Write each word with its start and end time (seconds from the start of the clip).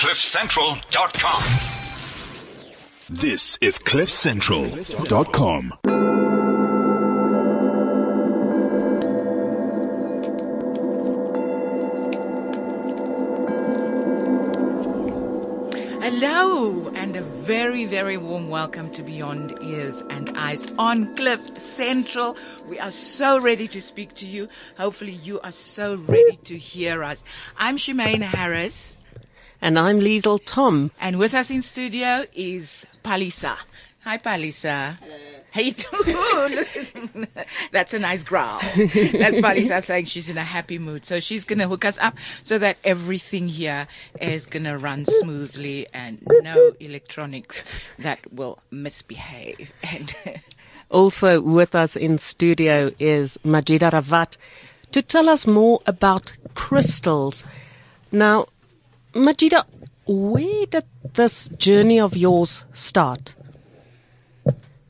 CliffCentral.com. 0.00 1.42
This 3.10 3.58
is 3.60 3.78
CliffCentral.com. 3.78 5.74
Hello, 16.00 16.88
and 16.94 17.16
a 17.16 17.20
very, 17.20 17.84
very 17.84 18.16
warm 18.16 18.48
welcome 18.48 18.90
to 18.92 19.02
Beyond 19.02 19.58
Ears 19.60 20.02
and 20.08 20.30
Eyes 20.34 20.64
on 20.78 21.14
Cliff 21.14 21.60
Central. 21.60 22.38
We 22.66 22.78
are 22.78 22.90
so 22.90 23.38
ready 23.38 23.68
to 23.68 23.82
speak 23.82 24.14
to 24.14 24.26
you. 24.26 24.48
Hopefully, 24.78 25.12
you 25.12 25.40
are 25.40 25.52
so 25.52 25.96
ready 25.96 26.38
to 26.44 26.56
hear 26.56 27.04
us. 27.04 27.22
I'm 27.58 27.76
Shemaine 27.76 28.22
Harris, 28.22 28.96
And 29.62 29.78
I'm 29.78 30.00
Liesel 30.00 30.40
Tom. 30.44 30.90
and 31.00 31.18
with 31.18 31.34
us 31.34 31.50
in 31.50 31.62
studio 31.62 32.24
is 32.34 32.86
Palisa. 33.04 33.56
Hi, 34.04 34.16
Palisa. 34.16 34.96
How 35.50 35.60
you 35.60 35.72
doing? 35.72 37.26
That's 37.72 37.92
a 37.92 37.98
nice 37.98 38.22
growl. 38.22 38.60
That's 38.60 39.36
Palisa 39.38 39.82
saying 39.84 40.06
she's 40.06 40.30
in 40.30 40.38
a 40.38 40.44
happy 40.44 40.78
mood. 40.78 41.04
So 41.04 41.20
she's 41.20 41.44
going 41.44 41.58
to 41.58 41.68
hook 41.68 41.84
us 41.84 41.98
up 41.98 42.16
so 42.42 42.56
that 42.58 42.78
everything 42.84 43.48
here 43.48 43.86
is 44.20 44.46
going 44.46 44.64
to 44.64 44.78
run 44.78 45.04
smoothly 45.04 45.86
and 45.92 46.26
no 46.42 46.72
electronics 46.80 47.62
that 47.98 48.20
will 48.32 48.58
misbehave. 48.70 49.72
And 49.82 50.14
Also 50.90 51.40
with 51.42 51.74
us 51.74 51.94
in 51.96 52.16
studio 52.18 52.90
is 52.98 53.38
Majida 53.44 53.90
Ravat 53.92 54.36
to 54.92 55.02
tell 55.02 55.28
us 55.28 55.46
more 55.46 55.80
about 55.86 56.32
crystals. 56.54 57.44
Now, 58.10 58.46
Majida, 59.14 59.64
where 60.06 60.66
did 60.66 60.84
this 61.14 61.48
journey 61.48 61.98
of 61.98 62.16
yours 62.16 62.64
start? 62.72 63.34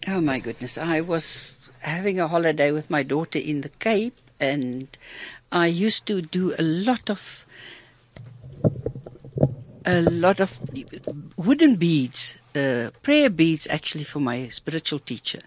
Oh 0.06 0.20
my 0.20 0.40
goodness. 0.40 0.76
I 0.76 1.00
was 1.00 1.56
having 1.78 2.20
a 2.20 2.28
holiday 2.28 2.70
with 2.70 2.90
my 2.90 3.02
daughter 3.02 3.38
in 3.38 3.62
the 3.62 3.70
Cape 3.70 4.18
and 4.38 4.88
I 5.50 5.68
used 5.68 6.04
to 6.06 6.20
do 6.20 6.54
a 6.58 6.62
lot 6.62 7.08
of 7.08 7.46
a 9.86 10.02
lot 10.02 10.40
of 10.40 10.60
wooden 11.38 11.76
beads, 11.76 12.36
uh, 12.54 12.90
prayer 13.02 13.30
beads 13.30 13.66
actually 13.70 14.04
for 14.04 14.20
my 14.20 14.48
spiritual 14.50 14.98
teacher. 14.98 15.40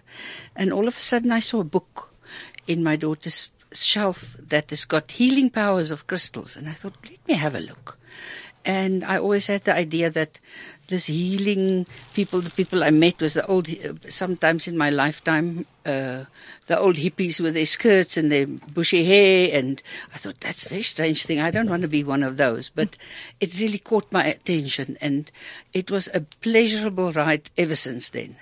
And 0.56 0.72
all 0.72 0.88
of 0.88 0.96
a 0.96 1.00
sudden 1.00 1.30
I 1.30 1.38
saw 1.38 1.60
a 1.60 1.64
book 1.64 2.12
in 2.66 2.82
my 2.82 2.96
daughter's 2.96 3.50
shelf 3.72 4.36
that 4.40 4.70
has 4.70 4.84
got 4.84 5.12
healing 5.12 5.50
powers 5.50 5.92
of 5.92 6.08
crystals 6.08 6.56
and 6.56 6.68
I 6.68 6.72
thought, 6.72 6.96
let 7.04 7.26
me 7.28 7.34
have 7.34 7.54
a 7.54 7.60
look. 7.60 7.98
And 8.64 9.04
I 9.04 9.18
always 9.18 9.46
had 9.46 9.64
the 9.64 9.74
idea 9.74 10.10
that 10.10 10.38
this 10.88 11.06
healing 11.06 11.86
people, 12.14 12.40
the 12.40 12.50
people 12.50 12.82
I 12.82 12.90
met 12.90 13.20
was 13.20 13.34
the 13.34 13.46
old, 13.46 13.68
sometimes 14.08 14.66
in 14.66 14.76
my 14.76 14.90
lifetime, 14.90 15.66
uh, 15.84 16.24
the 16.66 16.78
old 16.78 16.96
hippies 16.96 17.40
with 17.40 17.54
their 17.54 17.66
skirts 17.66 18.16
and 18.16 18.30
their 18.30 18.46
bushy 18.46 19.04
hair. 19.04 19.50
And 19.52 19.82
I 20.14 20.18
thought, 20.18 20.40
that's 20.40 20.66
a 20.66 20.70
very 20.70 20.82
strange 20.82 21.24
thing. 21.24 21.40
I 21.40 21.50
don't 21.50 21.68
want 21.68 21.82
to 21.82 21.88
be 21.88 22.04
one 22.04 22.22
of 22.22 22.36
those. 22.36 22.70
But 22.74 22.96
it 23.40 23.58
really 23.58 23.78
caught 23.78 24.10
my 24.12 24.24
attention 24.24 24.96
and 25.00 25.30
it 25.72 25.90
was 25.90 26.08
a 26.12 26.20
pleasurable 26.20 27.12
ride 27.12 27.50
ever 27.56 27.76
since 27.76 28.10
then. 28.10 28.36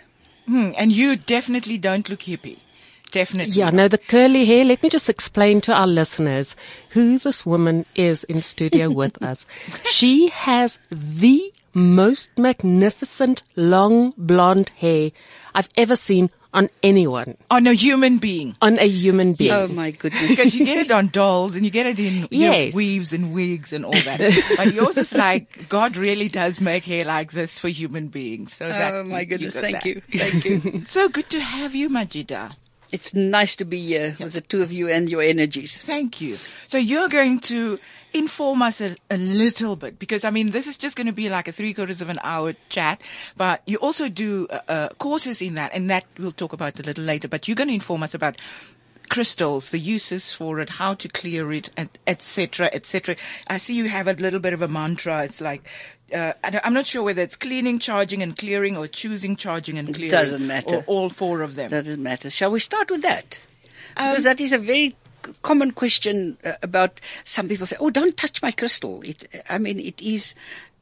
Hmm, 0.47 0.71
and 0.77 0.93
you 0.93 1.17
definitely 1.17 1.79
don't 1.79 2.09
look 2.09 2.21
hippie. 2.21 2.59
Definitely. 3.13 3.53
Yeah, 3.55 3.71
no, 3.71 3.89
the 3.89 3.99
curly 3.99 4.45
hair. 4.45 4.65
Let 4.65 4.83
me 4.83 4.89
just 4.89 5.09
explain 5.09 5.61
to 5.63 5.73
our 5.73 5.87
listeners 5.87 6.57
who 6.91 7.19
this 7.19 7.45
woman 7.47 7.87
is 7.95 8.25
in 8.25 8.43
studio 8.43 8.91
with 9.03 9.23
us. 9.23 9.47
She 9.91 10.29
has 10.31 10.79
the 10.91 11.53
most 11.75 12.31
magnificent 12.39 13.43
long 13.57 14.13
blonde 14.19 14.71
hair 14.77 15.11
I've 15.55 15.69
ever 15.77 15.97
seen 15.97 16.31
on 16.55 16.69
anyone, 16.83 17.35
On 17.51 17.67
a 17.67 17.73
human 17.73 18.19
being. 18.19 18.55
on 18.61 18.79
a 18.79 18.87
human 18.87 19.33
being. 19.33 19.53
Oh 19.53 19.69
my 19.69 19.91
goodness. 19.91 20.29
Because 20.29 20.55
you 20.55 20.67
get 20.67 20.85
it 20.85 20.91
on 20.91 21.09
dolls 21.09 21.55
and 21.57 21.65
you 21.65 21.71
get 21.71 21.87
it 21.87 21.99
in 21.99 22.29
you 22.31 22.51
know, 22.51 22.69
weaves 22.75 23.15
and 23.15 23.33
wigs 23.33 23.73
and 23.73 23.87
all 23.87 23.93
that. 23.93 24.21
but 24.59 24.75
yours 24.75 24.99
is 24.99 25.15
like, 25.15 25.71
God 25.71 25.97
really 25.97 26.29
does 26.29 26.61
make 26.61 26.85
hair 26.85 27.07
like 27.07 27.33
this 27.33 27.59
for 27.59 27.69
human 27.69 28.09
beings. 28.09 28.53
So 28.55 28.67
oh, 28.67 28.69
that, 28.69 28.95
Oh 28.95 29.05
my 29.05 29.25
goodness. 29.25 29.55
got 29.55 29.63
Thank 29.63 29.77
that. 29.83 29.87
you. 29.87 30.03
Thank 30.13 30.45
you. 30.45 30.83
So 30.87 31.09
good 31.09 31.31
to 31.31 31.41
have 31.41 31.75
you, 31.75 31.89
Majida. 31.89 32.53
It's 32.93 33.15
nice 33.15 33.57
to 33.57 33.65
be 33.65 33.85
here 33.85 34.17
with 34.21 34.35
the 34.35 34.41
two 34.41 34.63
of 34.63 34.71
you 34.71 34.89
and 34.89 35.09
your 35.09 35.23
energies. 35.23 35.83
Thank 35.83 36.21
you. 36.21 36.39
So 36.69 36.79
you're 36.79 37.09
going 37.09 37.41
to 37.41 37.79
inform 38.15 38.61
us 38.61 38.81
a, 38.81 38.95
a 39.11 39.17
little 39.17 39.75
bit 39.75 39.99
because 39.99 40.25
I 40.25 40.31
mean 40.31 40.51
this 40.51 40.67
is 40.67 40.77
just 40.77 40.97
going 40.97 41.07
to 41.07 41.13
be 41.13 41.31
like 41.31 41.49
a 41.49 41.53
three 41.53 41.73
quarters 41.73 42.03
of 42.03 42.11
an 42.11 42.19
hour 42.23 42.55
chat, 42.69 43.01
but 43.37 43.63
you 43.67 43.79
also 43.79 44.09
do 44.09 44.47
uh, 44.51 44.61
uh, 44.69 44.89
courses 44.99 45.41
in 45.41 45.55
that, 45.55 45.73
and 45.75 45.89
that 45.91 46.05
we'll 46.19 46.33
talk 46.33 46.53
about 46.53 46.79
a 46.79 46.83
little 46.83 47.05
later. 47.05 47.29
But 47.29 47.49
you're 47.49 47.55
going 47.55 47.69
to 47.69 47.75
inform 47.75 48.03
us 48.03 48.15
about 48.15 48.37
crystals, 49.13 49.69
the 49.69 49.79
uses 49.79 50.33
for 50.33 50.59
it, 50.59 50.71
how 50.71 50.95
to 50.95 51.07
clear 51.07 51.53
it, 51.53 51.69
etc. 52.07 52.71
etc. 52.73 53.15
I 53.47 53.59
see 53.59 53.75
you 53.75 53.89
have 53.89 54.09
a 54.09 54.15
little 54.15 54.41
bit 54.41 54.55
of 54.55 54.63
a 54.63 54.69
mantra. 54.69 55.25
It's 55.25 55.41
like. 55.41 55.69
Uh, 56.15 56.35
I'm 56.45 56.75
not 56.75 56.87
sure 56.87 57.03
whether 57.03 57.23
it's 57.23 57.37
cleaning, 57.37 57.79
charging, 57.79 58.23
and 58.23 58.37
clearing, 58.37 58.77
or 58.77 58.87
choosing, 58.87 59.35
charging, 59.35 59.79
and 59.79 59.95
clearing. 59.95 60.13
It 60.13 60.23
doesn't 60.23 60.47
matter. 60.47 60.77
Or 60.77 60.85
all 60.87 61.09
four 61.09 61.41
of 61.41 61.55
them. 61.55 61.71
That 61.71 61.87
doesn't 61.87 62.03
matter. 62.03 62.29
Shall 62.29 62.51
we 62.51 62.61
start 62.61 62.91
with 62.91 63.01
that? 63.01 63.39
Um, 63.97 64.11
because 64.11 64.25
that 64.25 64.39
is 64.39 64.53
a 64.53 64.59
very 64.59 64.95
common 65.41 65.71
question 65.71 66.37
uh, 66.45 66.53
about 66.63 67.01
some 67.25 67.49
people 67.49 67.67
say, 67.67 67.77
"Oh, 67.81 67.89
don't 67.89 68.17
touch 68.17 68.43
my 68.43 68.51
crystal." 68.51 69.01
It, 69.03 69.25
I 69.49 69.57
mean, 69.57 69.81
it 69.81 70.03
is 70.03 70.35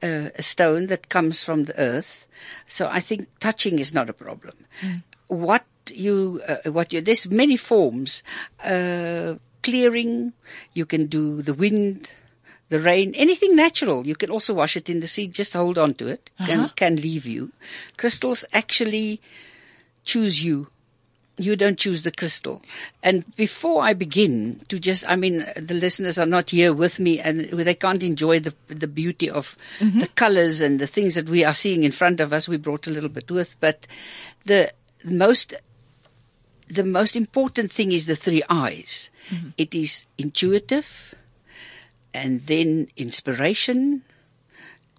uh, 0.03 0.31
a 0.35 0.43
stone 0.43 0.89
that 0.89 1.09
comes 1.09 1.45
from 1.45 1.65
the 1.67 1.79
earth, 1.79 2.27
so 2.67 2.89
I 2.89 2.99
think 2.99 3.29
touching 3.39 3.79
is 3.79 3.95
not 3.95 4.11
a 4.11 4.12
problem. 4.12 4.67
What 5.29 5.65
you, 5.91 6.41
uh, 6.47 6.71
what 6.71 6.93
you, 6.93 7.01
there's 7.01 7.28
many 7.28 7.56
forms. 7.56 8.23
Uh, 8.62 9.34
clearing, 9.62 10.33
you 10.73 10.87
can 10.87 11.06
do 11.06 11.43
the 11.43 11.55
wind. 11.55 12.11
The 12.71 12.81
rain, 12.81 13.17
anything 13.17 13.56
natural, 13.56 14.06
you 14.06 14.15
can 14.15 14.31
also 14.31 14.55
wash 14.55 14.77
it 14.77 14.89
in 14.89 15.00
the 15.00 15.09
sea. 15.09 15.27
Just 15.27 15.55
hold 15.55 15.77
on 15.77 15.95
to 15.95 16.06
it. 16.06 16.31
Can 16.47 16.71
can 16.77 16.95
leave 16.95 17.27
you. 17.27 17.50
Crystals 17.97 18.45
actually 18.53 19.21
choose 20.05 20.45
you 20.45 20.69
you 21.41 21.56
don't 21.56 21.79
choose 21.79 22.03
the 22.03 22.12
crystal. 22.12 22.62
And 23.03 23.25
before 23.37 23.83
I 23.83 23.95
begin 23.95 24.61
to 24.69 24.79
just, 24.79 25.05
I 25.09 25.17
mean, 25.17 25.47
the 25.56 25.75
listeners 25.75 26.19
are 26.19 26.27
not 26.27 26.50
here 26.50 26.73
with 26.73 27.00
me 27.00 27.19
and 27.19 27.47
they 27.47 27.75
can't 27.75 28.03
enjoy 28.03 28.41
the, 28.41 28.55
the 28.69 28.87
beauty 28.87 29.31
of 29.31 29.56
the 29.81 30.09
colors 30.09 30.61
and 30.61 30.79
the 30.79 30.87
things 30.87 31.15
that 31.15 31.29
we 31.29 31.45
are 31.45 31.55
seeing 31.55 31.83
in 31.83 31.93
front 31.93 32.21
of 32.21 32.33
us. 32.33 32.49
We 32.49 32.56
brought 32.59 32.87
a 32.87 32.91
little 32.91 33.09
bit 33.09 33.31
with, 33.31 33.56
but 33.61 33.87
the 34.45 34.73
most, 35.05 35.55
the 36.70 36.84
most 36.84 37.16
important 37.16 37.72
thing 37.72 37.92
is 37.92 38.06
the 38.06 38.16
three 38.16 38.42
eyes. 38.48 39.10
It 39.58 39.75
is 39.75 40.06
intuitive 40.16 41.14
and 42.14 42.47
then 42.47 42.88
inspiration 42.97 44.03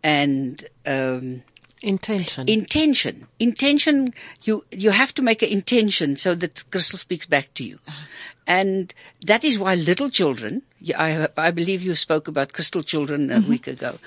and, 0.04 0.66
um, 0.86 1.44
Intention. 1.84 2.48
intention. 2.48 3.28
Intention 3.40 4.14
you 4.44 4.64
you 4.72 4.92
have 4.92 5.14
to 5.16 5.22
make 5.22 5.42
an 5.42 5.50
intention 5.50 6.16
so 6.16 6.36
that 6.36 6.70
crystal 6.70 7.00
speaks 7.00 7.26
back 7.26 7.54
to 7.56 7.64
you. 7.64 7.80
And 8.48 8.94
that 9.26 9.44
is 9.44 9.58
why 9.58 9.76
little 9.76 10.10
children 10.10 10.64
I, 10.98 11.28
I 11.38 11.52
believe 11.52 11.84
you 11.84 11.96
spoke 11.96 12.28
about 12.28 12.54
crystal 12.54 12.84
children 12.84 13.32
a 13.32 13.40
week 13.40 13.68
ago 13.68 14.00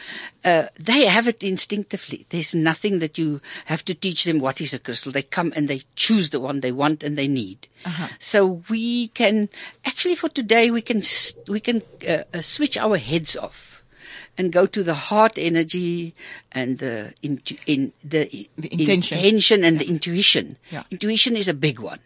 uh, 0.44 0.66
they 0.78 1.06
have 1.06 1.26
it 1.26 1.42
instinctively. 1.42 2.26
There's 2.28 2.54
nothing 2.54 2.98
that 2.98 3.16
you 3.16 3.40
have 3.64 3.84
to 3.86 3.94
teach 3.94 4.24
them 4.24 4.38
what 4.38 4.60
is 4.60 4.74
a 4.74 4.78
crystal. 4.78 5.10
They 5.10 5.22
come 5.22 5.52
and 5.56 5.68
they 5.68 5.82
choose 5.96 6.30
the 6.30 6.40
one 6.40 6.60
they 6.60 6.72
want 6.72 7.02
and 7.02 7.16
they 7.16 7.28
need. 7.28 7.66
So 8.18 8.62
we 8.68 9.08
can 9.08 9.48
actually 9.84 10.16
for 10.16 10.28
today 10.28 10.70
we 10.70 10.82
can 10.82 11.02
we 11.48 11.60
can 11.60 11.82
uh, 12.06 12.24
uh, 12.32 12.42
switch 12.42 12.76
our 12.76 12.98
heads 12.98 13.36
off 13.36 13.82
and 14.36 14.52
go 14.52 14.66
to 14.66 14.82
the 14.82 14.94
heart 14.94 15.38
energy 15.38 16.14
and 16.54 16.78
the 16.78 17.12
intu- 17.22 17.56
in 17.66 17.92
the, 18.04 18.48
intention. 18.56 19.18
intention 19.18 19.64
and 19.64 19.78
the 19.78 19.88
intuition. 19.88 20.56
Yeah. 20.70 20.84
Intuition 20.90 21.36
is 21.36 21.48
a 21.48 21.54
big 21.54 21.80
one. 21.80 21.98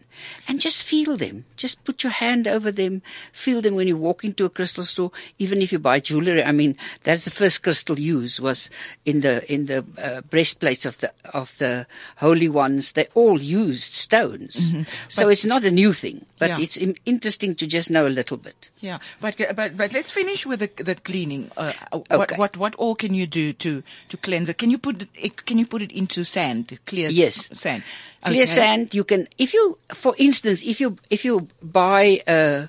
And 0.49 0.59
just 0.59 0.83
feel 0.83 1.15
them. 1.15 1.45
Just 1.55 1.81
put 1.85 2.03
your 2.03 2.11
hand 2.11 2.45
over 2.45 2.73
them. 2.73 3.01
Feel 3.31 3.61
them 3.61 3.75
when 3.75 3.87
you 3.87 3.95
walk 3.95 4.25
into 4.25 4.43
a 4.43 4.49
crystal 4.49 4.83
store. 4.83 5.11
Even 5.37 5.61
if 5.61 5.71
you 5.71 5.79
buy 5.79 6.01
jewelry. 6.01 6.43
I 6.43 6.51
mean, 6.51 6.75
that's 7.03 7.23
the 7.23 7.31
first 7.31 7.63
crystal 7.63 7.97
used 7.97 8.41
was 8.41 8.69
in 9.05 9.21
the, 9.21 9.49
in 9.49 9.67
the 9.67 9.85
uh, 9.97 10.19
breastplates 10.21 10.83
of 10.85 10.97
the, 10.99 11.13
of 11.33 11.55
the 11.59 11.87
holy 12.17 12.49
ones. 12.49 12.91
They 12.93 13.07
all 13.13 13.39
used 13.41 13.93
stones. 13.93 14.75
So 15.07 15.29
it's 15.29 15.45
not 15.45 15.63
a 15.63 15.71
new 15.71 15.93
thing, 15.93 16.25
but 16.37 16.49
Mm-hmm. 16.49 16.59
Yeah. 16.59 16.63
it's 16.63 16.99
interesting 17.05 17.53
to 17.55 17.67
just 17.67 17.89
know 17.91 18.07
a 18.07 18.09
little 18.09 18.37
bit. 18.37 18.69
Yeah, 18.79 18.99
but 19.21 19.35
but 19.55 19.75
but 19.75 19.91
let's 19.93 20.09
finish 20.09 20.45
with 20.45 20.61
the 20.61 20.71
the 20.81 20.95
cleaning. 20.95 21.51
Uh, 21.57 21.73
uh, 21.91 21.99
What 21.99 22.31
Okay. 22.31 22.35
what 22.37 22.57
what 22.57 22.75
all 22.75 22.95
can 22.95 23.13
you 23.13 23.27
do 23.27 23.51
to 23.59 23.83
to 24.07 24.17
cleanse 24.17 24.38
it? 24.47 24.57
Can 24.57 24.69
you 24.69 24.77
put 24.77 25.01
it? 25.01 25.45
Can 25.45 25.57
you 25.57 25.65
put 25.65 25.81
it 25.81 25.91
into 25.91 26.23
sand? 26.23 26.77
Clear 26.85 27.09
Yes. 27.09 27.49
sand. 27.59 27.83
clear 28.23 28.43
Okay. 28.43 28.53
sand 28.53 28.93
you 28.93 29.03
can 29.03 29.27
if 29.37 29.53
you 29.53 29.77
for 29.93 30.13
instance 30.17 30.61
if 30.63 30.79
you 30.79 30.97
if 31.09 31.23
you 31.25 31.47
buy 31.63 32.21
uh, 32.27 32.67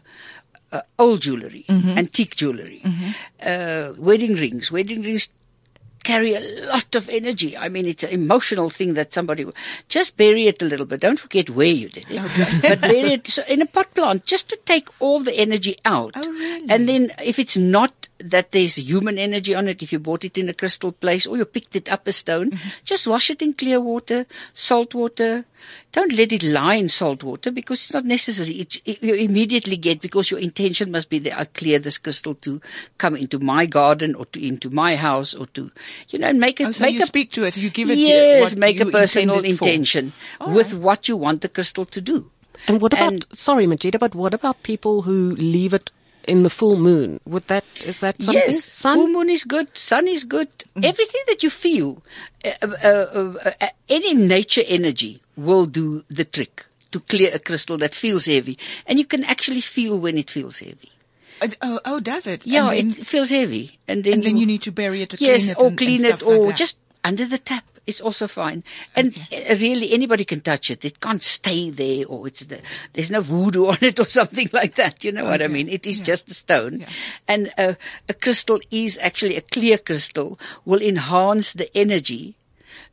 uh, 0.73 0.83
old 0.99 1.21
jewelry 1.21 1.65
Mm-hmm. 1.69 1.99
antique 1.99 2.35
jewelry 2.37 2.81
uh, 3.43 3.93
wedding 3.99 4.35
rings 4.35 4.71
wedding 4.73 5.03
rings 5.03 5.29
carry 6.03 6.33
a 6.35 6.41
lot 6.73 6.95
of 6.95 7.11
energy. 7.11 7.59
I 7.59 7.69
mean, 7.69 7.85
it's 7.85 8.03
an 8.05 8.09
emotional 8.11 8.71
thing 8.71 8.95
that 8.95 9.13
somebody 9.13 9.45
just 9.91 10.17
bury 10.17 10.47
it 10.47 10.63
a 10.63 10.65
little 10.65 10.87
bit. 10.87 11.01
Don't 11.01 11.21
forget 11.21 11.51
where 11.51 11.67
you 11.67 11.91
did 11.91 12.07
it, 12.09 12.23
but 12.63 12.81
bury 12.81 13.13
it 13.13 13.27
so 13.29 13.43
in 13.47 13.61
a 13.61 13.67
pot 13.67 13.93
plant 13.95 14.25
just 14.25 14.49
to 14.49 14.57
take 14.65 14.89
all 14.99 15.21
the 15.21 15.35
energy 15.39 15.77
out. 15.85 16.15
Oh, 16.17 16.27
really? 16.31 16.71
And 16.71 16.89
then 16.89 17.13
if 17.23 17.39
it's 17.39 17.59
not 17.59 18.09
that 18.23 18.53
there's 18.53 18.77
human 18.77 19.19
energy 19.19 19.55
on 19.55 19.69
it, 19.69 19.83
if 19.83 19.93
you 19.93 19.99
bought 19.99 20.25
it 20.25 20.37
in 20.39 20.49
a 20.49 20.55
crystal 20.55 20.93
place 20.93 21.27
or 21.27 21.37
you 21.37 21.45
picked 21.45 21.77
it 21.77 21.91
up 21.91 22.07
a 22.07 22.13
stone, 22.13 22.51
Mm-hmm. 22.51 22.69
just 22.85 23.07
wash 23.07 23.31
it 23.31 23.43
in 23.43 23.53
clear 23.55 23.81
water, 23.81 24.27
salt 24.53 24.95
water. 24.95 25.45
Don't 25.93 26.13
let 26.13 26.33
it 26.33 26.43
lie 26.43 26.75
in 26.77 26.89
salt 26.89 27.23
water 27.23 27.51
because 27.51 27.81
it's 27.81 27.93
not 27.93 28.05
necessary. 28.05 28.55
It, 28.61 28.77
it- 28.85 29.03
you 29.03 29.15
immediately 29.15 29.77
get 29.77 30.01
because 30.01 30.31
your 30.31 30.41
intention 30.41 30.91
must 30.91 31.09
be 31.11 31.19
that 31.21 31.39
I 31.39 31.45
clear 31.45 31.79
this 31.79 31.99
crystal 31.99 32.35
to 32.37 32.61
come 32.99 33.17
into 33.17 33.39
my 33.39 33.67
garden 33.67 34.15
or 34.15 34.25
to 34.27 34.47
into 34.47 34.71
my 34.71 34.97
house 34.97 35.35
or 35.35 35.47
to, 35.49 35.71
you 36.09 36.19
know, 36.19 36.29
and 36.29 36.41
make 36.41 36.61
it 36.61 36.67
Oh, 36.69 36.73
so 36.73 36.85
make 36.85 36.95
you 36.95 37.03
a 37.03 37.07
speak 37.07 37.33
to 37.33 37.45
it. 37.45 37.57
You 37.57 37.71
give 37.71 37.91
it. 37.91 37.99
yes, 37.99 38.43
what 38.53 38.59
make 38.59 38.81
a 38.81 38.87
personal 38.87 39.41
intention 39.45 40.13
All 40.41 40.53
with 40.53 40.73
what 40.75 41.09
you 41.09 41.17
want 41.17 41.43
the 41.43 41.49
crystal 41.49 41.85
to 41.87 42.01
do. 42.01 42.31
And 42.69 42.81
what 42.83 42.93
about, 42.93 43.13
And- 43.13 43.27
sorry, 43.33 43.67
Majida, 43.67 43.99
but 43.99 44.15
what 44.15 44.35
about 44.35 44.63
people 44.63 45.03
who 45.03 45.35
leave 45.37 45.73
it 45.75 45.91
in 46.25 46.43
the 46.43 46.51
full 46.51 46.77
moon? 46.77 47.21
Would 47.27 47.49
that, 47.49 47.65
is 47.85 48.01
that 48.01 48.23
something? 48.23 48.43
Yes, 48.55 48.65
Sun? 48.65 48.99
full 48.99 49.09
moon 49.09 49.31
is 49.31 49.45
good. 49.45 49.69
Sun 49.77 50.09
is 50.09 50.25
good. 50.25 50.49
Mm. 50.77 50.85
Everything 50.85 51.21
that 51.29 51.43
you 51.43 51.51
feel, 51.51 52.03
uh, 52.45 52.51
uh, 52.63 52.67
uh, 52.85 53.51
uh, 53.61 53.69
any 53.89 54.15
nature 54.15 54.63
energy 54.67 55.23
will 55.37 55.67
do 55.67 56.05
the 56.09 56.25
trick 56.25 56.67
to 56.93 57.01
clear 57.01 57.31
a 57.35 57.39
crystal 57.39 57.79
that 57.79 57.95
feels 57.95 58.27
heavy, 58.27 58.59
and 58.87 58.99
you 58.99 59.05
can 59.05 59.25
actually 59.25 59.61
feel 59.61 59.99
when 59.99 60.19
it 60.19 60.31
feels 60.31 60.59
heavy. 60.59 60.91
Uh, 61.41 61.49
Oh, 61.63 61.81
oh, 61.85 62.01
does 62.01 62.27
it? 62.27 62.45
Yeah, 62.45 62.69
then, 62.71 62.91
it 62.91 63.07
feels 63.07 63.31
heavy, 63.31 63.79
and 63.89 64.05
then 64.05 64.15
and 64.15 64.23
then 64.25 64.37
you 64.37 64.45
need 64.45 64.63
to 64.63 64.73
bury 64.73 65.03
it 65.03 65.11
to 65.11 65.17
yes, 65.19 65.45
clean 65.45 65.51
it 65.51 65.59
or 65.59 65.67
and, 65.69 65.79
clean 65.79 66.05
and 66.05 66.15
it, 66.15 66.17
stuff 66.19 66.29
like 66.29 66.41
or 66.41 66.53
just 66.53 66.77
under 67.03 67.25
the 67.27 67.39
tap. 67.39 67.65
It's 67.91 68.01
also 68.01 68.27
fine, 68.29 68.65
and 68.97 69.13
uh, 69.33 69.57
really 69.61 69.93
anybody 69.93 70.25
can 70.25 70.41
touch 70.41 70.71
it. 70.71 70.85
It 70.85 71.01
can't 71.01 71.23
stay 71.23 71.69
there, 71.71 72.07
or 72.07 72.27
it's 72.29 72.47
the, 72.47 72.61
there's 72.95 73.11
no 73.11 73.21
voodoo 73.21 73.67
on 73.75 73.79
it 73.83 74.01
or 74.01 74.09
something 74.09 74.49
like 74.53 74.77
that. 74.81 75.05
You 75.05 75.13
know 75.13 75.27
what 75.27 75.43
I 75.43 75.49
mean? 75.49 75.69
It 75.69 75.87
is 75.87 76.01
just 76.01 76.31
a 76.31 76.35
stone, 76.35 76.81
Yeah. 76.81 76.89
and 77.29 77.53
uh, 77.59 77.75
a 78.09 78.15
crystal 78.15 78.61
is 78.71 78.99
actually 79.03 79.37
a 79.37 79.43
clear 79.57 79.77
crystal 79.79 80.39
will 80.65 80.81
enhance 80.83 81.53
the 81.53 81.69
energy 81.77 82.37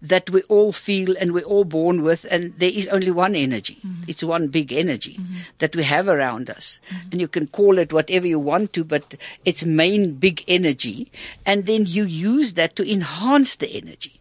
that 0.02 0.30
we 0.30 0.42
all 0.44 0.72
feel 0.72 1.16
and 1.18 1.32
we're 1.34 1.44
all 1.54 1.64
born 1.64 2.02
with 2.04 2.26
and 2.30 2.54
there 2.60 2.70
is 2.82 2.88
only 2.90 3.10
one 3.10 3.36
energy. 3.36 3.80
It's 4.08 4.24
one 4.24 4.48
big 4.50 4.72
energy 4.74 5.20
that 5.58 5.76
we 5.76 5.84
have 5.84 6.08
around 6.08 6.50
us. 6.52 6.80
And 7.12 7.20
you 7.20 7.28
can 7.28 7.48
call 7.48 7.80
it 7.80 7.92
whatever 7.94 8.28
you 8.28 8.38
want 8.40 8.74
to, 8.74 8.84
but 8.84 9.16
it's 9.44 9.64
main 9.66 10.14
big 10.16 10.44
energy. 10.48 11.12
And 11.48 11.66
then 11.66 11.86
you 11.88 12.04
use 12.04 12.54
that 12.54 12.76
to 12.76 12.92
enhance 12.92 13.56
the 13.56 13.70
energy. 13.82 14.14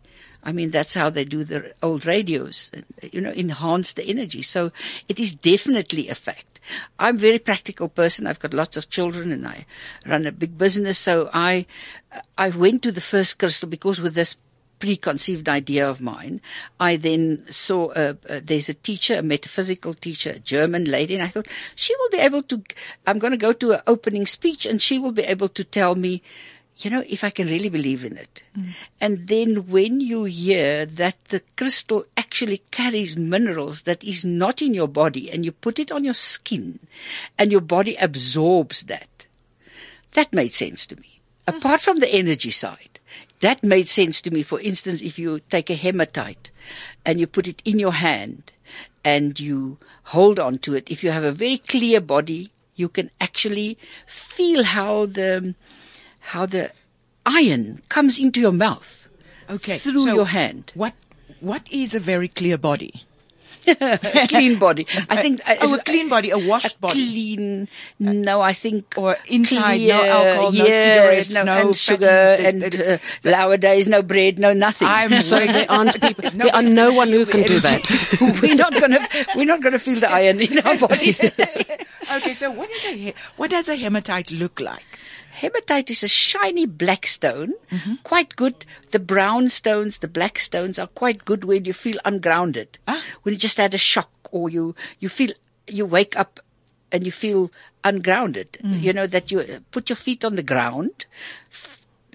I 0.47 0.53
mean, 0.53 0.71
that's 0.71 0.95
how 0.95 1.11
they 1.11 1.25
do 1.25 1.43
the 1.43 1.75
old 1.83 2.07
radios, 2.07 2.71
you 3.03 3.21
know, 3.21 3.33
enhance 3.33 3.93
the 3.93 4.05
energy. 4.05 4.43
So 4.43 4.71
it 5.09 5.19
is 5.19 5.35
definitely 5.35 6.09
a 6.09 6.15
fact. 6.15 6.61
I'm 7.01 7.17
a 7.17 7.19
very 7.19 7.41
practical 7.41 7.89
person. 7.89 8.29
I've 8.29 8.39
got 8.39 8.55
lots 8.55 8.77
of 8.77 8.89
children 8.89 9.33
and 9.33 9.45
I 9.47 9.67
run 10.07 10.25
a 10.25 10.31
big 10.31 10.57
business. 10.57 10.99
So 10.99 11.31
I, 11.35 11.67
I 12.39 12.51
went 12.51 12.85
to 12.85 12.93
the 12.93 13.01
first 13.01 13.41
crystal 13.41 13.69
because 13.69 14.01
with 14.01 14.15
this 14.15 14.37
preconceived 14.79 15.49
idea 15.49 15.89
of 15.89 16.01
mine, 16.01 16.41
I 16.79 16.95
then 16.97 17.45
saw 17.51 17.91
a, 17.97 18.13
there's 18.41 18.69
a 18.69 18.75
teacher, 18.75 19.17
a 19.19 19.23
metaphysical 19.23 19.95
teacher, 19.95 20.31
a 20.31 20.39
German 20.39 20.85
lady, 20.85 21.15
and 21.15 21.25
I 21.25 21.29
thought 21.29 21.49
she 21.75 21.97
will 21.97 22.11
be 22.11 22.19
able 22.19 22.45
to. 22.45 22.63
I'm 23.07 23.19
going 23.19 23.33
to 23.33 23.37
go 23.37 23.53
to 23.53 23.73
an 23.73 23.81
opening 23.87 24.27
speech, 24.27 24.65
and 24.65 24.81
she 24.81 24.99
will 24.99 25.13
be 25.13 25.23
able 25.23 25.49
to 25.49 25.65
tell 25.65 25.95
me, 25.97 26.23
you 26.79 26.91
know, 26.91 27.05
if 27.09 27.25
I 27.25 27.31
can 27.31 27.47
really 27.47 27.71
believe 27.71 28.05
in 28.05 28.17
it. 28.17 28.43
Mm. 28.57 28.75
And 29.01 29.29
then 29.29 29.69
when 29.69 30.01
you 30.01 30.25
hear 30.25 30.85
that 30.85 31.17
the 31.27 31.41
crystal 31.57 32.05
actually 32.17 32.59
carries 32.71 33.17
minerals 33.17 33.83
that 33.83 34.05
is 34.05 34.25
not 34.25 34.61
in 34.61 34.75
your 34.75 34.89
body, 34.89 35.31
and 35.31 35.45
you 35.45 35.53
put 35.53 35.79
it 35.79 35.91
on 35.91 36.05
your 36.05 36.15
skin, 36.15 36.79
and 37.39 37.51
your 37.51 37.63
body 37.63 37.97
absorbs 37.97 38.83
that, 38.85 39.27
that 40.13 40.33
made 40.33 40.53
sense 40.53 40.87
to 40.87 40.97
me. 40.97 41.21
Ah. 41.49 41.57
Apart 41.57 41.81
from 41.81 42.01
the 42.01 42.13
energy 42.15 42.51
side, 42.51 42.99
that 43.41 43.63
made 43.63 43.89
sense 43.89 44.21
to 44.23 44.31
me. 44.31 44.43
For 44.43 44.61
instance, 44.61 45.01
if 45.03 45.19
you 45.19 45.41
take 45.51 45.71
a 45.71 45.75
hematite 45.75 46.51
and 47.05 47.21
you 47.21 47.27
put 47.27 47.47
it 47.47 47.63
in 47.65 47.79
your 47.79 47.93
hand 47.93 48.53
and 49.05 49.39
you 49.39 49.79
hold 50.05 50.39
on 50.39 50.59
to 50.59 50.75
it, 50.75 50.91
if 50.91 51.05
you 51.05 51.11
have 51.11 51.25
a 51.25 51.33
very 51.33 51.59
clear 51.59 52.01
body, 52.01 52.51
you 52.75 52.89
can 52.89 53.11
actually 53.21 53.79
feel 54.07 54.63
how 54.65 55.07
the, 55.07 55.55
how 56.33 56.47
the 56.47 56.71
iron 57.25 57.83
comes 57.89 58.19
into 58.19 58.41
your 58.41 58.53
mouth 58.53 59.09
okay, 59.51 59.79
through 59.79 60.05
so 60.05 60.15
your 60.15 60.27
hand. 60.27 60.73
What 60.75 60.95
What 61.41 61.63
is 61.71 61.95
a 61.95 62.01
very 62.01 62.29
clear 62.29 62.59
body? 62.59 63.03
a 63.67 64.27
clean 64.31 64.59
body. 64.63 64.87
I 65.11 65.21
think. 65.23 65.41
uh, 65.43 65.57
Oh, 65.61 65.75
a 65.75 65.83
clean 65.83 66.09
body, 66.09 66.31
a 66.31 66.39
washed 66.39 66.77
a 66.77 66.79
body. 66.79 67.03
Clean. 67.03 67.67
No, 67.99 68.41
I 68.41 68.53
think. 68.55 68.95
Or 68.97 69.17
inside, 69.27 69.81
no 69.83 69.99
clear, 69.99 70.13
alcohol, 70.19 70.53
no 70.53 70.65
yes, 70.65 71.27
cigarettes, 71.27 71.31
no, 71.35 71.43
no 71.43 71.53
and 71.67 71.77
sugar, 71.77 72.19
and 72.47 72.63
uh, 72.63 72.99
nowadays 73.27 73.89
no 73.89 74.03
bread, 74.03 74.39
no 74.39 74.53
nothing. 74.55 74.87
I'm 74.89 75.15
sorry. 75.33 75.49
there 75.51 75.67
aren't 75.69 75.99
people, 76.07 76.31
there 76.31 76.55
are 76.55 76.63
no 76.63 76.93
one 76.95 77.11
who 77.11 77.27
can 77.27 77.43
do 77.43 77.59
that. 77.59 77.83
we're 78.43 78.55
not 78.55 78.73
gonna 78.79 79.03
we're 79.35 79.51
not 79.51 79.61
gonna 79.61 79.83
feel 79.83 79.99
the 79.99 80.11
iron 80.11 80.39
in 80.41 80.63
our 80.63 80.79
bodies. 80.79 81.19
okay, 81.19 82.35
so 82.39 82.51
what 82.55 82.71
is 82.71 82.85
a 82.87 83.15
what 83.37 83.51
does 83.51 83.69
a 83.69 83.75
hematite 83.77 84.31
look 84.31 84.61
like? 84.61 84.87
Hematite 85.43 85.91
is 85.91 86.03
a 86.03 86.09
shiny 86.09 86.67
black 86.67 87.07
stone, 87.07 87.53
Mm-hmm. 87.71 87.95
quite 88.05 88.37
good. 88.37 88.65
The 88.91 88.99
brown 88.99 89.49
stones, 89.51 89.99
the 89.99 90.09
black 90.09 90.39
stones 90.39 90.79
are 90.79 90.87
quite 90.89 91.25
good 91.25 91.45
when 91.45 91.65
you 91.65 91.73
feel 91.75 91.99
ungrounded. 92.05 92.79
Ah. 92.89 93.03
When 93.23 93.35
you 93.35 93.39
just 93.39 93.59
had 93.59 93.75
a 93.75 93.79
shock 93.79 94.11
or 94.33 94.49
you, 94.51 94.75
you 95.01 95.09
feel, 95.09 95.33
you 95.69 95.85
wake 95.87 96.17
up 96.19 96.41
and 96.93 97.05
you 97.05 97.13
feel 97.13 97.51
ungrounded. 97.85 98.59
Mm. 98.63 98.81
You 98.81 98.93
know, 98.93 99.07
that 99.07 99.31
you 99.31 99.41
uh, 99.41 99.59
put 99.71 99.91
your 99.91 99.97
feet 99.97 100.25
on 100.25 100.37
the 100.37 100.43
ground. 100.43 101.05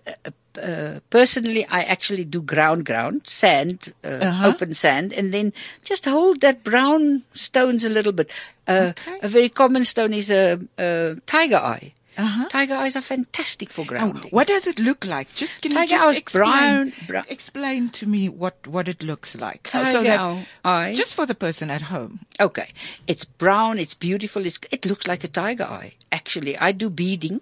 Uh, 0.07 0.31
uh, 0.59 0.99
personally, 1.09 1.65
I 1.67 1.83
actually 1.83 2.25
do 2.25 2.41
ground 2.41 2.85
ground, 2.85 3.21
sand, 3.27 3.93
uh, 4.03 4.07
Uh-huh. 4.07 4.47
open 4.49 4.73
sand, 4.73 5.13
and 5.13 5.31
then 5.33 5.53
just 5.83 6.05
hold 6.05 6.41
that 6.41 6.63
brown 6.63 7.23
stones 7.33 7.83
a 7.85 7.89
little 7.89 8.11
bit. 8.11 8.29
Uh, 8.67 8.91
Okay. 8.91 9.19
A 9.21 9.27
very 9.27 9.49
common 9.49 9.85
stone 9.85 10.13
is 10.13 10.29
a, 10.29 10.59
a 10.77 11.15
tiger 11.25 11.57
eye. 11.61 11.93
Uh-huh. 12.17 12.49
Tiger 12.49 12.75
eyes 12.75 12.95
are 12.97 13.01
fantastic 13.01 13.69
for 13.69 13.81
Oh, 13.83 13.85
grounding. 13.85 14.29
what 14.31 14.47
does 14.47 14.67
it 14.67 14.79
look 14.79 15.05
like? 15.05 15.33
Just 15.33 15.61
can 15.61 15.71
Tiger 15.71 15.93
you 15.93 15.99
just 15.99 16.17
explain, 16.19 16.43
brown- 16.43 16.93
brown- 17.07 17.25
explain 17.29 17.89
to 17.91 18.05
me 18.05 18.27
what, 18.27 18.67
what 18.67 18.89
it 18.89 19.01
looks 19.01 19.33
like, 19.35 19.63
Tiger 19.71 20.03
that 20.03 20.45
eye. 20.65 20.93
just 20.93 21.13
for 21.13 21.25
the 21.25 21.33
person 21.35 21.71
at 21.71 21.83
home. 21.83 22.19
Okay, 22.39 22.69
it's 23.07 23.23
brown. 23.23 23.79
It's 23.79 23.93
beautiful. 23.93 24.45
It's, 24.45 24.59
it 24.71 24.85
looks 24.85 25.07
like 25.07 25.23
a 25.23 25.29
tiger 25.29 25.63
eye. 25.63 25.93
Actually, 26.11 26.57
I 26.57 26.73
do 26.73 26.89
beading. 26.89 27.39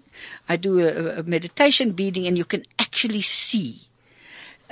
I 0.48 0.56
do 0.56 0.78
a, 0.80 1.18
a 1.18 1.22
meditation 1.24 1.90
beading, 1.90 2.26
and 2.28 2.38
you 2.38 2.44
can 2.44 2.62
actually 2.78 3.22
see 3.22 3.88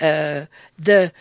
uh, 0.01 0.47
the 0.79 1.13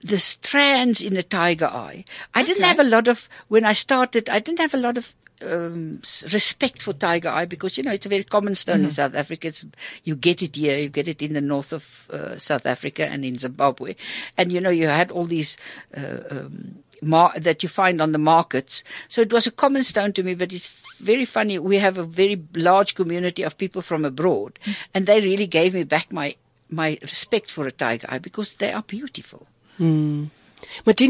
the 0.00 0.18
strands 0.18 1.00
in 1.02 1.16
a 1.16 1.22
tiger 1.22 1.66
eye. 1.66 2.04
I 2.34 2.42
didn't 2.42 2.64
have 2.64 2.80
a 2.80 2.84
lot 2.84 3.06
of 3.08 3.28
when 3.48 3.64
I 3.64 3.74
started. 3.74 4.28
I 4.28 4.38
didn't 4.40 4.58
have 4.60 4.74
a 4.74 4.78
lot 4.78 4.96
of 4.98 5.14
um, 5.46 6.00
respect 6.32 6.82
for 6.82 6.92
tiger 6.92 7.28
eye 7.28 7.44
because 7.46 7.76
you 7.76 7.82
know 7.82 7.92
it's 7.92 8.06
a 8.06 8.08
very 8.08 8.24
common 8.24 8.54
stone 8.54 8.82
in 8.84 8.90
South 8.90 9.14
Africa. 9.14 9.48
It's, 9.48 9.64
you 10.04 10.16
get 10.16 10.42
it 10.42 10.56
here, 10.56 10.78
you 10.78 10.88
get 10.88 11.08
it 11.08 11.22
in 11.22 11.32
the 11.34 11.40
north 11.40 11.72
of 11.72 12.06
uh, 12.10 12.36
South 12.38 12.66
Africa 12.66 13.06
and 13.06 13.24
in 13.24 13.38
Zimbabwe, 13.38 13.94
and 14.36 14.52
you 14.52 14.60
know 14.60 14.70
you 14.70 14.88
had 14.88 15.10
all 15.10 15.24
these. 15.26 15.56
Uh, 15.96 16.18
um, 16.30 16.76
mar- 17.04 17.34
that 17.36 17.64
you 17.64 17.68
find 17.68 18.00
on 18.00 18.12
the 18.12 18.18
markets. 18.18 18.84
So 19.08 19.22
it 19.22 19.32
was 19.32 19.46
a 19.48 19.50
common 19.50 19.82
stone 19.82 20.12
to 20.12 20.22
me, 20.22 20.34
but 20.36 20.52
it's 20.52 20.68
very 21.00 21.24
funny. 21.24 21.58
We 21.58 21.78
have 21.78 21.98
a 21.98 22.04
very 22.04 22.40
large 22.54 22.94
community 22.94 23.42
of 23.42 23.58
people 23.58 23.82
from 23.82 24.04
abroad, 24.04 24.58
and 24.94 25.06
they 25.06 25.20
really 25.20 25.48
gave 25.48 25.74
me 25.74 25.82
back 25.82 26.12
my 26.12 26.36
my 26.70 26.98
respect 27.02 27.50
for 27.50 27.66
a 27.66 27.72
tiger 27.72 28.06
eye 28.08 28.18
because 28.18 28.54
they 28.54 28.72
are 28.72 28.82
beautiful. 28.82 29.46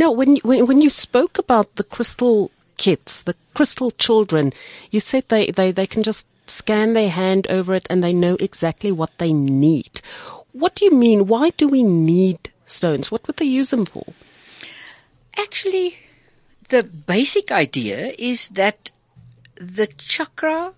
When, 0.08 0.36
you- 0.36 0.42
when 0.44 0.66
when 0.66 0.80
you 0.80 0.88
spoke 0.90 1.38
about 1.38 1.76
the 1.76 1.84
crystal 1.84 2.50
kids, 2.76 3.22
the 3.22 3.36
crystal 3.54 3.90
children, 3.92 4.52
you 4.90 5.00
said 5.00 5.24
they, 5.28 5.50
they, 5.50 5.72
they 5.72 5.86
can 5.86 6.02
just 6.02 6.26
scan 6.46 6.92
their 6.92 7.10
hand 7.10 7.46
over 7.48 7.74
it 7.74 7.86
and 7.88 8.02
they 8.02 8.12
know 8.12 8.36
exactly 8.40 8.92
what 8.92 9.16
they 9.18 9.32
need. 9.32 10.00
What 10.52 10.74
do 10.74 10.84
you 10.84 10.90
mean? 10.92 11.26
Why 11.26 11.50
do 11.50 11.68
we 11.68 11.82
need 11.82 12.50
stones? 12.66 13.10
What 13.10 13.26
would 13.26 13.36
they 13.36 13.46
use 13.46 13.70
them 13.70 13.84
for? 13.84 14.12
Actually, 15.38 15.96
the 16.68 16.82
basic 16.82 17.50
idea 17.50 18.14
is 18.18 18.48
that 18.50 18.90
the 19.56 19.86
chakra 19.86 20.74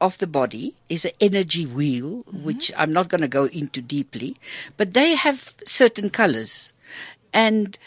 of 0.00 0.18
the 0.18 0.26
body 0.26 0.74
is 0.88 1.04
an 1.04 1.12
energy 1.20 1.66
wheel, 1.66 2.24
mm-hmm. 2.24 2.44
which 2.44 2.72
I'm 2.76 2.92
not 2.92 3.08
going 3.08 3.20
to 3.20 3.28
go 3.28 3.46
into 3.46 3.80
deeply, 3.80 4.36
but 4.76 4.94
they 4.94 5.14
have 5.14 5.54
certain 5.66 6.10
colors. 6.10 6.72
And 7.32 7.78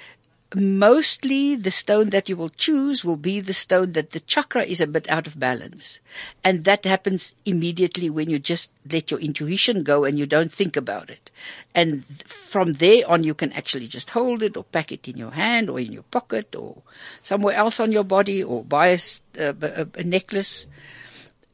mostly 0.56 1.56
the 1.56 1.72
stone 1.72 2.10
that 2.12 2.30
you 2.30 2.38
will 2.38 2.50
choose 2.50 3.04
will 3.04 3.18
be 3.18 3.39
the 3.39 3.54
stone 3.54 3.92
that 3.94 4.12
the 4.12 4.20
chakra 4.22 4.63
is 4.63 4.80
a 4.80 4.88
bit 4.88 5.10
out 5.10 5.27
of 5.27 5.39
balance. 5.39 6.00
And 6.44 6.63
that 6.63 6.86
happens 6.86 7.36
immediately 7.46 8.10
when 8.10 8.30
you 8.30 8.39
just 8.39 8.72
let 8.89 9.12
your 9.12 9.20
intuition 9.20 9.84
go 9.84 10.06
and 10.06 10.18
you 10.18 10.25
don't 10.25 10.51
think 10.51 10.77
about 10.77 11.10
it. 11.10 11.30
And 11.75 12.06
from 12.25 12.74
there 12.74 13.04
on, 13.10 13.24
you 13.24 13.34
can 13.34 13.51
actually 13.54 13.88
just 13.88 14.12
hold 14.12 14.42
it 14.42 14.56
or 14.56 14.63
pack 14.63 14.92
it 14.92 15.08
in 15.08 15.18
your 15.18 15.32
hand 15.32 15.70
or 15.70 15.80
in 15.80 15.92
your 15.92 16.04
pocket 16.04 16.56
or 16.56 16.82
somewhere 17.22 17.56
else 17.56 17.80
on 17.80 17.92
your 17.92 18.06
body 18.06 18.42
or 18.42 18.63
buy 18.63 18.98
a 19.38 19.50
uh, 19.50 19.86
necklace 20.04 20.66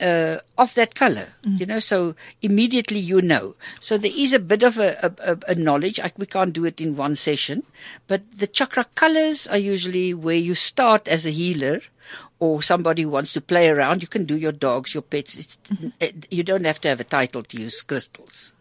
uh, 0.02 0.38
of 0.58 0.74
that 0.76 0.96
color, 0.96 1.28
you 1.44 1.66
know, 1.66 1.80
so 1.80 2.16
immediately 2.42 3.00
you 3.00 3.22
know. 3.22 3.56
So 3.80 3.98
there 3.98 4.12
is 4.14 4.34
a 4.34 4.40
bit 4.40 4.64
of 4.64 4.78
a, 4.78 5.16
a, 5.20 5.38
a- 5.52 5.56
knowledge. 5.56 6.00
I, 6.00 6.12
we 6.18 6.26
can't 6.26 6.52
do 6.54 6.66
it 6.66 6.82
in 6.82 6.96
one 6.96 7.16
session, 7.16 7.64
but 8.08 8.22
the 8.38 8.48
chakra 8.48 8.86
colors 8.96 9.48
are 9.48 9.58
usually 9.58 10.14
where 10.14 10.36
you 10.36 10.56
start 10.56 11.08
as 11.08 11.26
a 11.26 11.32
healer 11.32 11.82
or 12.40 12.62
somebody 12.62 13.04
who 13.04 13.10
wants 13.10 13.34
to 13.34 13.42
play 13.42 13.70
around. 13.70 14.02
You 14.02 14.08
can 14.08 14.26
do 14.26 14.36
your 14.36 14.52
dogs, 14.52 14.94
your 14.94 15.04
pets. 15.04 15.38
It's, 15.38 15.58
it, 16.00 16.28
you 16.32 16.44
don't 16.44 16.66
have 16.66 16.82
to 16.82 16.90
have 16.90 17.00
a 17.00 17.06
title 17.06 17.44
to 17.44 17.62
use 17.62 17.82
crystals. 17.82 18.52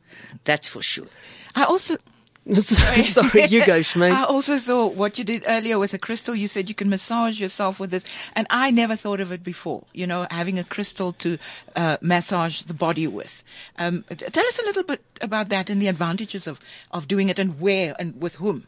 That's 0.45 0.69
for 0.69 0.83
sure. 0.83 1.09
I 1.57 1.65
also. 1.65 1.97
Sorry, 2.52 3.44
you 3.46 3.64
go, 3.64 3.80
Shmay. 3.80 4.11
I 4.12 4.25
also 4.25 4.58
saw 4.58 4.87
what 4.87 5.16
you 5.16 5.22
did 5.22 5.44
earlier 5.46 5.78
with 5.78 5.94
a 5.94 5.99
crystal. 5.99 6.34
You 6.34 6.49
said 6.49 6.68
you 6.68 6.75
can 6.75 6.90
massage 6.90 7.40
yourself 7.40 7.78
with 7.78 7.90
this, 7.90 8.04
and 8.34 8.49
I 8.50 8.72
never 8.72 8.96
thought 8.96 9.20
of 9.20 9.30
it 9.30 9.44
before. 9.44 9.84
You 9.92 10.08
know, 10.08 10.26
having 10.28 10.58
a 10.58 10.64
crystal 10.64 11.12
to 11.14 11.38
uh, 11.76 11.99
massage 12.00 12.62
the 12.62 12.75
body 12.75 13.06
with. 13.06 13.44
Um, 13.78 14.04
tell 14.08 14.44
us 14.44 14.58
a 14.58 14.64
little 14.64 14.82
bit 14.82 15.04
about 15.20 15.50
that 15.50 15.70
and 15.70 15.80
the 15.80 15.87
advantages 15.87 16.49
of 16.49 16.58
of 16.90 17.06
doing 17.06 17.28
it, 17.28 17.38
and 17.38 17.61
where 17.61 17.94
and 18.00 18.20
with 18.20 18.37
whom. 18.37 18.66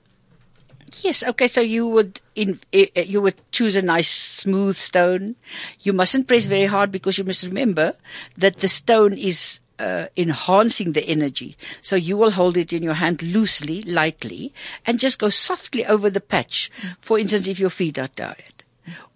Yes. 1.02 1.24
Okay. 1.24 1.48
So 1.48 1.60
you 1.60 1.88
would 1.88 2.20
in 2.36 2.60
you 2.72 3.20
would 3.20 3.34
choose 3.50 3.74
a 3.74 3.82
nice 3.82 4.10
smooth 4.10 4.76
stone. 4.76 5.34
You 5.80 5.92
mustn't 5.92 6.28
press 6.28 6.46
very 6.46 6.66
hard 6.66 6.92
because 6.92 7.18
you 7.18 7.24
must 7.24 7.42
remember 7.42 7.96
that 8.38 8.58
the 8.58 8.68
stone 8.68 9.18
is 9.18 9.58
uh, 9.78 10.06
enhancing 10.16 10.92
the 10.92 11.04
energy. 11.04 11.56
So 11.82 11.96
you 11.96 12.16
will 12.16 12.30
hold 12.32 12.56
it 12.56 12.72
in 12.72 12.82
your 12.82 12.94
hand 12.94 13.22
loosely, 13.22 13.82
lightly, 13.82 14.52
and 14.86 14.98
just 14.98 15.18
go 15.18 15.28
softly 15.28 15.84
over 15.86 16.10
the 16.10 16.20
patch. 16.20 16.70
For 17.00 17.18
instance, 17.18 17.48
if 17.48 17.58
your 17.58 17.70
feet 17.70 17.98
are 17.98 18.08
tired, 18.08 18.64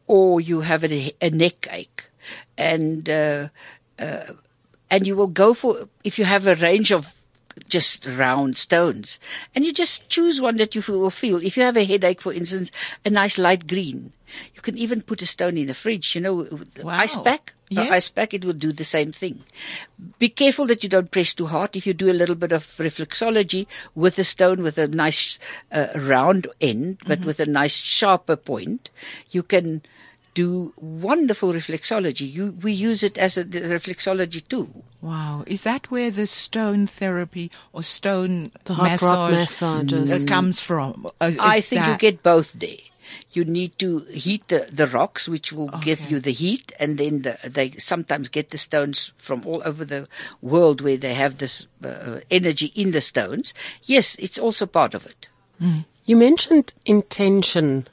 or 0.07 0.41
you 0.41 0.61
have 0.63 0.85
a, 0.85 1.13
a 1.21 1.31
neck 1.31 1.69
ache, 1.71 2.09
and 2.57 3.09
uh, 3.09 3.49
uh, 3.99 4.25
and 4.91 5.07
you 5.07 5.15
will 5.17 5.29
go 5.29 5.55
for 5.55 5.89
if 6.05 6.19
you 6.19 6.25
have 6.25 6.47
a 6.47 6.57
range 6.57 6.93
of 6.93 7.13
just 7.69 8.07
round 8.07 8.57
stones. 8.57 9.19
And 9.55 9.65
you 9.65 9.73
just 9.73 10.09
choose 10.09 10.41
one 10.41 10.57
that 10.59 10.75
you 10.75 10.83
will 10.87 11.11
feel. 11.11 11.43
If 11.43 11.57
you 11.57 11.63
have 11.65 11.77
a 11.77 11.85
headache, 11.85 12.21
for 12.21 12.33
instance, 12.33 12.71
a 13.05 13.11
nice 13.11 13.37
light 13.39 13.67
green. 13.67 14.13
You 14.55 14.63
can 14.63 14.79
even 14.79 15.03
put 15.03 15.23
a 15.23 15.27
stone 15.27 15.57
in 15.59 15.67
the 15.67 15.75
fridge, 15.75 16.15
you 16.15 16.21
know, 16.21 16.49
Wow. 16.83 16.93
ice 16.93 17.17
pack. 17.17 17.55
The 17.71 17.83
Yes. 17.85 17.93
ice 17.93 18.09
pack, 18.09 18.33
it 18.35 18.45
will 18.45 18.55
do 18.55 18.73
the 18.73 18.85
same 18.85 19.13
thing. 19.13 19.45
Be 20.19 20.29
careful 20.29 20.67
that 20.67 20.83
you 20.83 20.89
don't 20.89 21.11
press 21.11 21.35
too 21.35 21.47
hard. 21.47 21.77
If 21.77 21.87
you 21.87 21.95
do 21.95 22.11
a 22.11 22.17
little 22.17 22.35
bit 22.35 22.53
of 22.53 22.65
reflexology 22.79 23.67
with 23.95 24.19
a 24.19 24.25
stone 24.25 24.63
with 24.63 24.79
a 24.79 24.89
nice 24.89 25.39
uh, 25.71 25.89
round 25.95 26.47
end, 26.61 26.99
but 27.07 27.21
with 27.25 27.41
a 27.41 27.47
nice 27.47 27.77
sharper 27.77 28.37
point, 28.37 28.91
you 29.31 29.43
can 29.43 29.83
do 30.35 30.73
wonderful 30.77 31.53
reflexology. 31.53 32.31
You, 32.33 32.53
we 32.63 32.73
use 32.73 33.03
it 33.03 33.19
as 33.19 33.37
a 33.37 33.45
reflexology 33.45 34.47
tool. 34.49 34.85
Wow, 35.03 35.43
is 35.47 35.63
that 35.63 35.91
where 35.91 36.11
the 36.11 36.27
stone 36.27 36.87
therapy 36.87 37.51
or 37.73 37.83
stone 37.83 38.53
The 38.65 38.75
hot 38.75 39.03
rock 39.03 39.31
massage 39.33 39.93
massages. 39.93 40.11
uh, 40.23 40.27
comes 40.27 40.61
from? 40.61 41.11
Is 41.21 41.39
I 41.39 41.61
think 41.61 41.87
you 41.87 41.97
get 41.99 42.23
both 42.23 42.53
there. 42.53 42.77
You 43.33 43.45
need 43.45 43.79
to 43.79 44.01
heat 44.11 44.49
the, 44.49 44.69
the 44.73 44.87
rocks, 44.87 45.29
which 45.29 45.53
will 45.53 45.69
give 45.69 46.11
you 46.11 46.21
the 46.21 46.33
heat, 46.33 46.73
and 46.79 46.99
then 46.99 47.23
the, 47.23 47.39
they 47.45 47.73
sometimes 47.73 48.29
get 48.29 48.51
the 48.51 48.59
stones 48.59 49.13
from 49.17 49.47
all 49.47 49.63
over 49.65 49.85
the 49.85 50.09
world 50.41 50.81
where 50.81 50.97
they 50.97 51.15
have 51.15 51.39
this 51.39 51.67
uh, 51.85 52.21
energy 52.31 52.73
in 52.75 52.93
the 52.93 53.01
stones. 53.01 53.55
Yes, 53.85 54.17
it's 54.17 54.39
also 54.39 54.67
part 54.67 54.95
of 54.95 55.07
it. 55.07 55.29
You 56.05 56.17
mentioned 56.17 56.73
intention 56.87 57.89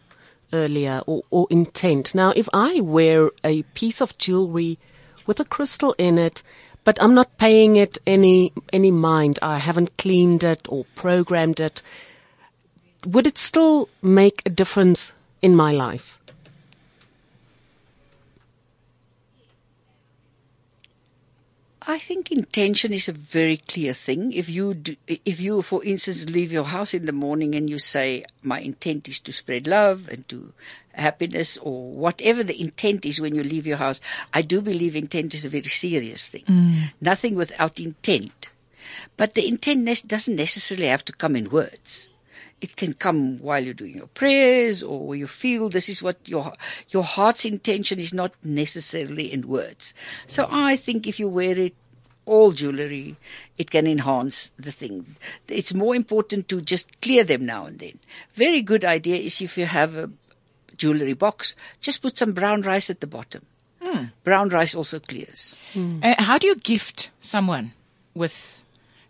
earlier, 0.53 1.01
or, 1.05 1.23
or 1.31 1.47
intent. 1.49 2.15
Now, 2.15 2.31
if 2.35 2.47
I 2.53 2.79
wear 2.79 3.31
a 3.43 3.63
piece 3.73 4.01
of 4.01 4.17
jewelry 4.17 4.77
with 5.25 5.39
a 5.39 5.45
crystal 5.45 5.95
in 5.97 6.17
it, 6.17 6.43
but 6.83 7.01
I'm 7.01 7.15
not 7.15 7.37
paying 7.37 7.75
it 7.75 7.97
any 8.05 8.53
any 8.71 8.91
mind, 8.91 9.39
I 9.41 9.57
haven't 9.57 9.97
cleaned 9.97 10.43
it 10.43 10.67
or 10.69 10.85
programmed 10.95 11.59
it, 11.59 11.81
would 13.05 13.27
it 13.27 13.37
still 13.37 13.89
make 14.01 14.41
a 14.45 14.49
difference 14.49 15.11
in 15.41 15.55
my 15.55 15.71
life? 15.71 16.19
I 21.87 21.99
think 21.99 22.31
intention 22.31 22.93
is 22.93 23.07
a 23.07 23.13
very 23.13 23.57
clear 23.57 23.93
thing. 23.93 24.33
If 24.33 24.49
you 24.49 24.73
do, 24.73 24.95
if 25.07 25.39
you, 25.39 25.61
for 25.61 25.83
instance, 25.83 26.27
leave 26.27 26.51
your 26.51 26.63
house 26.63 26.95
in 26.95 27.05
the 27.05 27.11
morning 27.11 27.53
and 27.53 27.69
you 27.69 27.77
say, 27.77 28.25
my 28.41 28.59
intent 28.59 29.07
is 29.07 29.19
to 29.19 29.31
spread 29.31 29.67
love 29.67 30.09
and 30.09 30.27
to 30.29 30.51
happiness 30.93 31.57
or 31.57 31.91
whatever 31.91 32.43
the 32.43 32.59
intent 32.59 33.05
is 33.05 33.21
when 33.21 33.35
you 33.35 33.43
leave 33.43 33.67
your 33.67 33.77
house, 33.77 34.01
I 34.33 34.41
do 34.41 34.61
believe 34.61 34.95
intent 34.95 35.35
is 35.35 35.45
a 35.45 35.49
very 35.49 35.69
serious 35.69 36.25
thing. 36.25 36.45
Mm. 36.47 36.91
Nothing 37.01 37.35
without 37.35 37.79
intent. 37.79 38.49
But 39.15 39.35
the 39.35 39.47
intent 39.47 39.83
ne- 39.83 40.07
doesn't 40.07 40.35
necessarily 40.35 40.87
have 40.87 41.05
to 41.05 41.13
come 41.13 41.35
in 41.35 41.51
words. 41.51 42.09
It 42.65 42.75
can 42.81 42.95
come 42.95 43.37
while 43.45 43.63
you're 43.63 43.75
doing 43.75 43.93
your 43.93 44.07
prayers 44.07 44.81
or 44.81 45.15
you 45.15 45.27
feel 45.27 45.69
this 45.69 45.87
is 45.87 46.01
what 46.01 46.17
your, 46.25 46.51
your 46.89 47.03
heart's 47.03 47.45
intention 47.45 47.99
is 47.99 48.11
not 48.11 48.33
necessarily 48.43 49.31
in 49.31 49.47
words. 49.47 49.93
So 50.25 50.47
I 50.49 50.75
think 50.75 51.05
if 51.05 51.19
you 51.19 51.27
wear 51.29 51.55
it, 51.59 51.75
all 52.25 52.53
jewelry, 52.53 53.17
it 53.59 53.69
can 53.69 53.85
enhance 53.85 54.51
the 54.57 54.71
thing. 54.71 55.15
It's 55.47 55.75
more 55.75 55.95
important 55.95 56.49
to 56.49 56.59
just 56.59 56.87
clear 57.03 57.23
them 57.23 57.45
now 57.45 57.67
and 57.67 57.77
then. 57.77 57.99
Very 58.33 58.63
good 58.63 58.83
idea 58.83 59.17
is 59.17 59.41
if 59.41 59.59
you 59.59 59.67
have 59.67 59.95
a 59.95 60.09
jewelry 60.75 61.13
box, 61.13 61.55
just 61.81 62.01
put 62.01 62.17
some 62.17 62.31
brown 62.33 62.63
rice 62.63 62.89
at 62.89 62.99
the 62.99 63.05
bottom. 63.05 63.45
Brown 64.23 64.49
rice 64.49 64.73
also 64.73 64.99
clears. 64.99 65.55
Uh, 66.01 66.15
how 66.17 66.39
do 66.39 66.47
you 66.47 66.55
gift 66.55 67.11
someone 67.21 67.73
with 68.15 68.63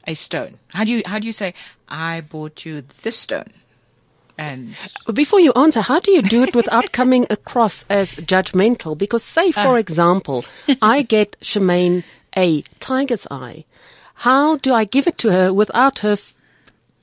a 0.08 0.14
stone? 0.14 0.60
How 0.70 0.84
do 0.84 0.92
you 0.92 1.04
how 1.06 1.20
do 1.20 1.28
you 1.28 1.34
say 1.34 1.54
I 1.88 2.22
bought 2.22 2.66
you 2.66 2.84
this 3.02 3.18
stone? 3.18 3.52
And 4.38 4.76
Before 5.14 5.40
you 5.40 5.54
answer, 5.54 5.82
how 5.82 6.00
do 6.00 6.12
you 6.12 6.22
do 6.22 6.44
it 6.44 6.56
without 6.56 6.92
coming 6.92 7.26
across 7.30 7.86
as 7.90 8.16
judgmental? 8.16 8.98
Because 8.98 9.24
say, 9.24 9.54
ah. 9.56 9.64
for 9.64 9.80
example, 9.80 10.44
I 10.82 11.04
get 11.04 11.38
Shemaine 11.42 12.04
a 12.36 12.62
tiger's 12.80 13.26
eye. 13.32 13.64
How 14.16 14.58
do 14.58 14.74
I 14.74 14.84
give 14.84 15.08
it 15.08 15.18
to 15.20 15.32
her 15.32 15.54
without 15.54 16.00
her 16.00 16.14
f- 16.14 16.36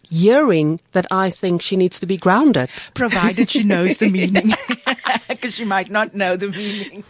hearing 0.09 0.81
that 0.93 1.07
I 1.11 1.31
think 1.31 1.63
she 1.63 1.77
needs 1.77 2.01
to 2.01 2.07
be 2.07 2.17
grounded? 2.17 2.69
provided 2.95 3.51
she 3.51 3.63
knows 3.63 3.99
the 3.99 4.11
meaning, 4.11 4.53
because 5.29 5.55
she 5.55 5.65
might 5.65 5.91
not 5.91 6.15
know 6.15 6.37
the 6.37 6.49
meaning. 6.49 7.05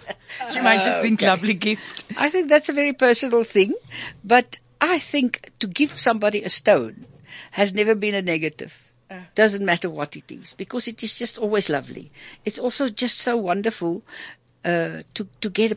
She 0.53 0.61
might 0.61 0.83
just 0.85 1.01
think 1.01 1.23
oh, 1.23 1.27
lovely 1.27 1.55
gift. 1.55 2.05
I 2.19 2.31
think 2.31 2.49
that's 2.49 2.69
a 2.69 2.73
very 2.73 2.93
personal 2.93 3.45
thing, 3.45 3.75
but 4.25 4.59
I 4.83 4.99
think 4.99 5.53
to 5.61 5.67
give 5.67 5.99
somebody 5.99 6.43
a 6.43 6.51
stone 6.51 7.07
has 7.53 7.73
never 7.73 7.95
been 7.95 8.15
a 8.15 8.21
negative. 8.21 8.93
Doesn't 9.35 9.65
matter 9.65 9.91
what 9.91 10.17
it 10.17 10.33
is, 10.33 10.55
because 10.55 10.89
it 10.89 11.03
is 11.03 11.13
just 11.13 11.37
always 11.37 11.69
lovely. 11.69 12.11
It's 12.47 12.59
also 12.59 12.89
just 12.89 13.19
so 13.19 13.37
wonderful 13.37 14.03
uh, 14.65 15.03
to 15.13 15.29
to 15.43 15.51
get 15.51 15.73
a, 15.73 15.77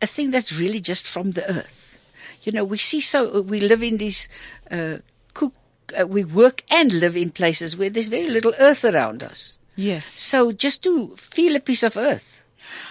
a 0.00 0.06
thing 0.06 0.30
that's 0.30 0.52
really 0.52 0.80
just 0.80 1.04
from 1.08 1.32
the 1.32 1.42
earth. 1.50 1.98
You 2.42 2.52
know, 2.52 2.62
we 2.62 2.78
see 2.78 3.00
so 3.00 3.42
we 3.42 3.58
live 3.58 3.82
in 3.82 3.96
these. 3.96 4.28
Uh, 4.70 4.98
cook, 5.34 5.54
uh, 5.98 6.06
we 6.06 6.22
work 6.22 6.62
and 6.70 6.92
live 6.92 7.16
in 7.16 7.30
places 7.30 7.76
where 7.76 7.90
there's 7.90 8.06
very 8.06 8.30
little 8.30 8.54
earth 8.60 8.84
around 8.84 9.24
us. 9.24 9.58
Yes. 9.74 10.06
So 10.06 10.52
just 10.52 10.82
to 10.84 11.16
feel 11.16 11.56
a 11.56 11.60
piece 11.60 11.82
of 11.82 11.96
earth. 11.96 12.42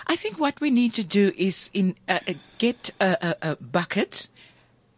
I 0.08 0.18
think 0.18 0.38
what 0.38 0.60
we 0.60 0.70
need 0.70 0.94
to 0.96 1.04
do 1.04 1.32
is 1.38 1.70
in 1.72 1.96
uh, 2.10 2.20
uh, 2.28 2.34
get 2.58 2.92
a, 3.00 3.16
a, 3.22 3.52
a 3.52 3.56
bucket, 3.56 4.28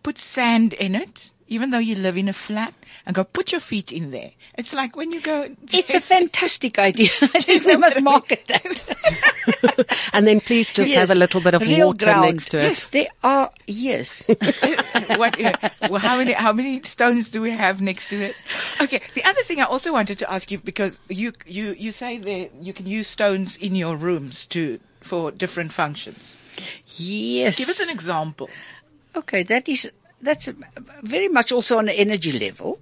put 0.04 0.18
sand 0.18 0.74
in 0.74 0.96
it, 0.96 1.32
even 1.48 1.72
though 1.72 1.80
you 1.80 1.96
live 1.96 2.18
in 2.18 2.28
a 2.30 2.34
flat, 2.34 2.74
and 3.06 3.16
go 3.16 3.24
put 3.24 3.52
your 3.52 3.62
feet 3.62 3.92
in 3.92 4.12
there. 4.12 4.32
It's 4.58 4.74
like 4.74 4.96
when 4.96 5.12
you 5.12 5.22
go. 5.22 5.48
It's 5.72 5.94
a 5.94 6.02
fantastic 6.16 6.78
idea. 6.80 7.10
I 7.22 7.40
think 7.42 7.66
we 7.66 7.78
must 7.78 8.02
market 8.02 8.46
that. 8.48 8.84
And 10.14 10.28
then 10.28 10.42
please 10.42 10.72
just 10.72 10.92
have 10.92 11.10
a 11.10 11.16
little 11.16 11.42
bit 11.42 11.54
of 11.54 11.62
real 11.62 11.88
water 11.88 12.06
ground. 12.06 12.34
next 12.34 12.50
to 12.50 12.58
it. 12.60 12.64
Yes, 12.64 12.86
there 12.86 13.08
are. 13.24 13.52
Yes, 13.68 14.28
what, 15.18 15.40
uh, 15.40 15.54
well, 15.90 16.00
how 16.00 16.18
many 16.18 16.34
how 16.34 16.52
many 16.54 16.82
stones 16.84 17.30
do 17.30 17.42
we 17.42 17.52
have 17.52 17.82
next 17.82 18.10
to 18.10 18.22
it? 18.22 18.36
Okay. 18.82 19.02
The 19.14 19.24
other 19.24 19.42
thing 19.44 19.60
I 19.62 19.66
also 19.66 19.92
wanted 19.94 20.20
to 20.20 20.32
ask 20.32 20.52
you 20.52 20.60
because 20.60 21.00
you 21.10 21.32
you 21.46 21.74
you 21.78 21.92
say 21.92 22.18
that 22.18 22.52
you 22.62 22.74
can 22.74 22.86
use 22.88 23.08
stones 23.08 23.56
in 23.58 23.76
your 23.76 23.96
rooms 23.96 24.46
to 24.48 24.80
for 25.02 25.32
different 25.32 25.72
functions. 25.72 26.36
yes. 26.98 27.58
Give 27.58 27.70
us 27.70 27.80
an 27.80 27.90
example. 27.90 28.50
Okay, 29.16 29.44
that 29.44 29.68
is 29.68 29.92
that's 30.22 30.50
very 31.02 31.28
much 31.28 31.52
also 31.52 31.78
on 31.78 31.90
an 31.90 31.96
energy 31.96 32.38
level. 32.38 32.80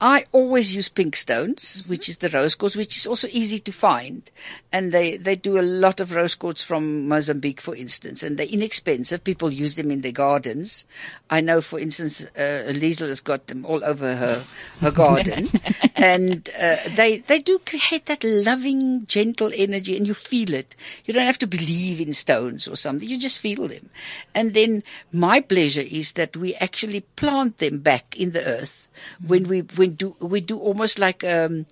I 0.00 0.26
always 0.30 0.72
use 0.72 0.88
pink 0.88 1.16
stones, 1.16 1.82
which 1.88 2.08
is 2.08 2.18
the 2.18 2.28
rose 2.28 2.54
quartz, 2.54 2.76
which 2.76 2.96
is 2.96 3.04
also 3.04 3.26
easy 3.32 3.58
to 3.58 3.72
find. 3.72 4.30
And 4.70 4.92
they, 4.92 5.16
they 5.16 5.34
do 5.34 5.58
a 5.58 5.62
lot 5.62 5.98
of 5.98 6.12
rose 6.12 6.36
quartz 6.36 6.62
from 6.62 7.08
Mozambique, 7.08 7.60
for 7.60 7.74
instance, 7.74 8.22
and 8.22 8.38
they're 8.38 8.46
inexpensive. 8.46 9.24
People 9.24 9.52
use 9.52 9.74
them 9.74 9.90
in 9.90 10.02
their 10.02 10.12
gardens. 10.12 10.84
I 11.30 11.40
know, 11.40 11.60
for 11.60 11.80
instance, 11.80 12.22
uh, 12.36 12.62
Liesel 12.68 13.08
has 13.08 13.20
got 13.20 13.48
them 13.48 13.66
all 13.66 13.82
over 13.82 14.14
her, 14.14 14.44
her 14.80 14.92
garden. 14.92 15.50
and, 15.96 16.48
uh, 16.56 16.76
they, 16.94 17.18
they 17.18 17.40
do 17.40 17.58
create 17.66 18.06
that 18.06 18.22
loving, 18.22 19.04
gentle 19.06 19.50
energy 19.52 19.96
and 19.96 20.06
you 20.06 20.14
feel 20.14 20.54
it. 20.54 20.76
You 21.06 21.14
don't 21.14 21.26
have 21.26 21.40
to 21.40 21.46
believe 21.48 22.00
in 22.00 22.12
stones 22.12 22.68
or 22.68 22.76
something. 22.76 23.08
You 23.08 23.18
just 23.18 23.40
feel 23.40 23.66
them. 23.66 23.90
And 24.32 24.54
then 24.54 24.84
my 25.10 25.40
pleasure 25.40 25.80
is 25.80 26.12
that 26.12 26.36
we 26.36 26.54
actually 26.56 26.77
plant 27.16 27.58
them 27.58 27.78
back 27.78 28.16
in 28.16 28.32
the 28.32 28.44
earth 28.44 28.88
when 29.26 29.48
we, 29.48 29.60
when 29.60 29.94
do, 29.94 30.16
we 30.20 30.40
do 30.40 30.58
almost 30.58 30.98
like, 30.98 31.24
um, 31.24 31.66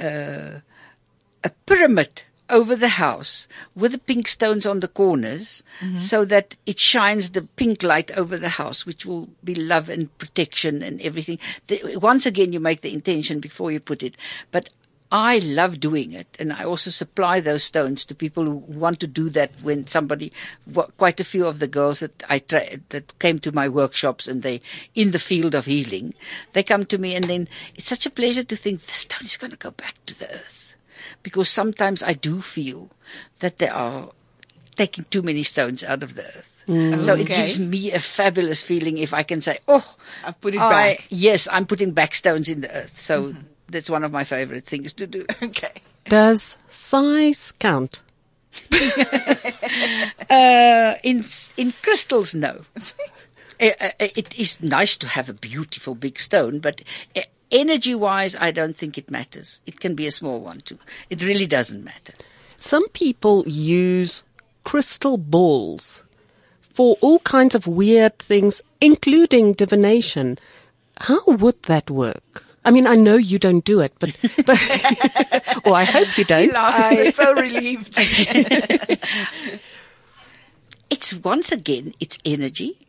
uh, 0.00 0.60
a 1.44 1.50
pyramid 1.66 2.22
over 2.48 2.76
the 2.76 2.88
house 2.88 3.48
with 3.74 3.92
the 3.92 3.98
pink 3.98 4.28
stones 4.28 4.66
on 4.66 4.80
the 4.80 4.88
corners 4.88 5.62
so 5.96 6.24
that 6.24 6.56
it 6.64 6.78
shines 6.78 7.30
the 7.30 7.42
pink 7.42 7.82
light 7.82 8.10
over 8.12 8.38
the 8.38 8.48
house, 8.48 8.86
which 8.86 9.04
will 9.04 9.28
be 9.42 9.54
love 9.54 9.88
and 9.88 10.16
protection 10.18 10.82
and 10.82 11.00
everything. 11.00 11.38
The, 11.66 11.96
once 11.96 12.26
again, 12.26 12.52
you 12.52 12.60
make 12.60 12.82
the 12.82 12.92
intention 12.92 13.40
before 13.40 13.72
you 13.72 13.80
put 13.80 14.02
it. 14.02 14.16
But 14.50 14.70
I 15.10 15.38
love 15.38 15.78
doing 15.78 16.12
it, 16.12 16.36
and 16.40 16.52
I 16.52 16.64
also 16.64 16.90
supply 16.90 17.38
those 17.38 17.62
stones 17.62 18.04
to 18.04 18.14
people 18.14 18.44
who 18.44 18.54
want 18.54 18.98
to 19.00 19.06
do 19.06 19.28
that. 19.30 19.52
When 19.62 19.86
somebody, 19.86 20.32
quite 20.96 21.20
a 21.20 21.24
few 21.24 21.46
of 21.46 21.60
the 21.60 21.68
girls 21.68 22.00
that 22.00 22.24
I 22.28 22.40
tra- 22.40 22.78
that 22.88 23.16
came 23.20 23.38
to 23.40 23.52
my 23.52 23.68
workshops 23.68 24.26
and 24.26 24.42
they 24.42 24.60
in 24.94 25.12
the 25.12 25.20
field 25.20 25.54
of 25.54 25.66
healing, 25.66 26.14
they 26.54 26.62
come 26.64 26.84
to 26.86 26.98
me, 26.98 27.14
and 27.14 27.24
then 27.24 27.48
it's 27.76 27.86
such 27.86 28.04
a 28.06 28.10
pleasure 28.10 28.42
to 28.42 28.56
think 28.56 28.82
the 28.82 28.92
stone 28.92 29.24
is 29.24 29.36
going 29.36 29.52
to 29.52 29.56
go 29.56 29.70
back 29.70 29.94
to 30.06 30.18
the 30.18 30.28
earth, 30.28 30.74
because 31.22 31.48
sometimes 31.48 32.02
I 32.02 32.14
do 32.14 32.42
feel 32.42 32.90
that 33.38 33.58
they 33.58 33.68
are 33.68 34.10
taking 34.74 35.04
too 35.10 35.22
many 35.22 35.44
stones 35.44 35.84
out 35.84 36.02
of 36.02 36.16
the 36.16 36.24
earth. 36.24 36.52
So 36.98 37.14
it 37.14 37.28
gives 37.28 37.60
me 37.60 37.92
a 37.92 38.00
fabulous 38.00 38.60
feeling 38.60 38.98
if 38.98 39.14
I 39.14 39.22
can 39.22 39.40
say, 39.40 39.60
"Oh, 39.68 39.86
I've 40.24 40.40
put 40.40 40.52
it 40.52 40.60
I- 40.60 40.68
back. 40.68 40.98
Mm-hmm. 41.02 41.14
Yes, 41.14 41.46
I'm 41.52 41.64
putting 41.64 41.92
back 41.92 42.12
stones 42.12 42.50
in 42.50 42.62
the 42.62 42.74
earth. 42.74 42.98
So 42.98 43.36
that's 43.68 43.90
one 43.90 44.04
of 44.04 44.12
my 44.12 44.24
favorite 44.24 44.66
things 44.66 44.92
to 44.94 45.06
do. 45.06 45.26
Okay. 45.42 45.82
Does 46.08 46.56
size 46.68 47.52
count? 47.58 48.00
Uh, 50.30 50.94
in 51.02 51.22
in 51.56 51.72
crystals, 51.82 52.34
no. 52.34 52.62
Uh, 53.58 53.72
it 53.98 54.38
is 54.38 54.60
nice 54.60 54.98
to 54.98 55.08
have 55.08 55.30
a 55.30 55.32
beautiful 55.32 55.94
big 55.94 56.18
stone, 56.18 56.58
but 56.58 56.82
uh, 57.16 57.22
energy-wise, 57.50 58.36
I 58.36 58.50
don't 58.50 58.76
think 58.76 58.98
it 58.98 59.10
matters. 59.10 59.62
It 59.64 59.80
can 59.80 59.94
be 59.94 60.06
a 60.06 60.12
small 60.12 60.40
one 60.40 60.60
too. 60.60 60.78
It 61.08 61.22
really 61.22 61.46
doesn't 61.46 61.82
matter. 61.82 62.12
Some 62.58 62.86
people 62.90 63.44
use 63.48 64.22
crystal 64.64 65.16
balls 65.16 66.02
for 66.60 66.98
all 67.00 67.20
kinds 67.20 67.54
of 67.54 67.66
weird 67.66 68.18
things, 68.18 68.60
including 68.80 69.54
divination. 69.54 70.38
How 70.98 71.22
would 71.24 71.62
that 71.62 71.90
work? 71.90 72.44
I 72.66 72.70
mean, 72.72 72.86
I 72.86 72.96
know 72.96 73.16
you 73.16 73.38
don't 73.38 73.64
do 73.64 73.78
it, 73.80 73.92
but, 74.00 74.14
but 74.44 74.58
or 75.64 75.74
I 75.74 75.84
hope 75.84 76.18
you 76.18 76.24
don't. 76.34 76.52
laughs. 76.52 77.16
so 77.16 77.32
relieved. 77.32 77.96
It's 80.88 81.12
once 81.14 81.50
again, 81.50 81.94
it's 81.98 82.16
energy, 82.24 82.86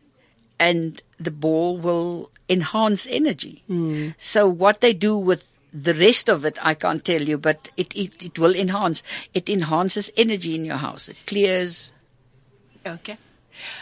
and 0.60 1.02
the 1.20 1.32
ball 1.32 1.78
will 1.78 2.30
enhance 2.48 3.08
energy. 3.10 3.64
Hmm. 3.68 4.10
So 4.20 4.48
what 4.48 4.82
they 4.82 4.94
do 4.94 5.18
with 5.18 5.48
the 5.74 5.96
rest 5.96 6.30
of 6.30 6.46
it, 6.46 6.58
I 6.62 6.76
can't 6.76 7.04
tell 7.04 7.22
you, 7.24 7.40
but 7.40 7.70
it, 7.76 7.96
it, 7.96 8.22
it 8.22 8.38
will 8.38 8.56
enhance. 8.56 9.02
It 9.34 9.50
enhances 9.50 10.12
energy 10.16 10.54
in 10.54 10.64
your 10.64 10.78
house. 10.78 11.10
It 11.10 11.18
clears. 11.26 11.92
Okay. 12.86 13.18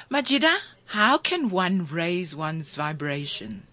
Majida, 0.09 0.55
how 0.85 1.17
can 1.17 1.49
one 1.49 1.85
raise 1.85 2.33
one's 2.33 2.73
vibration 2.73 3.63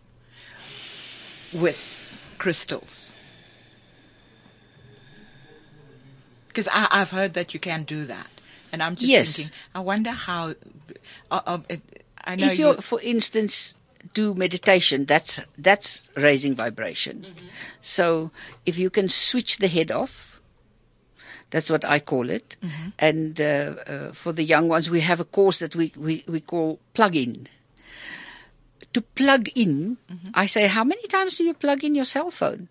with 1.53 2.02
crystals? 2.43 3.13
Because 6.49 6.69
I've 6.73 7.11
heard 7.11 7.35
that 7.35 7.55
you 7.55 7.61
can 7.61 7.85
do 7.85 8.05
that. 8.07 8.27
And 8.73 8.83
I'm 8.83 8.97
just 8.97 9.11
Yes. 9.11 9.37
thinking, 9.37 9.53
I 9.75 9.81
wonder 9.81 10.11
how. 10.11 10.55
Uh, 11.31 11.41
uh, 11.47 11.59
I 12.25 12.37
know 12.37 12.51
if 12.51 12.59
you, 12.59 12.75
for 12.83 13.01
instance, 13.01 13.77
do 14.13 14.35
meditation, 14.35 15.07
that's 15.07 15.41
that's 15.57 16.03
raising 16.17 16.55
vibration. 16.57 17.27
So 17.81 18.33
if 18.67 18.77
you 18.77 18.91
can 18.91 19.09
switch 19.09 19.59
the 19.59 19.69
head 19.69 19.91
off, 19.91 20.41
that's 21.51 21.71
what 21.71 21.85
I 21.85 22.01
call 22.01 22.29
it. 22.31 22.57
And 22.99 23.41
uh, 23.41 23.45
uh, 23.45 24.13
for 24.13 24.33
the 24.33 24.43
young 24.45 24.69
ones, 24.69 24.91
we 24.91 25.01
have 25.01 25.21
a 25.21 25.25
course 25.25 25.59
that 25.61 25.77
we 25.77 25.93
we, 25.97 26.25
we 26.27 26.41
call 26.41 26.81
plug 26.95 27.15
in. 27.15 27.49
To 28.93 29.01
plug 29.01 29.49
in, 29.55 29.97
mm-hmm. 30.11 30.29
I 30.35 30.47
say, 30.47 30.67
how 30.67 30.85
many 30.85 31.07
times 31.09 31.37
do 31.37 31.45
you 31.45 31.55
plug 31.55 31.83
in 31.83 31.95
your 31.95 32.05
cell 32.05 32.31
phone? 32.31 32.69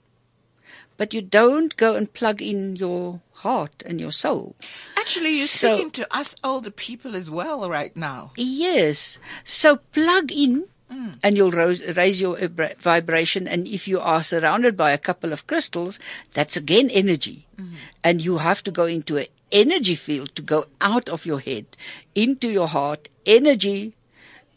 But 0.97 1.13
you 1.13 1.21
don't 1.21 1.75
go 1.77 1.95
and 1.95 2.13
plug 2.13 2.41
in 2.41 2.75
your 2.75 3.21
heart 3.41 3.81
and 3.85 3.99
your 3.99 4.11
soul. 4.11 4.55
Actually, 4.97 5.37
you're 5.37 5.47
So- 5.47 5.73
speaking 5.73 5.91
to 5.91 6.15
us 6.15 6.35
older 6.43 6.69
people 6.69 7.15
as 7.15 7.29
well 7.29 7.67
right 7.69 7.95
now. 7.97 8.33
Yes. 8.35 9.17
So 9.43 9.77
plug 9.77 10.31
in 10.31 10.67
mm. 10.91 11.17
and 11.23 11.37
you'll 11.37 11.51
raise 11.51 12.21
your 12.21 12.37
vibration. 12.79 13.47
And 13.47 13.67
if 13.67 13.87
you 13.87 13.99
are 13.99 14.23
surrounded 14.23 14.77
by 14.77 14.91
a 14.91 14.99
couple 14.99 15.33
of 15.33 15.47
crystals, 15.47 15.97
that's 16.33 16.55
again 16.55 16.89
energy. 16.91 17.47
Mm-hmm. 17.57 17.75
And 18.03 18.23
you 18.23 18.37
have 18.37 18.61
to 18.63 18.71
go 18.71 18.85
into 18.85 19.17
an 19.17 19.27
energy 19.51 19.95
field 19.95 20.35
to 20.35 20.41
go 20.41 20.67
out 20.79 21.09
of 21.09 21.25
your 21.25 21.39
head 21.39 21.65
into 22.13 22.49
your 22.49 22.67
heart, 22.67 23.09
energy, 23.25 23.95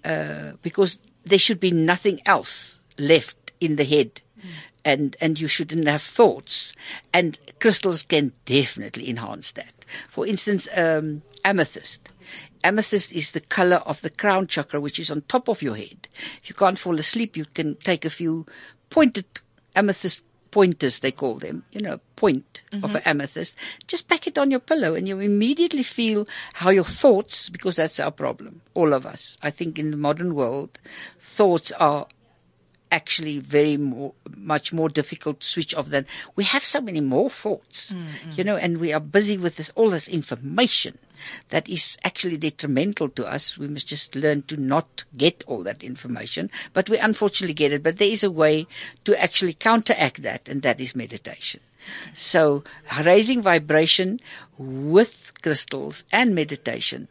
uh, 0.05 0.53
because 0.63 0.99
there 1.25 1.39
should 1.39 1.61
be 1.61 1.71
nothing 1.71 2.21
else 2.27 2.81
left 2.99 3.53
in 3.61 3.77
the 3.77 3.85
head. 3.85 4.21
And, 4.87 5.17
and 5.19 5.41
you 5.41 5.49
shouldn't 5.49 5.89
have 5.89 6.03
thoughts. 6.03 6.75
And 7.13 7.39
crystals 7.59 8.03
can 8.03 8.33
definitely 8.45 9.09
enhance 9.09 9.53
that. 9.53 9.73
For 10.11 10.27
instance, 10.27 10.69
um, 10.77 11.23
amethyst. 11.43 12.11
Amethyst 12.63 13.13
is 13.13 13.31
the 13.31 13.41
color 13.41 13.77
of 13.77 14.03
the 14.03 14.11
crown 14.11 14.47
chakra, 14.47 14.81
which 14.81 14.99
is 14.99 15.11
on 15.11 15.23
top 15.23 15.49
of 15.49 15.63
your 15.63 15.77
head. 15.77 16.09
If 16.43 16.51
you 16.51 16.55
can't 16.55 16.79
fall 16.79 16.99
asleep, 16.99 17.37
you 17.37 17.47
can 17.47 17.77
take 17.77 18.05
a 18.05 18.11
few 18.11 18.45
pointed 18.91 19.25
amethyst 19.75 20.23
pointers, 20.55 21.01
they 21.01 21.11
call 21.11 21.35
them, 21.35 21.65
you 21.73 21.81
know, 21.81 21.99
point 22.15 22.63
of 22.73 22.79
mm-hmm. 22.79 22.97
an 22.97 23.03
amethyst. 23.07 23.57
Just 23.89 24.07
pack 24.07 24.29
it 24.29 24.39
on 24.39 24.53
your 24.53 24.61
pillow 24.61 24.95
and 24.95 25.09
you 25.09 25.19
immediately 25.19 25.83
feel 25.83 26.29
how 26.53 26.71
your 26.71 26.85
thoughts, 26.85 27.49
because 27.49 27.75
that's 27.75 27.99
our 27.99 28.13
problem, 28.13 28.61
all 28.73 28.93
of 28.93 29.05
us. 29.05 29.37
I 29.43 29.51
think 29.51 29.81
in 29.81 29.91
the 29.91 29.97
modern 29.97 30.37
world, 30.37 30.79
thoughts 31.19 31.73
are 31.73 32.07
actually 32.91 33.41
very 33.41 33.77
more, 33.77 34.13
much 34.37 34.73
more 34.73 34.89
difficult 34.89 35.41
to 35.41 35.47
switch 35.47 35.75
off 35.75 35.89
than 35.89 36.07
we 36.37 36.45
have 36.45 36.65
so 36.65 36.81
many 36.81 37.01
more 37.01 37.29
thoughts, 37.29 37.93
mm, 37.93 38.07
mm. 38.07 38.39
you 38.39 38.45
know, 38.45 38.57
and 38.57 38.79
we 38.79 38.93
are 38.93 39.01
busy 39.01 39.37
with 39.37 39.57
this, 39.57 39.73
all 39.75 39.91
this 39.91 40.09
information 40.09 40.99
that 41.51 41.69
is 41.69 41.97
actually 42.05 42.37
detrimental 42.37 43.09
to 43.09 43.27
us. 43.27 43.57
We 43.59 43.69
must 43.69 43.89
just 43.89 44.15
learn 44.15 44.43
to 44.43 44.57
not 44.57 45.05
get 45.17 45.43
all 45.47 45.63
that 45.65 45.83
information, 45.83 46.51
but 46.73 46.89
we 46.89 46.99
unfortunately 46.99 47.55
get 47.55 47.73
it. 47.73 47.83
But 47.83 47.99
there 47.99 48.09
is 48.09 48.23
a 48.23 48.31
way 48.31 48.67
to 49.05 49.21
actually 49.21 49.55
counteract 49.55 50.23
that, 50.23 50.49
and 50.49 50.63
that 50.63 50.81
is 50.81 50.95
meditation. 50.95 51.61
So 52.15 52.65
raising 53.05 53.43
vibration 53.43 54.21
with 54.59 55.33
crystals 55.43 56.05
and 56.13 56.35
meditation. 56.35 57.09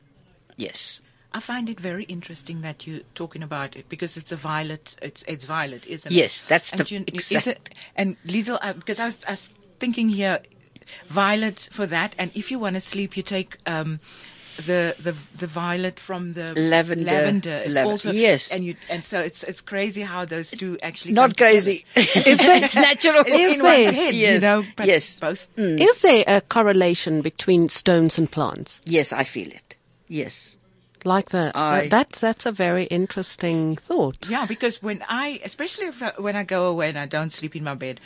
Yes. 0.57 1.01
I 1.33 1.39
find 1.39 1.67
it 1.69 1.79
very 1.79 2.03
interesting 2.03 2.61
that 2.61 2.85
you're 2.85 3.01
talking 3.15 3.41
about 3.43 3.75
it 3.75 3.89
because 3.89 4.17
it's 4.17 4.31
a 4.31 4.35
violet. 4.35 4.95
It's 5.01 5.23
it's 5.27 5.43
violet, 5.45 5.85
isn't 5.87 6.11
it? 6.11 6.15
Yes, 6.15 6.41
that's 6.41 6.71
and 6.71 6.81
the 6.81 6.93
you, 6.93 7.03
is 7.13 7.31
exact- 7.31 7.47
it, 7.47 7.69
And 7.95 8.17
Liesel, 8.25 8.59
uh, 8.61 8.73
because 8.73 8.99
I 8.99 9.05
was, 9.05 9.17
I 9.27 9.31
was 9.31 9.49
thinking 9.79 10.09
here, 10.09 10.39
violet 11.07 11.67
for 11.71 11.85
that. 11.87 12.15
And 12.17 12.31
if 12.35 12.51
you 12.51 12.59
want 12.59 12.75
to 12.75 12.81
sleep, 12.81 13.17
you 13.17 13.23
take 13.23 13.57
um, 13.65 13.99
the 14.57 14.95
the 14.99 15.15
the 15.35 15.47
violet 15.47 15.99
from 15.99 16.33
the 16.33 16.53
Lavender. 16.53 17.03
Lavender 17.05 17.61
is 17.65 17.75
Laven- 17.75 17.85
also 17.85 18.11
yes. 18.11 18.51
And 18.51 18.63
you 18.63 18.75
and 18.89 19.03
so 19.03 19.19
it's 19.19 19.43
it's 19.43 19.61
crazy 19.61 20.01
how 20.01 20.25
those 20.25 20.51
two 20.51 20.77
actually 20.83 21.13
Not 21.13 21.35
crazy. 21.37 21.85
Is 21.95 22.37
that 22.37 22.63
it's 22.63 22.75
natural? 22.89 23.23
in, 23.25 23.33
Is 23.33 23.53
in 23.55 23.63
one's 23.63 23.75
there? 23.85 23.91
head, 23.91 24.15
you 24.15 24.39
know. 24.39 24.63
But 24.75 24.85
Yes. 24.87 25.19
both. 25.19 25.47
Is 25.57 25.97
there 25.99 26.23
a 26.27 26.41
correlation 26.41 27.21
between 27.21 27.69
stones 27.69 28.17
and 28.19 28.29
plants? 28.29 28.79
Yes, 28.85 29.11
I 29.11 29.23
feel 29.23 29.47
it. 29.47 29.75
Yes. 30.07 30.55
Like 31.05 31.29
that? 31.29 31.55
I- 31.55 31.87
that's 31.89 32.19
that's 32.19 32.45
a 32.45 32.51
very 32.51 32.85
interesting 32.85 33.75
thought. 33.75 34.27
Yeah, 34.29 34.45
because 34.45 34.81
when 34.81 35.03
I, 35.07 35.39
especially 35.43 35.87
if, 35.87 36.01
when 36.17 36.35
I 36.35 36.43
go 36.43 36.67
away 36.67 36.89
and 36.89 36.97
I 36.99 37.05
don't 37.05 37.31
sleep 37.31 37.55
in 37.55 37.63
my 37.63 37.75
bed, 37.75 37.99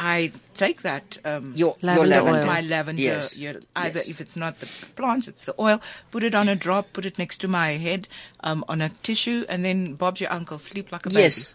I 0.00 0.30
take 0.54 0.82
that 0.82 1.18
um, 1.24 1.54
Your, 1.56 1.76
your 1.80 2.06
Lavender 2.06 2.08
lavender. 2.08 2.38
oil. 2.40 2.46
my 2.46 2.60
lavender. 2.60 3.02
Yes. 3.02 3.36
you- 3.36 3.60
either 3.74 3.98
Yes. 3.98 4.08
if 4.08 4.20
it's 4.20 4.36
not 4.36 4.60
the 4.60 4.68
plants, 4.94 5.26
it's 5.28 5.44
the 5.44 5.54
oil. 5.58 5.80
Put 6.12 6.22
it 6.22 6.34
on 6.34 6.48
a 6.48 6.54
drop. 6.54 6.92
Put 6.92 7.04
it 7.04 7.18
next 7.18 7.38
to 7.38 7.48
my 7.48 7.70
head 7.76 8.06
um, 8.40 8.64
on 8.68 8.80
a 8.80 8.90
tissue, 9.02 9.44
and 9.48 9.64
then 9.64 9.94
Bob's 9.94 10.20
your 10.20 10.32
uncle. 10.32 10.58
Sleep 10.58 10.92
like 10.92 11.06
a 11.06 11.10
baby. 11.10 11.22
Yes, 11.22 11.54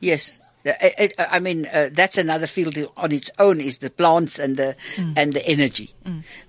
yes. 0.00 0.40
The- 0.64 0.76
I- 0.84 1.12
I 1.18 1.36
I 1.36 1.38
mean, 1.40 1.66
uh, 1.66 1.90
that's 1.92 2.18
another 2.18 2.46
field 2.48 2.76
on 2.96 3.12
its 3.12 3.30
own 3.38 3.60
is 3.60 3.78
the 3.78 3.90
plants 3.90 4.38
and 4.38 4.56
the 4.56 4.74
and 5.16 5.32
the 5.32 5.44
energy, 5.46 5.94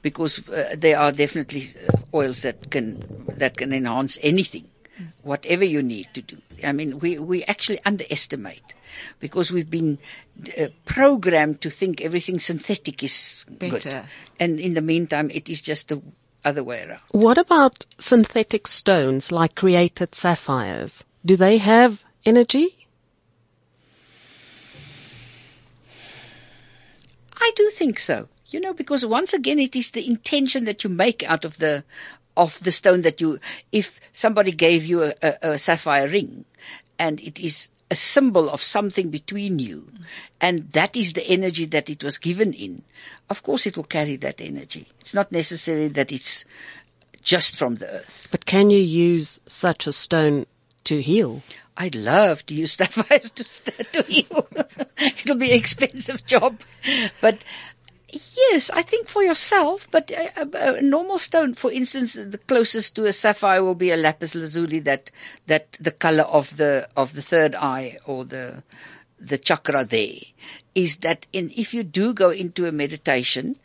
because 0.01 0.39
uh, 0.49 0.73
there 0.77 0.97
are 0.97 1.11
definitely 1.11 1.67
uh, 1.87 1.97
oils 2.17 2.41
that 2.41 2.71
can 2.71 3.03
that 3.37 3.57
can 3.57 3.73
enhance 3.73 4.17
anything, 4.23 4.65
whatever 5.23 5.65
you 5.65 5.81
need 5.83 6.07
to 6.13 6.21
do. 6.21 6.37
I 6.63 6.71
mean, 6.71 6.99
we 6.99 7.19
we 7.19 7.43
actually 7.43 7.79
underestimate 7.85 8.63
because 9.19 9.51
we've 9.51 9.69
been 9.69 9.97
uh, 10.57 10.67
programmed 10.85 11.59
to 11.61 11.69
think 11.69 11.99
everything 12.01 12.39
synthetic 12.39 13.03
is 13.03 13.43
good, 13.59 13.83
Better. 13.83 14.05
and 14.39 14.59
in 14.59 14.73
the 14.75 14.81
meantime, 14.81 15.29
it 15.33 15.49
is 15.49 15.61
just 15.61 15.89
the 15.89 16.01
other 16.45 16.63
way 16.63 16.83
around. 16.87 17.01
What 17.11 17.37
about 17.37 17.85
synthetic 17.99 18.67
stones 18.67 19.31
like 19.31 19.55
created 19.55 20.15
sapphires? 20.15 21.03
Do 21.25 21.35
they 21.35 21.57
have 21.57 22.03
energy? 22.25 22.84
I 27.37 27.51
do 27.55 27.69
think 27.69 27.99
so. 27.99 28.27
You 28.47 28.59
know, 28.59 28.73
because 28.73 29.05
once 29.05 29.33
again, 29.33 29.59
it 29.59 29.75
is 29.75 29.91
the 29.91 30.07
intention 30.07 30.65
that 30.65 30.83
you 30.83 30.89
make 30.89 31.23
out 31.23 31.45
of 31.45 31.57
the 31.57 31.83
of 32.37 32.59
the 32.63 32.71
stone 32.71 33.01
that 33.01 33.19
you. 33.19 33.39
If 33.71 33.99
somebody 34.13 34.51
gave 34.51 34.85
you 34.85 35.03
a, 35.03 35.13
a, 35.21 35.37
a 35.41 35.57
sapphire 35.57 36.07
ring, 36.07 36.45
and 36.99 37.19
it 37.21 37.39
is 37.39 37.69
a 37.89 37.95
symbol 37.95 38.49
of 38.49 38.61
something 38.61 39.09
between 39.09 39.59
you, 39.59 39.87
and 40.39 40.71
that 40.73 40.95
is 40.95 41.13
the 41.13 41.25
energy 41.27 41.65
that 41.65 41.89
it 41.89 42.03
was 42.03 42.17
given 42.17 42.53
in. 42.53 42.83
Of 43.29 43.43
course, 43.43 43.65
it 43.65 43.77
will 43.77 43.83
carry 43.83 44.15
that 44.17 44.41
energy. 44.41 44.87
It's 44.99 45.13
not 45.13 45.31
necessary 45.31 45.87
that 45.89 46.11
it's 46.11 46.45
just 47.21 47.57
from 47.57 47.75
the 47.75 47.89
earth. 47.89 48.27
But 48.31 48.45
can 48.45 48.69
you 48.69 48.79
use 48.79 49.39
such 49.47 49.87
a 49.87 49.93
stone 49.93 50.45
to 50.85 51.01
heal? 51.01 51.41
I'd 51.77 51.95
love 51.95 52.45
to 52.47 52.55
use 52.55 52.73
sapphires 52.77 53.29
to 53.31 53.43
to 53.93 54.01
heal. 54.03 54.47
It'll 54.97 55.35
be 55.35 55.51
an 55.51 55.57
expensive 55.57 56.25
job, 56.25 56.61
but 57.21 57.43
yes, 58.09 58.69
I 58.69 58.81
think 58.81 59.07
for 59.07 59.23
yourself. 59.23 59.87
But 59.91 60.11
uh, 60.11 60.29
uh, 60.37 60.45
a, 60.53 60.57
a, 60.57 60.73
a 60.75 60.81
normal 60.81 61.19
stone, 61.19 61.53
for 61.53 61.71
instance, 61.71 62.13
the 62.13 62.39
closest 62.47 62.95
to 62.95 63.05
a 63.05 63.13
sapphire 63.13 63.63
will 63.63 63.75
be 63.75 63.91
a 63.91 63.97
lapis 63.97 64.35
lazuli. 64.35 64.79
That 64.79 65.11
that 65.47 65.77
the 65.79 65.91
color 65.91 66.23
of 66.23 66.57
the 66.57 66.87
of 66.95 67.13
the 67.13 67.21
third 67.21 67.55
eye 67.55 67.97
or 68.05 68.25
the 68.25 68.63
the 69.19 69.37
chakra 69.37 69.83
there 69.83 70.19
is 70.73 70.97
that 70.97 71.25
in 71.31 71.51
if 71.55 71.73
you 71.73 71.83
do 71.83 72.13
go 72.13 72.29
into 72.29 72.65
a 72.65 72.71
meditation 72.71 73.55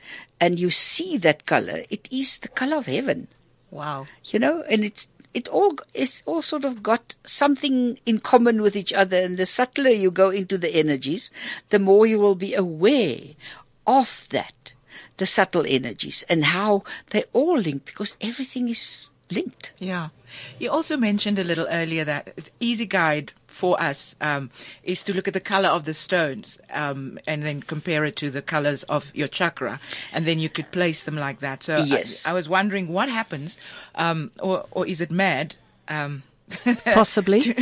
and 0.41 0.59
you 0.59 0.71
see 0.71 1.19
that 1.19 1.45
color, 1.45 1.83
it 1.91 2.09
is 2.11 2.39
the 2.39 2.49
color 2.49 2.77
of 2.79 2.87
heaven 2.87 3.29
Wow. 3.71 4.07
you 4.25 4.39
know, 4.39 4.63
and 4.63 4.85
it's 4.85 5.07
it 5.33 5.49
all 5.49 5.77
it's 5.95 6.23
all 6.27 6.43
sort 6.43 6.65
of 6.65 6.83
got 6.83 7.15
something 7.25 7.99
in 8.07 8.19
common 8.19 8.63
with 8.63 8.77
each 8.77 8.93
other. 8.93 9.19
And 9.19 9.37
the 9.37 9.47
subtler 9.47 9.91
you 9.91 10.11
go 10.11 10.31
into 10.31 10.59
the 10.59 10.75
energies, 10.75 11.31
the 11.71 11.79
more 11.79 12.07
you 12.07 12.19
will 12.19 12.35
be 12.35 12.55
aware 12.55 13.21
of 13.87 14.27
that, 14.31 14.75
the 15.19 15.27
subtle 15.27 15.65
energies 15.67 16.25
and 16.29 16.47
how 16.47 16.85
they 17.11 17.25
all 17.33 17.59
link 17.59 17.85
because 17.85 18.17
everything 18.21 18.69
is 18.69 19.10
linked. 19.31 19.73
Yeah. 19.79 20.09
You 20.59 20.71
also 20.71 20.97
mentioned 20.97 21.39
a 21.39 21.45
little 21.45 21.67
earlier 21.71 22.05
that 22.05 22.51
easy 22.61 22.87
guide 22.87 23.33
for 23.47 23.81
us 23.83 24.15
um, 24.21 24.51
is 24.85 25.03
to 25.03 25.13
look 25.15 25.27
at 25.27 25.35
the 25.35 25.41
color 25.41 25.69
of 25.69 25.85
the 25.85 25.95
stones 25.95 26.59
um, 26.73 27.19
and 27.27 27.43
then 27.43 27.63
compare 27.63 28.05
it 28.05 28.15
to 28.17 28.31
the 28.31 28.43
colors 28.43 28.85
of 28.85 29.11
your 29.15 29.29
chakra, 29.29 29.81
and 30.13 30.25
then 30.27 30.39
you 30.39 30.49
could 30.49 30.71
place 30.71 31.03
them 31.03 31.17
like 31.17 31.41
that. 31.41 31.63
So 31.63 31.77
I- 31.77 31.85
Yes. 31.85 32.27
I, 32.27 32.33
was 32.33 32.49
wondering 32.49 32.89
what 32.89 33.09
happens, 33.09 33.59
um, 33.97 34.31
or 34.41 34.67
or 34.71 34.87
is 34.87 35.01
it 35.01 35.11
mad? 35.11 35.57
Possibly. 36.85 37.41
to, 37.41 37.55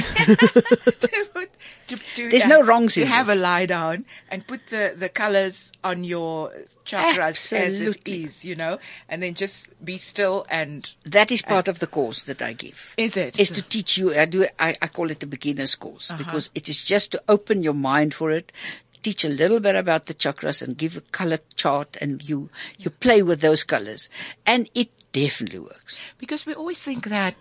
to, 1.87 1.96
to, 2.14 2.31
There's 2.31 2.44
uh, 2.44 2.48
no 2.48 2.62
wrongs 2.62 2.94
to 2.94 3.03
in 3.03 3.09
have 3.09 3.29
a 3.29 3.35
lie 3.35 3.66
down 3.66 4.05
and 4.31 4.46
put 4.46 4.66
the, 4.68 4.94
the 4.96 5.09
colors 5.09 5.72
on 5.85 6.05
your 6.05 6.53
chakras 6.85 7.53
as 7.53 7.81
it 7.81 8.09
is, 8.09 8.44
you 8.44 8.55
know, 8.55 8.79
and 9.09 9.22
then 9.22 9.35
just 9.35 9.68
be 9.85 9.98
still 9.98 10.46
and 10.48 10.90
That 11.05 11.31
is 11.31 11.42
part 11.42 11.68
of 11.68 11.79
the 11.79 11.87
course 11.87 12.22
that 12.24 12.40
I 12.40 12.55
give. 12.55 12.94
is 12.96 13.16
it? 13.16 13.38
is 13.38 13.51
to 13.51 13.62
teach 13.62 13.98
you. 13.98 14.14
I 14.14 14.24
do. 14.24 14.46
I, 14.59 14.77
I 14.81 14.88
call 14.88 15.11
it 15.11 15.22
a 15.22 15.27
beginner's 15.27 15.74
course 15.74 16.11
because 16.16 16.51
it 16.55 16.68
is 16.68 16.83
just 16.83 17.12
to 17.12 17.22
open 17.29 17.62
your 17.62 17.74
mind 17.74 18.14
for 18.14 18.31
it. 18.31 18.53
Teach 19.01 19.24
a 19.24 19.29
little 19.29 19.61
bit 19.61 19.77
about 19.77 20.07
the 20.07 20.14
chakras 20.14 20.61
and 20.61 20.77
give 20.77 20.96
a 20.96 21.01
color 21.01 21.38
chart, 21.55 21.96
and 22.01 22.27
you 22.29 22.51
you 22.79 22.90
play 22.90 23.22
with 23.22 23.40
those 23.40 23.62
colors, 23.62 24.11
and 24.44 24.68
it 24.74 24.90
definitely 25.12 25.61
works. 25.61 26.01
Because 26.18 26.44
we 26.44 26.53
always 26.55 26.81
think 26.81 27.05
that 27.07 27.37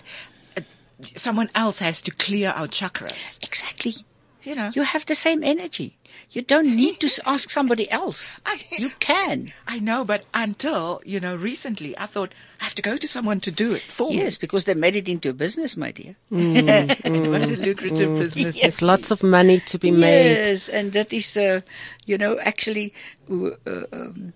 someone 1.16 1.50
else 1.56 1.80
has 1.80 2.02
to 2.04 2.12
clear 2.12 2.50
our 2.52 2.68
chakras. 2.68 3.38
Exactly. 3.44 3.96
You 4.44 4.56
know, 4.56 4.72
You 4.74 4.84
have 4.84 5.06
the 5.06 5.16
same 5.16 5.44
energy. 5.44 5.98
You 6.32 6.42
don't 6.42 6.74
need 6.76 7.00
to 7.02 7.10
ask 7.26 7.50
somebody 7.50 7.90
else. 7.92 8.40
I- 8.46 8.62
You 8.78 8.92
can. 9.00 9.52
I 9.68 9.80
know, 9.80 10.06
but 10.06 10.24
until 10.34 11.02
you 11.06 11.20
know, 11.20 11.36
recently, 11.36 11.98
I 11.98 12.06
thought 12.06 12.34
I 12.62 12.64
have 12.64 12.76
to 12.76 12.82
go 12.82 12.98
to 12.98 13.08
someone 13.08 13.40
to 13.42 13.52
do 13.52 13.74
it 13.74 13.82
for 13.82 14.10
me. 14.10 14.18
Yes, 14.18 14.38
because 14.38 14.64
they 14.64 14.74
made 14.74 14.96
it 14.96 15.10
into 15.10 15.30
a 15.30 15.34
business, 15.34 15.76
my 15.76 15.92
dear. 15.92 16.16
what 16.30 17.44
a 17.44 17.58
lucrative 17.60 18.18
business. 18.18 18.56
Yes. 18.56 18.62
There's 18.62 18.82
lots 18.82 19.12
of 19.12 19.22
money 19.22 19.60
to 19.60 19.78
be 19.78 19.92
made. 19.92 20.32
Yes, 20.32 20.70
and 20.70 20.94
that 20.94 21.12
is, 21.12 21.36
uh, 21.36 21.62
you 22.06 22.18
know, 22.18 22.40
actually, 22.40 22.94
uh, 23.30 23.52
um, 23.92 24.34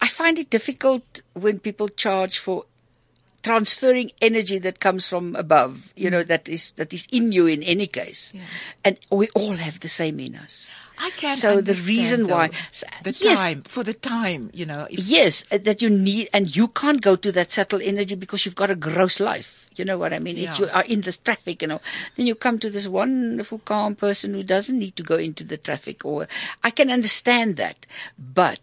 I 0.00 0.08
find 0.08 0.38
it 0.38 0.50
difficult 0.50 1.22
when 1.34 1.58
people 1.60 1.88
charge 1.88 2.38
for 2.38 2.64
transferring 3.42 4.10
energy 4.20 4.58
that 4.58 4.80
comes 4.80 5.08
from 5.08 5.34
above. 5.36 5.92
You 5.96 6.10
know, 6.10 6.22
that 6.22 6.48
is 6.48 6.72
that 6.72 6.92
is 6.92 7.06
in 7.10 7.32
you 7.32 7.46
in 7.46 7.62
any 7.62 7.86
case, 7.86 8.32
and 8.84 8.98
we 9.10 9.28
all 9.34 9.56
have 9.56 9.80
the 9.80 9.88
same 9.88 10.20
in 10.20 10.36
us. 10.36 10.70
I 11.02 11.08
can. 11.16 11.34
So 11.38 11.62
the 11.62 11.76
reason 11.76 12.28
why- 12.28 12.48
though, 12.48 12.56
s- 12.76 12.84
the 13.02 13.16
yes. 13.24 13.40
time 13.40 13.62
for 13.62 13.82
the 13.82 13.94
time, 13.94 14.50
you 14.52 14.66
know, 14.66 14.86
if 14.90 15.00
Yes, 15.08 15.44
uh, 15.50 15.56
that 15.64 15.80
you 15.80 15.88
need, 15.88 16.28
and 16.34 16.54
you 16.54 16.68
can't 16.68 17.00
go 17.00 17.16
to 17.16 17.32
that 17.32 17.50
subtle 17.50 17.80
energy 17.80 18.14
because 18.14 18.44
you've 18.44 18.54
got 18.54 18.68
a 18.68 18.74
gross 18.76 19.18
life. 19.18 19.64
You 19.76 19.86
know 19.86 19.96
what 19.96 20.12
I 20.12 20.18
mean? 20.18 20.36
If 20.36 20.42
Yeah. 20.44 20.58
you 20.58 20.68
are 20.76 20.84
in 20.84 21.00
this 21.00 21.16
traffic, 21.16 21.62
you 21.62 21.68
know, 21.68 21.80
then 22.16 22.26
you 22.26 22.34
come 22.34 22.58
to 22.58 22.68
this 22.68 22.86
wonderful, 22.86 23.60
calm 23.64 23.96
person 23.96 24.34
who 24.34 24.42
doesn't 24.42 24.76
need 24.78 24.94
to 24.96 25.02
go 25.02 25.16
into 25.16 25.42
the 25.42 25.56
traffic. 25.56 26.04
Or 26.04 26.28
I 26.62 26.68
can 26.68 26.90
understand 26.90 27.56
that, 27.56 27.86
but 28.18 28.60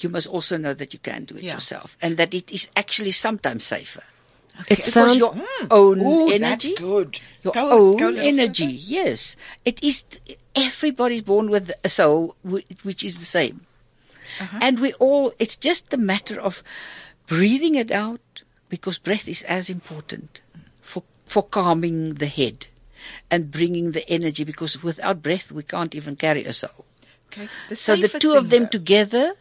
you 0.00 0.10
must 0.10 0.26
also 0.26 0.58
know 0.58 0.74
that 0.74 0.92
you 0.92 0.98
can 0.98 1.24
do 1.24 1.36
it 1.40 1.44
Yeah. 1.44 1.54
yourself, 1.54 1.96
and 2.02 2.18
that 2.18 2.34
it 2.34 2.52
is 2.52 2.68
actually 2.76 3.12
sometimes 3.12 3.64
safer. 3.64 4.02
It 4.66 4.68
Because 4.68 4.92
sounds 4.92 5.16
your 5.18 5.34
own 5.70 6.00
Ooh, 6.00 6.30
energy, 6.30 6.68
that's 6.74 6.80
good. 6.80 7.20
your 7.44 7.52
Go- 7.52 7.70
own 7.70 7.96
go 7.96 8.08
energy. 8.14 8.66
Yes, 8.66 9.36
it 9.64 9.82
is. 9.82 10.02
Everybody's 10.54 11.22
born 11.22 11.48
with 11.50 11.70
a 11.84 11.88
soul 11.88 12.34
which 12.42 13.04
is 13.04 13.18
the 13.18 13.24
same, 13.24 13.66
Uh-huh. 14.40 14.58
and 14.60 14.80
we 14.80 14.92
all. 14.94 15.32
It's 15.38 15.56
just 15.56 15.94
a 15.94 15.96
matter 15.96 16.40
of 16.40 16.62
breathing 17.26 17.76
it 17.76 17.90
out 17.92 18.42
because 18.68 18.98
breath 18.98 19.28
is 19.28 19.42
as 19.44 19.70
important 19.70 20.40
for 20.82 21.02
for 21.24 21.42
calming 21.44 22.14
the 22.14 22.26
head 22.26 22.66
and 23.30 23.50
bringing 23.52 23.92
the 23.92 24.08
energy. 24.10 24.42
Because 24.44 24.82
without 24.82 25.22
breath, 25.22 25.52
we 25.52 25.62
can't 25.62 25.94
even 25.94 26.16
carry 26.16 26.44
a 26.44 26.52
soul. 26.52 26.84
Okay. 27.30 27.48
So 27.74 27.94
the 27.94 28.08
two 28.08 28.34
of 28.34 28.50
them 28.50 28.64
though- 28.64 28.68
together, 28.78 29.34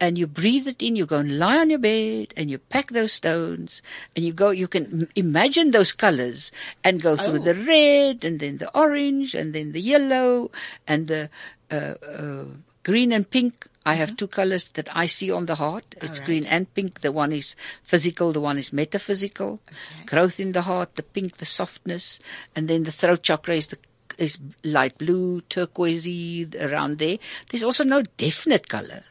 and 0.00 0.16
you 0.16 0.26
breathe 0.26 0.66
it 0.66 0.80
in. 0.80 0.96
You 0.96 1.06
go 1.06 1.18
and 1.18 1.38
lie 1.38 1.58
on 1.58 1.70
your 1.70 1.78
bed, 1.78 2.32
and 2.36 2.50
you 2.50 2.58
pack 2.58 2.90
those 2.90 3.12
stones, 3.12 3.82
and 4.16 4.24
you 4.24 4.32
go. 4.32 4.50
You 4.50 4.66
can 4.66 5.08
imagine 5.14 5.70
those 5.70 5.92
colors 5.92 6.50
and 6.82 7.02
go 7.02 7.16
through 7.16 7.40
Oh. 7.40 7.44
the 7.44 7.54
red, 7.54 8.24
and 8.24 8.40
then 8.40 8.58
the 8.58 8.70
orange, 8.76 9.34
and 9.34 9.54
then 9.54 9.72
the 9.72 9.80
yellow, 9.80 10.50
and 10.88 11.06
the 11.06 11.28
uh, 11.70 11.94
uh, 12.02 12.44
green 12.82 13.12
and 13.12 13.28
pink. 13.28 13.66
I 13.86 13.94
have 13.94 14.16
two 14.16 14.28
colors 14.28 14.68
that 14.76 14.88
I 14.94 15.06
see 15.06 15.30
on 15.30 15.46
the 15.46 15.54
heart. 15.54 15.94
It's 16.02 16.18
right. 16.18 16.26
green 16.26 16.44
and 16.44 16.72
pink. 16.74 17.00
The 17.00 17.12
one 17.12 17.32
is 17.32 17.56
physical, 17.82 18.32
the 18.32 18.40
one 18.40 18.58
is 18.58 18.72
metaphysical. 18.72 19.60
Growth 20.04 20.38
in 20.38 20.52
the 20.52 20.62
heart, 20.62 20.96
the 20.96 21.02
pink, 21.02 21.38
the 21.38 21.46
softness, 21.46 22.20
and 22.54 22.68
then 22.68 22.84
the 22.84 22.92
throat 22.92 23.22
chakra 23.22 23.56
is 23.56 23.68
the 23.68 23.78
is 24.18 24.36
light 24.64 24.98
blue, 24.98 25.40
turquoisey 25.48 26.46
around 26.60 26.98
there. 26.98 27.16
There's 27.48 27.64
also 27.64 27.84
no 27.84 28.02
definite 28.18 28.68
color. 28.68 29.04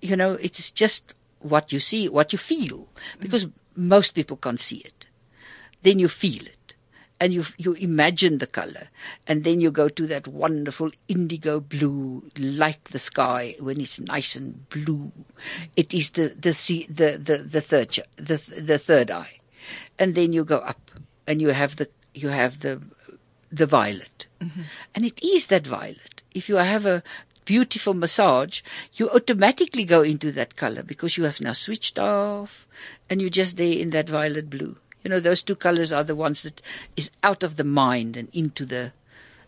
You 0.00 0.16
know, 0.16 0.34
it's 0.34 0.70
just 0.70 1.14
what 1.40 1.72
you 1.72 1.80
see, 1.80 2.08
what 2.08 2.32
you 2.32 2.38
feel, 2.38 2.88
because 3.20 3.46
most 3.74 4.12
people 4.12 4.36
can't 4.36 4.60
see 4.60 4.78
it. 4.78 5.06
Then 5.82 5.98
you 5.98 6.08
feel 6.08 6.42
it, 6.42 6.74
and 7.20 7.32
you 7.32 7.44
you 7.56 7.74
imagine 7.74 8.38
the 8.38 8.46
color, 8.46 8.88
and 9.26 9.44
then 9.44 9.60
you 9.60 9.70
go 9.70 9.88
to 9.88 10.06
that 10.06 10.26
wonderful 10.26 10.90
indigo 11.08 11.60
blue, 11.60 12.30
like 12.38 12.84
the 12.90 12.98
sky 12.98 13.56
when 13.60 13.80
it's 13.80 14.00
nice 14.00 14.36
and 14.36 14.68
blue. 14.68 15.12
It 15.76 15.94
is 15.94 16.10
the 16.10 16.28
the 16.28 16.52
the 16.88 17.18
the 17.18 17.38
the 17.38 17.60
third 17.60 17.98
the 18.16 18.36
the 18.58 18.78
third 18.78 19.10
eye, 19.10 19.40
and 19.98 20.14
then 20.14 20.32
you 20.32 20.44
go 20.44 20.58
up, 20.58 20.90
and 21.26 21.40
you 21.40 21.50
have 21.50 21.76
the 21.76 21.88
you 22.14 22.28
have 22.28 22.60
the 22.60 22.82
the 23.52 23.66
violet, 23.66 24.26
mm-hmm. 24.40 24.62
and 24.94 25.04
it 25.04 25.22
is 25.22 25.46
that 25.48 25.66
violet. 25.66 26.22
If 26.34 26.48
you 26.48 26.56
have 26.56 26.84
a 26.84 27.02
beautiful 27.46 27.94
massage, 27.94 28.60
you 28.92 29.08
automatically 29.08 29.86
go 29.86 30.02
into 30.02 30.30
that 30.32 30.56
color 30.56 30.82
because 30.82 31.16
you 31.16 31.24
have 31.24 31.40
now 31.40 31.54
switched 31.54 31.98
off 31.98 32.66
and 33.08 33.22
you're 33.22 33.30
just 33.30 33.56
there 33.56 33.78
in 33.78 33.90
that 33.90 34.10
violet 34.10 34.50
blue. 34.50 34.76
You 35.02 35.10
know, 35.10 35.20
those 35.20 35.42
two 35.42 35.56
colors 35.56 35.92
are 35.92 36.04
the 36.04 36.16
ones 36.16 36.42
that 36.42 36.60
is 36.96 37.10
out 37.22 37.42
of 37.42 37.56
the 37.56 37.64
mind 37.64 38.16
and 38.16 38.28
into 38.34 38.66
the 38.66 38.92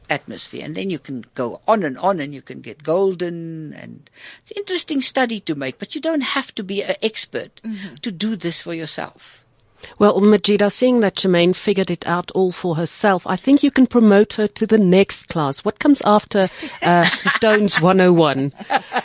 atmosphere. 0.09 0.65
And 0.65 0.75
then 0.77 0.89
you 0.89 0.99
can 0.99 1.25
go 1.35 1.61
on 1.67 1.83
and 1.83 1.99
on 1.99 2.21
and 2.21 2.33
you 2.33 2.41
can 2.41 2.61
get 2.61 2.83
golden 2.83 3.75
and 3.75 4.09
it's 4.41 4.53
an 4.53 4.59
interesting 4.59 5.03
study 5.03 5.41
to 5.41 5.55
make, 5.55 5.79
but 5.79 5.95
you 5.95 6.01
don't 6.01 6.23
have 6.23 6.55
to 6.55 6.63
be 6.63 6.83
an 6.83 6.97
expert 7.03 7.61
mm-hmm. 7.65 7.97
to 7.97 8.13
do 8.13 8.37
this 8.37 8.63
for 8.63 8.73
yourself. 8.73 9.45
Well, 9.99 10.21
Majida, 10.21 10.71
seeing 10.71 11.01
that 11.01 11.17
Shemaine 11.17 11.55
figured 11.55 11.91
it 11.91 12.07
out 12.07 12.31
all 12.33 12.53
for 12.53 12.77
herself, 12.77 13.27
I 13.27 13.37
think 13.37 13.63
you 13.63 13.71
can 13.71 13.87
promote 13.87 14.35
her 14.35 14.47
to 14.47 14.67
the 14.67 14.79
next 14.79 15.29
class. 15.29 15.65
What 15.65 15.79
comes 15.79 16.01
after 16.05 16.49
uh, 16.83 17.05
Stones 17.23 17.81
101? 17.81 18.53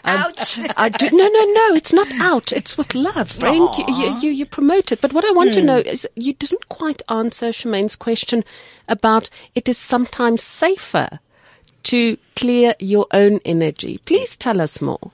Ouch. 0.05 0.59
I 0.77 0.89
do, 0.89 1.09
no, 1.12 1.27
no, 1.27 1.43
no, 1.45 1.75
it's 1.75 1.93
not 1.93 2.12
out. 2.13 2.51
It's 2.51 2.77
with 2.77 2.93
love, 2.95 3.31
Frank. 3.31 3.77
You, 3.77 3.86
you, 3.88 4.19
you, 4.19 4.29
you 4.31 4.45
promote 4.45 4.91
it. 4.91 5.01
But 5.01 5.13
what 5.13 5.25
I 5.25 5.31
want 5.31 5.53
to 5.53 5.62
know 5.62 5.77
is 5.77 6.07
you 6.15 6.33
didn't 6.33 6.69
quite 6.69 7.01
answer 7.09 7.47
Shemaine's 7.47 7.95
question 7.95 8.43
about 8.88 9.29
it 9.55 9.67
is 9.67 9.77
sometimes 9.77 10.43
safer 10.43 11.19
to 11.83 12.17
clear 12.36 12.75
your 12.79 13.07
own 13.12 13.39
energy. 13.45 13.99
Please 14.05 14.38
tell 14.38 14.62
us 14.62 14.81
more. 14.81 15.12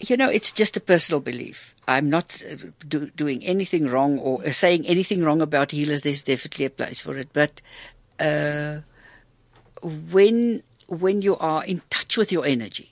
You 0.00 0.16
know, 0.16 0.28
it's 0.30 0.50
just 0.50 0.76
a 0.76 0.80
personal 0.80 1.20
belief. 1.20 1.74
I'm 1.90 2.08
not 2.08 2.40
uh, 2.48 2.54
do, 2.86 3.10
doing 3.16 3.44
anything 3.44 3.88
wrong 3.88 4.20
or 4.20 4.46
uh, 4.46 4.52
saying 4.52 4.86
anything 4.86 5.24
wrong 5.24 5.42
about 5.42 5.72
healers. 5.72 6.02
There's 6.02 6.22
definitely 6.22 6.66
a 6.66 6.70
place 6.70 7.00
for 7.00 7.18
it, 7.18 7.30
but 7.32 7.60
uh, 8.20 8.82
when 9.82 10.62
when 10.86 11.20
you 11.20 11.36
are 11.38 11.64
in 11.64 11.82
touch 11.90 12.16
with 12.16 12.30
your 12.30 12.46
energy 12.46 12.90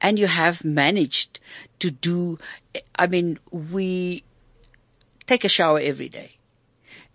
and 0.00 0.16
you 0.16 0.28
have 0.28 0.64
managed 0.64 1.40
to 1.80 1.90
do, 1.90 2.38
I 2.96 3.08
mean, 3.08 3.40
we 3.50 4.22
take 5.26 5.44
a 5.44 5.48
shower 5.48 5.80
every 5.80 6.08
day 6.08 6.38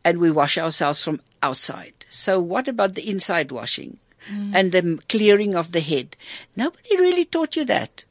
and 0.03 0.19
we 0.19 0.31
wash 0.31 0.57
ourselves 0.57 1.01
from 1.01 1.21
outside. 1.41 2.05
So 2.09 2.41
what 2.41 2.67
about 2.67 2.95
the 2.95 3.09
inside 3.09 3.53
washing? 3.53 3.99
And 4.29 4.71
the 4.71 4.99
clearing 5.09 5.55
of 5.55 5.71
the 5.71 5.79
head. 5.79 6.15
Nobody 6.55 6.95
really 6.95 7.25
taught 7.25 7.55
you 7.55 7.65
that. 7.65 8.03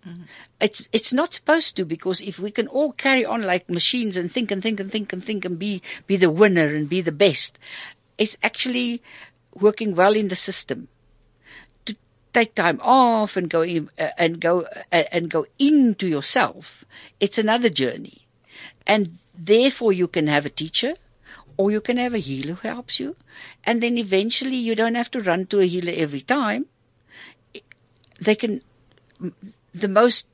It's, 0.61 0.83
it's 0.93 1.13
not 1.13 1.35
supposed 1.35 1.77
to 1.77 1.85
because 1.85 2.21
if 2.21 2.39
we 2.39 2.51
can 2.51 2.67
all 2.67 2.93
carry 2.93 3.25
on 3.25 3.43
like 3.43 3.71
machines 3.71 4.17
and 4.17 4.31
think 4.31 4.51
and 4.51 4.63
think 4.63 4.81
and 4.81 4.91
think 4.91 5.13
and 5.13 5.25
think 5.25 5.45
and 5.45 5.59
be, 5.59 5.83
be 6.07 6.17
the 6.17 6.31
winner 6.31 6.75
and 6.75 6.89
be 6.89 7.01
the 7.01 7.13
best, 7.13 7.59
it's 8.19 8.37
actually 8.43 9.03
working 9.55 9.95
well 9.95 10.15
in 10.15 10.29
the 10.29 10.37
system. 10.37 10.89
To 11.87 11.97
take 12.33 12.55
time 12.55 12.81
off 12.83 13.37
and 13.37 13.49
go 13.49 13.63
in, 13.63 13.89
uh, 13.99 14.09
and 14.19 14.41
go, 14.41 14.63
uh, 14.93 15.05
and 15.13 15.31
go 15.31 15.47
into 15.59 16.07
yourself, 16.09 16.85
it's 17.21 17.39
another 17.39 17.71
journey. 17.71 18.27
And 18.87 19.19
therefore 19.39 19.93
you 19.93 20.09
can 20.09 20.27
have 20.27 20.45
a 20.45 20.51
teacher 20.51 20.97
or 21.61 21.71
you 21.71 21.83
can 21.83 21.99
have 21.99 22.15
a 22.15 22.19
healer 22.19 22.55
who 22.55 22.69
helps 22.69 22.99
you. 22.99 23.17
And 23.65 23.83
then 23.83 23.99
eventually 23.99 24.57
you 24.57 24.75
don't 24.75 24.95
have 24.95 25.11
to 25.11 25.21
run 25.21 25.45
to 25.49 25.61
a 25.61 25.67
healer 25.67 25.93
every 25.95 26.23
time. 26.23 26.65
They 28.19 28.35
can, 28.35 28.63
the 29.75 29.89
most 29.89 30.27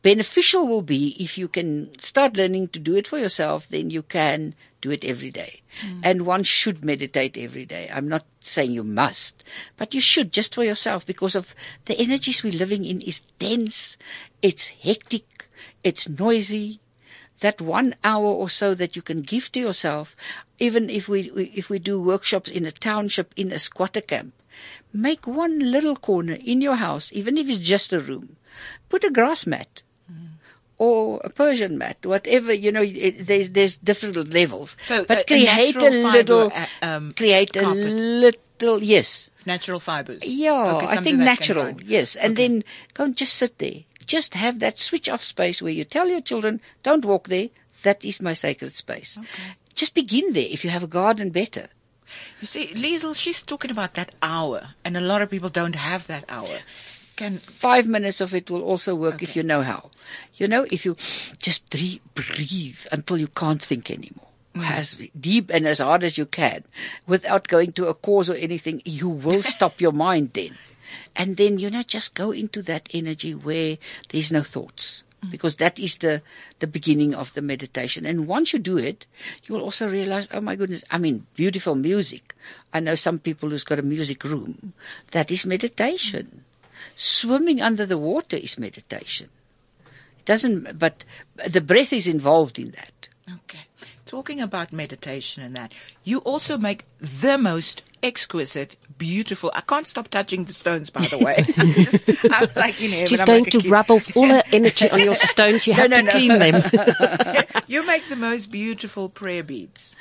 beneficial 0.00 0.66
will 0.66 0.80
be 0.80 1.14
if 1.22 1.36
you 1.36 1.46
can 1.46 2.00
start 2.00 2.38
learning 2.38 2.68
to 2.68 2.78
do 2.78 2.96
it 2.96 3.06
for 3.06 3.18
yourself, 3.18 3.68
then 3.68 3.90
you 3.90 4.02
can 4.02 4.54
do 4.80 4.90
it 4.90 5.04
every 5.04 5.30
day. 5.30 5.60
Hmm. 5.82 6.00
And 6.02 6.22
one 6.22 6.42
should 6.42 6.82
meditate 6.82 7.36
every 7.36 7.66
day. 7.66 7.90
I'm 7.92 8.08
not 8.08 8.24
saying 8.40 8.72
you 8.72 8.82
must, 8.82 9.44
but 9.76 9.92
you 9.92 10.00
should 10.00 10.32
just 10.32 10.54
for 10.54 10.64
yourself 10.64 11.04
because 11.04 11.34
of 11.34 11.54
the 11.84 11.98
energies 11.98 12.42
we're 12.42 12.54
living 12.54 12.86
in 12.86 13.02
is 13.02 13.20
dense, 13.38 13.98
it's 14.40 14.68
hectic, 14.68 15.48
it's 15.84 16.08
noisy, 16.08 16.80
that 17.42 17.60
one 17.60 17.94
hour 18.02 18.26
or 18.26 18.48
so 18.48 18.74
that 18.74 18.96
you 18.96 19.02
can 19.02 19.20
give 19.20 19.52
to 19.52 19.60
yourself, 19.60 20.16
even 20.62 20.88
if 20.98 21.08
we, 21.08 21.20
if 21.60 21.68
we 21.72 21.78
do 21.78 21.98
workshops 22.00 22.50
in 22.58 22.64
a 22.66 22.70
township 22.70 23.32
in 23.36 23.50
a 23.52 23.58
squatter 23.58 24.00
camp, 24.00 24.32
make 24.92 25.26
one 25.26 25.58
little 25.74 25.96
corner 25.96 26.38
in 26.52 26.60
your 26.60 26.76
house, 26.76 27.10
even 27.12 27.36
if 27.36 27.48
it's 27.48 27.58
just 27.74 27.92
a 27.92 28.00
room, 28.00 28.36
put 28.88 29.02
a 29.04 29.10
grass 29.10 29.46
mat. 29.46 29.82
Or 30.78 31.20
a 31.22 31.30
Persian 31.30 31.78
mat, 31.78 31.98
whatever 32.02 32.52
you 32.52 32.72
know. 32.72 32.82
It, 32.82 33.26
there's 33.28 33.50
there's 33.50 33.76
different 33.78 34.16
levels, 34.34 34.76
So, 34.88 35.04
but 35.04 35.18
a- 35.18 35.20
a 35.20 35.26
create 35.30 35.76
natural 35.76 35.92
a 35.92 35.94
little, 36.16 36.50
uh, 36.52 36.66
um, 36.88 37.12
create 37.12 37.54
a 37.56 37.62
little 37.62 38.82
yes, 38.82 39.30
Natural 39.46 39.78
fibers. 39.78 40.22
yeah, 40.24 40.74
Okay, 40.74 40.86
I 40.94 40.96
think 41.04 41.18
natural. 41.18 41.78
Yes, 41.86 42.16
and 42.16 42.32
Okay. 42.32 42.42
then 42.42 42.64
go 42.94 43.04
and 43.04 43.14
just 43.16 43.34
sit 43.34 43.58
there. 43.58 43.84
Just 44.14 44.34
have 44.34 44.58
that 44.58 44.80
switch 44.80 45.08
off 45.08 45.22
space 45.22 45.62
where 45.62 45.76
you 45.78 45.84
tell 45.84 46.08
your 46.08 46.24
children, 46.30 46.60
"Don't 46.82 47.04
walk 47.04 47.28
there. 47.28 47.50
That 47.86 48.04
is 48.04 48.18
my 48.28 48.34
sacred 48.34 48.74
space." 48.74 49.18
Just 49.74 49.94
begin 49.94 50.32
there. 50.32 50.46
If 50.48 50.64
you 50.64 50.70
have 50.70 50.82
a 50.82 50.88
garden, 50.88 51.30
better. 51.30 51.68
You 52.40 52.46
see, 52.46 52.68
Liesel, 52.68 53.16
she's 53.16 53.42
talking 53.42 53.70
about 53.70 53.94
that 53.94 54.14
hour, 54.22 54.74
and 54.84 54.96
a 54.96 55.00
lot 55.00 55.22
of 55.22 55.30
people 55.30 55.48
don't 55.48 55.76
have 55.76 56.06
that 56.08 56.24
hour. 56.28 56.58
Can 57.16 57.38
Five 57.38 57.88
minutes 57.88 58.20
of 58.20 58.34
it 58.34 58.50
will 58.50 58.62
also 58.62 58.94
work 58.94 59.22
if 59.22 59.36
you 59.36 59.42
know 59.42 59.62
how. 59.62 59.90
You 60.34 60.48
know, 60.48 60.66
if 60.70 60.84
you 60.84 60.96
just 61.38 61.68
breathe, 61.70 62.00
breathe 62.14 62.80
until 62.90 63.18
you 63.18 63.28
can't 63.28 63.62
think 63.62 63.90
anymore. 63.90 64.28
Mm. 64.54 64.70
As 64.70 64.98
deep 65.18 65.50
and 65.50 65.66
as 65.66 65.78
hard 65.78 66.04
as 66.04 66.18
you 66.18 66.26
can, 66.26 66.64
without 67.06 67.48
going 67.48 67.72
to 67.72 67.88
a 67.88 67.94
cause 67.94 68.28
or 68.28 68.34
anything, 68.34 68.82
you 68.84 69.08
will 69.08 69.42
stop 69.54 69.80
your 69.80 69.92
mind 69.92 70.30
then. 70.34 70.56
And 71.16 71.36
then, 71.36 71.58
you 71.58 71.70
know, 71.70 71.82
just 71.82 72.14
go 72.14 72.32
into 72.32 72.60
that 72.62 72.88
energy 72.92 73.34
where 73.34 73.78
there's 74.10 74.32
no 74.32 74.42
thoughts. 74.42 75.04
Mm. 75.24 75.30
Because 75.30 75.56
that 75.56 75.78
is 75.78 75.96
the, 75.98 76.22
the 76.58 76.66
beginning 76.66 77.14
of 77.14 77.32
the 77.34 77.42
meditation. 77.42 78.06
And 78.06 78.26
once 78.26 78.52
you 78.52 78.58
do 78.58 78.78
it, 78.78 79.06
you 79.44 79.54
will 79.54 79.62
also 79.62 79.88
realize, 79.88 80.28
oh 80.32 80.40
my 80.40 80.56
goodness, 80.56 80.84
I 80.90 80.98
mean, 80.98 81.26
beautiful 81.34 81.74
music. 81.74 82.34
I 82.72 82.80
know 82.80 82.94
some 82.94 83.18
people 83.18 83.50
who's 83.50 83.64
got 83.64 83.78
a 83.78 83.82
music 83.82 84.24
room. 84.24 84.72
That 85.12 85.30
is 85.30 85.46
meditation. 85.46 86.44
Swimming 86.96 87.62
under 87.62 87.86
the 87.86 87.98
water 87.98 88.36
is 88.36 88.58
meditation. 88.58 89.28
It 90.18 90.24
doesn't, 90.24 90.78
but 90.78 91.04
the 91.48 91.60
breath 91.60 91.92
is 91.92 92.06
involved 92.06 92.58
in 92.58 92.72
that. 92.72 93.08
okay, 93.30 93.60
talking 94.06 94.40
about 94.40 94.72
meditation 94.72 95.42
and 95.42 95.56
that, 95.56 95.72
you 96.04 96.18
also 96.18 96.58
make 96.58 96.84
the 97.00 97.38
most 97.38 97.82
exquisite, 98.02 98.76
beautiful. 98.98 99.52
I 99.54 99.60
can't 99.60 99.86
stop 99.86 100.08
touching 100.08 100.44
the 100.44 100.52
stones, 100.52 100.90
by 100.90 101.06
the 101.06 101.18
way. 101.18 101.44
I'm 102.30 102.48
like 102.56 102.82
in 102.82 102.90
heaven, 102.90 103.06
She's 103.06 103.20
I'm 103.20 103.26
going 103.26 103.44
like 103.44 103.52
to 103.52 103.60
kid. 103.60 103.70
rub 103.70 103.90
off 103.90 104.16
all 104.16 104.26
her 104.26 104.42
energy 104.52 104.90
on 104.90 105.00
your 105.00 105.14
stones. 105.14 105.66
You 105.66 105.74
have 105.74 105.90
no, 105.90 105.96
to 105.96 106.02
no. 106.02 106.10
clean 106.10 106.38
them. 106.38 106.62
You 107.66 107.86
make 107.86 108.08
the 108.08 108.16
most 108.16 108.50
beautiful 108.50 109.08
prayer 109.08 109.42
beads. 109.42 109.94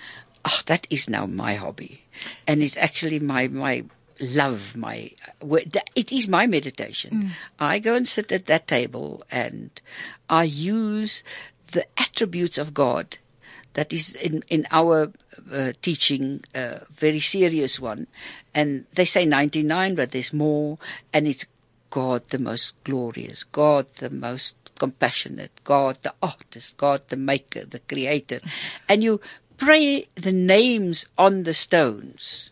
Oh, 0.43 0.59
that 0.65 0.87
is 0.89 1.09
now 1.09 1.25
my 1.27 1.53
hobby, 1.55 2.03
and 2.47 2.63
it's 2.63 2.77
actually 2.77 3.19
my 3.19 3.47
my 3.47 3.83
love. 4.19 4.75
My 4.75 5.11
uh, 5.41 5.57
it 5.95 6.11
is 6.11 6.27
my 6.27 6.47
meditation. 6.47 7.11
Mm. 7.11 7.29
I 7.59 7.79
go 7.79 7.93
and 7.93 8.07
sit 8.07 8.31
at 8.31 8.47
that 8.47 8.67
table, 8.67 9.23
and 9.29 9.69
I 10.29 10.45
use 10.45 11.23
the 11.73 11.85
attributes 11.97 12.57
of 12.57 12.73
God. 12.73 13.17
That 13.73 13.93
is 13.93 14.15
in 14.15 14.43
in 14.49 14.67
our 14.71 15.12
uh, 15.51 15.71
teaching, 15.81 16.43
uh, 16.53 16.79
very 16.91 17.19
serious 17.19 17.79
one, 17.79 18.07
and 18.53 18.86
they 18.93 19.05
say 19.05 19.25
ninety 19.25 19.63
nine, 19.63 19.95
but 19.95 20.12
there's 20.12 20.34
more, 20.34 20.77
and 21.13 21.27
it's 21.27 21.45
God 21.89 22.29
the 22.29 22.39
most 22.39 22.81
glorious, 22.84 23.43
God 23.43 23.88
the 23.95 24.10
most 24.10 24.55
compassionate, 24.77 25.51
God 25.63 25.99
the 26.01 26.13
artist, 26.21 26.77
God 26.77 27.01
the 27.10 27.17
maker, 27.17 27.65
the 27.65 27.79
creator. 27.79 28.41
And 28.89 29.03
you 29.03 29.21
pray 29.57 30.07
the 30.15 30.31
names 30.31 31.05
on 31.17 31.43
the 31.43 31.53
stones 31.53 32.51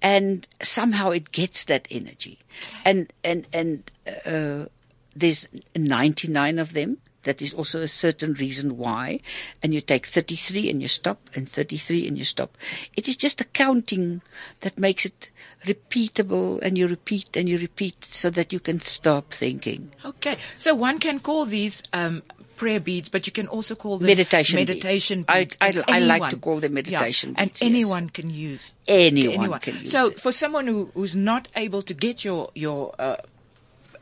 and 0.00 0.46
somehow 0.62 1.10
it 1.10 1.32
gets 1.32 1.64
that 1.64 1.88
energy. 1.90 2.38
And, 2.84 3.12
and, 3.24 3.46
and, 3.52 3.90
uh, 4.24 4.66
there's 5.14 5.48
99 5.74 6.58
of 6.58 6.72
them. 6.72 6.98
That 7.24 7.42
is 7.42 7.52
also 7.52 7.80
a 7.82 7.88
certain 7.88 8.34
reason 8.34 8.78
why. 8.78 9.20
And 9.62 9.74
you 9.74 9.80
take 9.80 10.06
33 10.06 10.70
and 10.70 10.80
you 10.80 10.88
stop 10.88 11.18
and 11.34 11.50
33 11.50 12.06
and 12.06 12.16
you 12.16 12.24
stop. 12.24 12.56
It 12.96 13.08
is 13.08 13.16
just 13.16 13.38
the 13.38 13.44
counting 13.44 14.22
that 14.60 14.78
makes 14.78 15.04
it 15.04 15.30
repeatable 15.66 16.60
and 16.62 16.78
you 16.78 16.86
repeat 16.88 17.36
and 17.36 17.48
you 17.48 17.58
repeat 17.58 18.04
so 18.04 18.30
that 18.30 18.52
you 18.52 18.60
can 18.60 18.80
stop 18.80 19.32
thinking. 19.32 19.90
Okay, 20.04 20.36
so 20.58 20.74
one 20.74 20.98
can 20.98 21.18
call 21.20 21.44
these 21.44 21.82
um, 21.92 22.22
prayer 22.56 22.80
beads, 22.80 23.08
but 23.08 23.26
you 23.26 23.32
can 23.32 23.48
also 23.48 23.74
call 23.74 23.98
them 23.98 24.06
Meditation 24.06 24.56
beads. 24.56 24.68
meditation 24.70 25.24
I- 25.28 25.44
beads. 25.44 25.56
I- 25.60 25.68
and 25.68 25.84
I 25.90 25.98
like 25.98 26.30
to 26.30 26.36
call 26.36 26.60
them 26.60 26.74
meditation 26.74 27.30
yeah, 27.34 27.42
and 27.42 27.50
beads, 27.50 27.60
yes. 27.62 27.66
anyone 27.70 28.10
can 28.10 28.30
use. 28.30 28.74
Anyone 28.86 29.58
can 29.60 29.74
use 29.74 29.90
So 29.90 30.08
it. 30.08 30.20
for 30.20 30.30
someone 30.32 30.66
who, 30.66 30.90
who's 30.94 31.16
not 31.16 31.48
able 31.56 31.82
to 31.82 31.94
get 31.94 32.24
your 32.24 32.50
your 32.54 32.94
uh, 32.98 33.16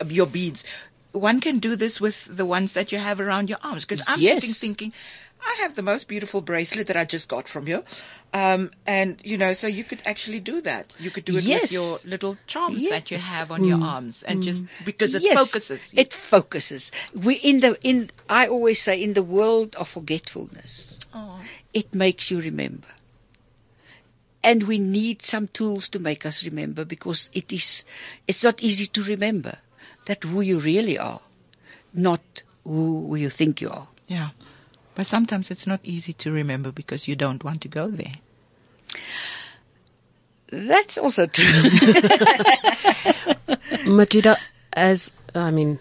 your 0.09 0.27
beads, 0.27 0.65
one 1.19 1.41
can 1.41 1.59
do 1.59 1.77
this 1.77 2.01
with 2.01 2.29
the 2.31 2.45
ones 2.47 2.73
that 2.73 2.93
you 2.93 2.99
have 2.99 3.21
around 3.21 3.49
your 3.49 3.59
arms. 3.63 3.85
Because 3.85 4.03
I'm 4.07 4.21
Yes. 4.21 4.43
sitting 4.43 4.55
thinking, 4.55 4.93
I 5.47 5.55
have 5.61 5.77
the 5.77 5.83
most 5.83 6.09
beautiful 6.09 6.41
bracelet 6.41 6.89
that 6.89 6.97
I 6.97 7.05
just 7.05 7.29
got 7.29 7.47
from 7.49 7.69
you. 7.69 7.85
Um, 8.35 8.71
and, 8.87 9.21
you 9.23 9.39
know, 9.39 9.53
so 9.53 9.67
you 9.69 9.85
could 9.85 10.01
actually 10.05 10.41
do 10.41 10.61
that. 10.63 10.95
You 10.99 11.11
could 11.11 11.25
do 11.25 11.37
it 11.37 11.45
Yes. 11.45 11.63
with 11.63 11.73
your 11.73 11.99
little 12.05 12.37
charms 12.47 12.89
that 12.89 13.11
you 13.11 13.19
have 13.19 13.53
on 13.53 13.65
your 13.65 13.81
arms 13.81 14.23
and 14.25 14.43
just 14.43 14.65
because 14.85 15.15
it 15.15 15.23
yes, 15.23 15.39
focuses. 15.39 15.93
you. 15.93 16.01
It 16.01 16.13
focuses. 16.13 16.91
We 17.15 17.35
in 17.37 17.61
the 17.61 17.79
in. 17.83 18.11
I 18.29 18.49
always 18.49 18.83
say 18.83 19.01
in 19.01 19.13
the 19.15 19.23
world 19.23 19.77
of 19.77 19.89
forgetfulness, 19.89 20.99
Oh. 21.15 21.41
it 21.73 21.95
makes 21.95 22.31
you 22.31 22.41
remember. 22.41 22.89
And 24.43 24.65
we 24.65 24.79
need 24.79 25.23
some 25.23 25.49
tools 25.49 25.89
to 25.91 25.99
make 25.99 26.25
us 26.27 26.45
remember 26.45 26.85
because 26.85 27.31
it 27.33 27.53
is, 27.53 27.85
it's 28.29 28.45
not 28.45 28.63
easy 28.63 28.87
to 28.89 29.03
remember 29.03 29.59
that 30.07 30.25
who 30.25 30.41
you 30.41 30.59
really 30.59 30.99
are, 30.99 31.21
not 31.93 32.43
who 32.65 33.15
you 33.17 33.31
think 33.31 33.61
you 33.61 33.71
are. 33.71 33.87
Yeah. 34.09 34.31
But 34.95 35.07
sometimes 35.07 35.51
it's 35.51 35.67
not 35.67 35.81
easy 35.83 36.15
to 36.15 36.33
remember 36.33 36.73
because 36.73 37.07
you 37.07 37.15
don't 37.17 37.45
want 37.45 37.61
to 37.63 37.69
go 37.69 37.89
there. 37.89 38.15
That's 40.51 40.97
also 40.97 41.27
true. 41.27 41.45
Majida, 43.85 44.37
as 44.73 45.11
I 45.35 45.51
mean, 45.51 45.79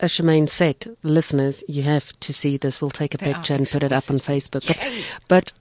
as 0.00 0.12
Shemaine 0.12 0.48
said, 0.48 0.96
listeners, 1.02 1.64
you 1.68 1.82
have 1.82 2.18
to 2.20 2.32
see 2.32 2.56
this. 2.56 2.80
We'll 2.80 2.90
take 2.90 3.14
a 3.14 3.18
They 3.18 3.32
picture 3.32 3.54
and 3.54 3.68
put 3.68 3.82
it 3.82 3.92
up 3.92 4.10
on 4.10 4.20
Facebook. 4.20 4.66
But, 4.66 4.78
but 5.28 5.52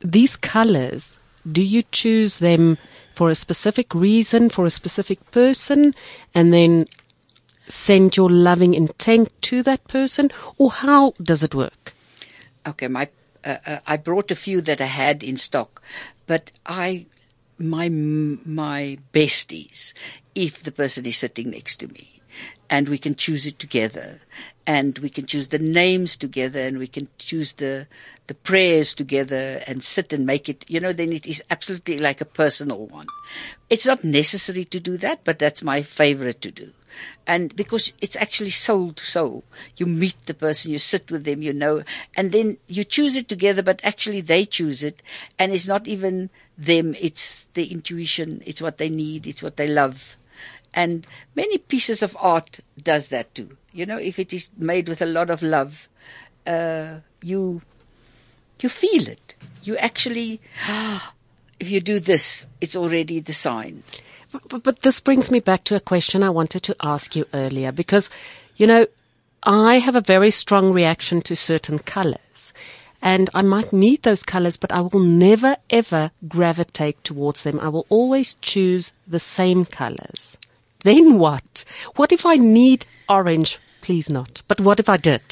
these 0.00 0.36
colors, 0.36 1.16
do 1.50 1.62
you 1.62 1.82
choose 1.92 2.38
them 2.38 2.78
for 3.14 3.30
a 3.30 3.34
specific 3.34 3.94
reason, 3.94 4.48
for 4.48 4.66
a 4.66 4.70
specific 4.70 5.30
person, 5.30 5.94
and 6.34 6.52
then 6.52 6.86
send 7.68 8.16
your 8.16 8.30
loving 8.30 8.74
intent 8.74 9.30
to 9.42 9.62
that 9.62 9.86
person, 9.88 10.30
or 10.58 10.70
how 10.70 11.14
does 11.22 11.42
it 11.42 11.54
work? 11.54 11.94
Okay, 12.66 12.88
my 12.88 13.08
uh, 13.44 13.56
uh, 13.66 13.78
I 13.86 13.96
brought 13.96 14.30
a 14.30 14.36
few 14.36 14.60
that 14.62 14.80
I 14.80 14.86
had 14.86 15.22
in 15.22 15.36
stock, 15.36 15.82
but 16.26 16.50
I 16.66 17.06
my 17.58 17.88
my 17.88 18.98
besties 19.12 19.92
if 20.34 20.62
the 20.62 20.72
person 20.72 21.06
is 21.06 21.16
sitting 21.16 21.50
next 21.50 21.76
to 21.76 21.88
me 21.88 22.20
and 22.70 22.88
we 22.88 22.98
can 22.98 23.14
choose 23.14 23.46
it 23.46 23.58
together 23.58 24.20
and 24.66 24.98
we 24.98 25.10
can 25.10 25.26
choose 25.26 25.48
the 25.48 25.58
names 25.58 26.16
together 26.16 26.60
and 26.60 26.78
we 26.78 26.86
can 26.86 27.06
choose 27.18 27.52
the 27.54 27.86
the 28.26 28.34
prayers 28.34 28.94
together 28.94 29.62
and 29.66 29.84
sit 29.84 30.12
and 30.12 30.26
make 30.26 30.48
it 30.48 30.64
you 30.68 30.80
know 30.80 30.92
then 30.92 31.12
it 31.12 31.26
is 31.26 31.42
absolutely 31.50 31.98
like 31.98 32.20
a 32.20 32.24
personal 32.24 32.86
one 32.86 33.06
it's 33.70 33.86
not 33.86 34.02
necessary 34.02 34.64
to 34.64 34.80
do 34.80 34.96
that 34.96 35.20
but 35.24 35.38
that's 35.38 35.62
my 35.62 35.82
favorite 35.82 36.40
to 36.40 36.50
do 36.50 36.72
and 37.26 37.54
because 37.56 37.92
it's 38.00 38.16
actually 38.16 38.50
soul 38.50 38.92
to 38.92 39.04
soul. 39.04 39.44
You 39.76 39.86
meet 39.86 40.16
the 40.26 40.34
person 40.34 40.70
you 40.70 40.78
sit 40.78 41.10
with 41.10 41.24
them 41.24 41.42
you 41.42 41.52
know. 41.52 41.82
And 42.16 42.32
then 42.32 42.58
you 42.66 42.84
choose 42.84 43.16
it 43.16 43.28
together 43.28 43.62
but 43.62 43.80
actually 43.84 44.20
they 44.20 44.44
choose 44.44 44.82
it. 44.82 45.02
And 45.38 45.52
it's 45.52 45.66
not 45.66 45.86
even 45.86 46.30
them 46.58 46.94
it's 47.00 47.46
the 47.54 47.70
intuition 47.70 48.42
it's 48.46 48.62
what 48.62 48.78
they 48.78 48.88
need 48.88 49.26
it's 49.26 49.42
what 49.42 49.56
they 49.56 49.68
love. 49.68 50.16
And 50.74 51.06
many 51.34 51.58
pieces 51.58 52.02
of 52.02 52.16
art 52.18 52.60
does 52.82 53.08
that 53.08 53.34
too. 53.34 53.56
You 53.72 53.86
know 53.86 53.98
if 53.98 54.18
it 54.18 54.32
is 54.32 54.50
made 54.56 54.88
with 54.88 55.02
a 55.02 55.06
lot 55.06 55.30
of 55.30 55.42
love 55.42 55.88
uh, 56.46 56.98
you 57.22 57.62
you 58.60 58.68
feel 58.68 59.08
it. 59.08 59.34
You 59.62 59.76
actually 59.76 60.40
if 61.60 61.70
you 61.70 61.80
do 61.80 62.00
this 62.00 62.46
it's 62.60 62.76
already 62.76 63.20
the 63.20 63.32
sign 63.32 63.82
But, 64.32 64.62
but 64.62 64.80
this 64.80 65.00
brings 65.00 65.30
me 65.30 65.40
back 65.40 65.64
to 65.64 65.76
a 65.76 65.80
question 65.80 66.22
I 66.22 66.30
wanted 66.30 66.62
to 66.64 66.76
ask 66.82 67.14
you 67.14 67.26
earlier 67.34 67.70
because, 67.70 68.10
you 68.56 68.66
know, 68.66 68.86
I 69.42 69.78
have 69.78 69.96
a 69.96 70.00
very 70.00 70.30
strong 70.30 70.72
reaction 70.72 71.20
to 71.22 71.36
certain 71.36 71.78
colors 71.78 72.52
and 73.02 73.28
I 73.34 73.42
might 73.42 73.72
need 73.72 74.02
those 74.02 74.22
colors, 74.22 74.56
but 74.56 74.72
I 74.72 74.80
will 74.80 75.00
never 75.00 75.56
ever 75.68 76.12
gravitate 76.28 77.02
towards 77.02 77.42
them. 77.42 77.58
I 77.60 77.68
will 77.68 77.86
always 77.88 78.34
choose 78.34 78.92
the 79.06 79.18
same 79.18 79.64
colors. 79.64 80.38
Then 80.84 81.18
what? 81.18 81.64
What 81.96 82.12
if 82.12 82.24
I 82.24 82.36
need 82.36 82.86
orange? 83.08 83.58
Please 83.80 84.08
not. 84.08 84.42
But 84.46 84.60
what 84.60 84.78
if 84.78 84.88
I 84.88 84.96
did? 84.96 85.22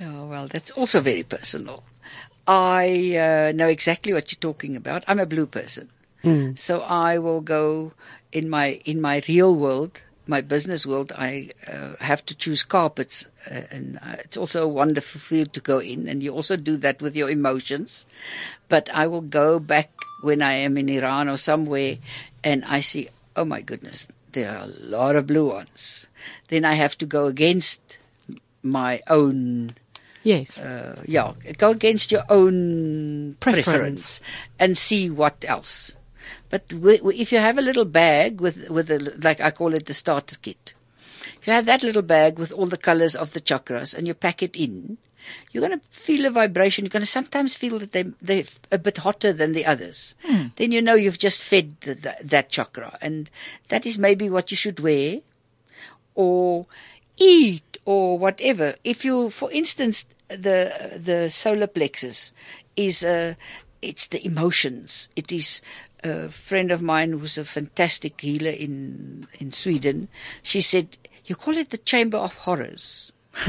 Oh, 0.00 0.26
well, 0.26 0.48
that's 0.48 0.70
also 0.72 1.00
very 1.00 1.22
personal. 1.22 1.84
I 2.46 3.16
uh, 3.16 3.52
know 3.52 3.68
exactly 3.68 4.12
what 4.12 4.32
you're 4.32 4.40
talking 4.40 4.76
about. 4.76 5.04
I'm 5.06 5.20
a 5.20 5.26
blue 5.26 5.46
person. 5.46 5.90
So 6.56 6.80
I 6.80 7.18
will 7.18 7.40
go 7.40 7.92
in 8.32 8.48
my 8.48 8.80
in 8.84 9.00
my 9.00 9.22
real 9.28 9.54
world, 9.54 10.00
my 10.26 10.40
business 10.40 10.86
world. 10.86 11.12
I 11.16 11.50
uh, 11.68 11.96
have 12.00 12.24
to 12.26 12.34
choose 12.34 12.62
carpets, 12.62 13.26
uh, 13.50 13.62
and 13.70 13.98
uh, 14.02 14.16
it's 14.24 14.36
also 14.36 14.64
a 14.64 14.68
wonderful 14.68 15.20
field 15.20 15.52
to 15.52 15.60
go 15.60 15.78
in. 15.80 16.08
And 16.08 16.22
you 16.22 16.32
also 16.32 16.56
do 16.56 16.76
that 16.78 17.02
with 17.02 17.14
your 17.16 17.28
emotions. 17.30 18.06
But 18.68 18.88
I 18.94 19.06
will 19.06 19.20
go 19.20 19.58
back 19.58 19.90
when 20.22 20.40
I 20.40 20.54
am 20.64 20.78
in 20.78 20.88
Iran 20.88 21.28
or 21.28 21.36
somewhere, 21.36 21.98
and 22.42 22.64
I 22.64 22.80
see, 22.80 23.08
oh 23.36 23.44
my 23.44 23.60
goodness, 23.60 24.08
there 24.32 24.50
are 24.56 24.64
a 24.64 24.72
lot 24.80 25.16
of 25.16 25.26
blue 25.26 25.48
ones. 25.48 26.06
Then 26.48 26.64
I 26.64 26.74
have 26.74 26.96
to 26.98 27.06
go 27.06 27.26
against 27.26 27.98
my 28.62 29.02
own 29.08 29.74
Yes. 30.24 30.56
uh, 30.58 31.02
yeah, 31.04 31.34
go 31.58 31.68
against 31.70 32.10
your 32.10 32.24
own 32.30 33.36
Preference. 33.40 33.64
preference, 33.66 34.20
and 34.58 34.72
see 34.78 35.10
what 35.10 35.44
else. 35.46 35.96
But 36.50 36.64
if 36.70 37.32
you 37.32 37.38
have 37.38 37.58
a 37.58 37.62
little 37.62 37.84
bag 37.84 38.40
with 38.40 38.68
with 38.70 38.90
a, 38.90 38.98
like 39.22 39.40
I 39.40 39.50
call 39.50 39.74
it 39.74 39.86
the 39.86 39.94
starter 39.94 40.36
kit, 40.40 40.74
if 41.38 41.46
you 41.46 41.52
have 41.52 41.66
that 41.66 41.82
little 41.82 42.02
bag 42.02 42.38
with 42.38 42.52
all 42.52 42.66
the 42.66 42.76
colors 42.76 43.16
of 43.16 43.32
the 43.32 43.40
chakras 43.40 43.94
and 43.94 44.06
you 44.06 44.14
pack 44.14 44.42
it 44.42 44.54
in, 44.54 44.98
you're 45.50 45.66
going 45.66 45.78
to 45.78 45.86
feel 45.90 46.26
a 46.26 46.30
vibration. 46.30 46.84
You're 46.84 46.90
going 46.90 47.02
to 47.02 47.06
sometimes 47.06 47.54
feel 47.54 47.78
that 47.78 47.92
they 47.92 48.04
they're 48.20 48.44
a 48.70 48.78
bit 48.78 48.98
hotter 48.98 49.32
than 49.32 49.52
the 49.52 49.66
others. 49.66 50.14
Then 50.56 50.72
you 50.72 50.82
know 50.82 50.94
you've 50.94 51.18
just 51.18 51.42
fed 51.42 51.76
the, 51.80 51.94
the, 51.94 52.16
that 52.22 52.50
chakra, 52.50 52.98
and 53.00 53.30
that 53.68 53.86
is 53.86 53.98
maybe 53.98 54.30
what 54.30 54.50
you 54.50 54.56
should 54.56 54.80
wear 54.80 55.20
or 56.14 56.66
eat 57.16 57.78
or 57.84 58.18
whatever. 58.18 58.74
If 58.84 59.04
you, 59.04 59.30
for 59.30 59.50
instance, 59.52 60.06
the 60.28 61.00
the 61.02 61.30
solar 61.30 61.66
plexus 61.66 62.32
is 62.76 63.04
uh, 63.04 63.34
it's 63.84 64.06
the 64.08 64.24
emotions. 64.24 65.08
It 65.16 65.32
is 65.32 65.60
a 66.02 66.28
friend 66.28 66.70
of 66.70 66.82
mine 66.82 67.12
who's 67.12 67.38
a 67.38 67.44
fantastic 67.44 68.20
healer 68.20 68.50
in 68.50 69.26
in 69.38 69.52
Sweden. 69.52 70.08
She 70.42 70.60
said 70.60 70.96
you 71.26 71.36
call 71.36 71.56
it 71.56 71.70
the 71.70 71.78
chamber 71.78 72.18
of 72.18 72.34
horrors. 72.34 73.12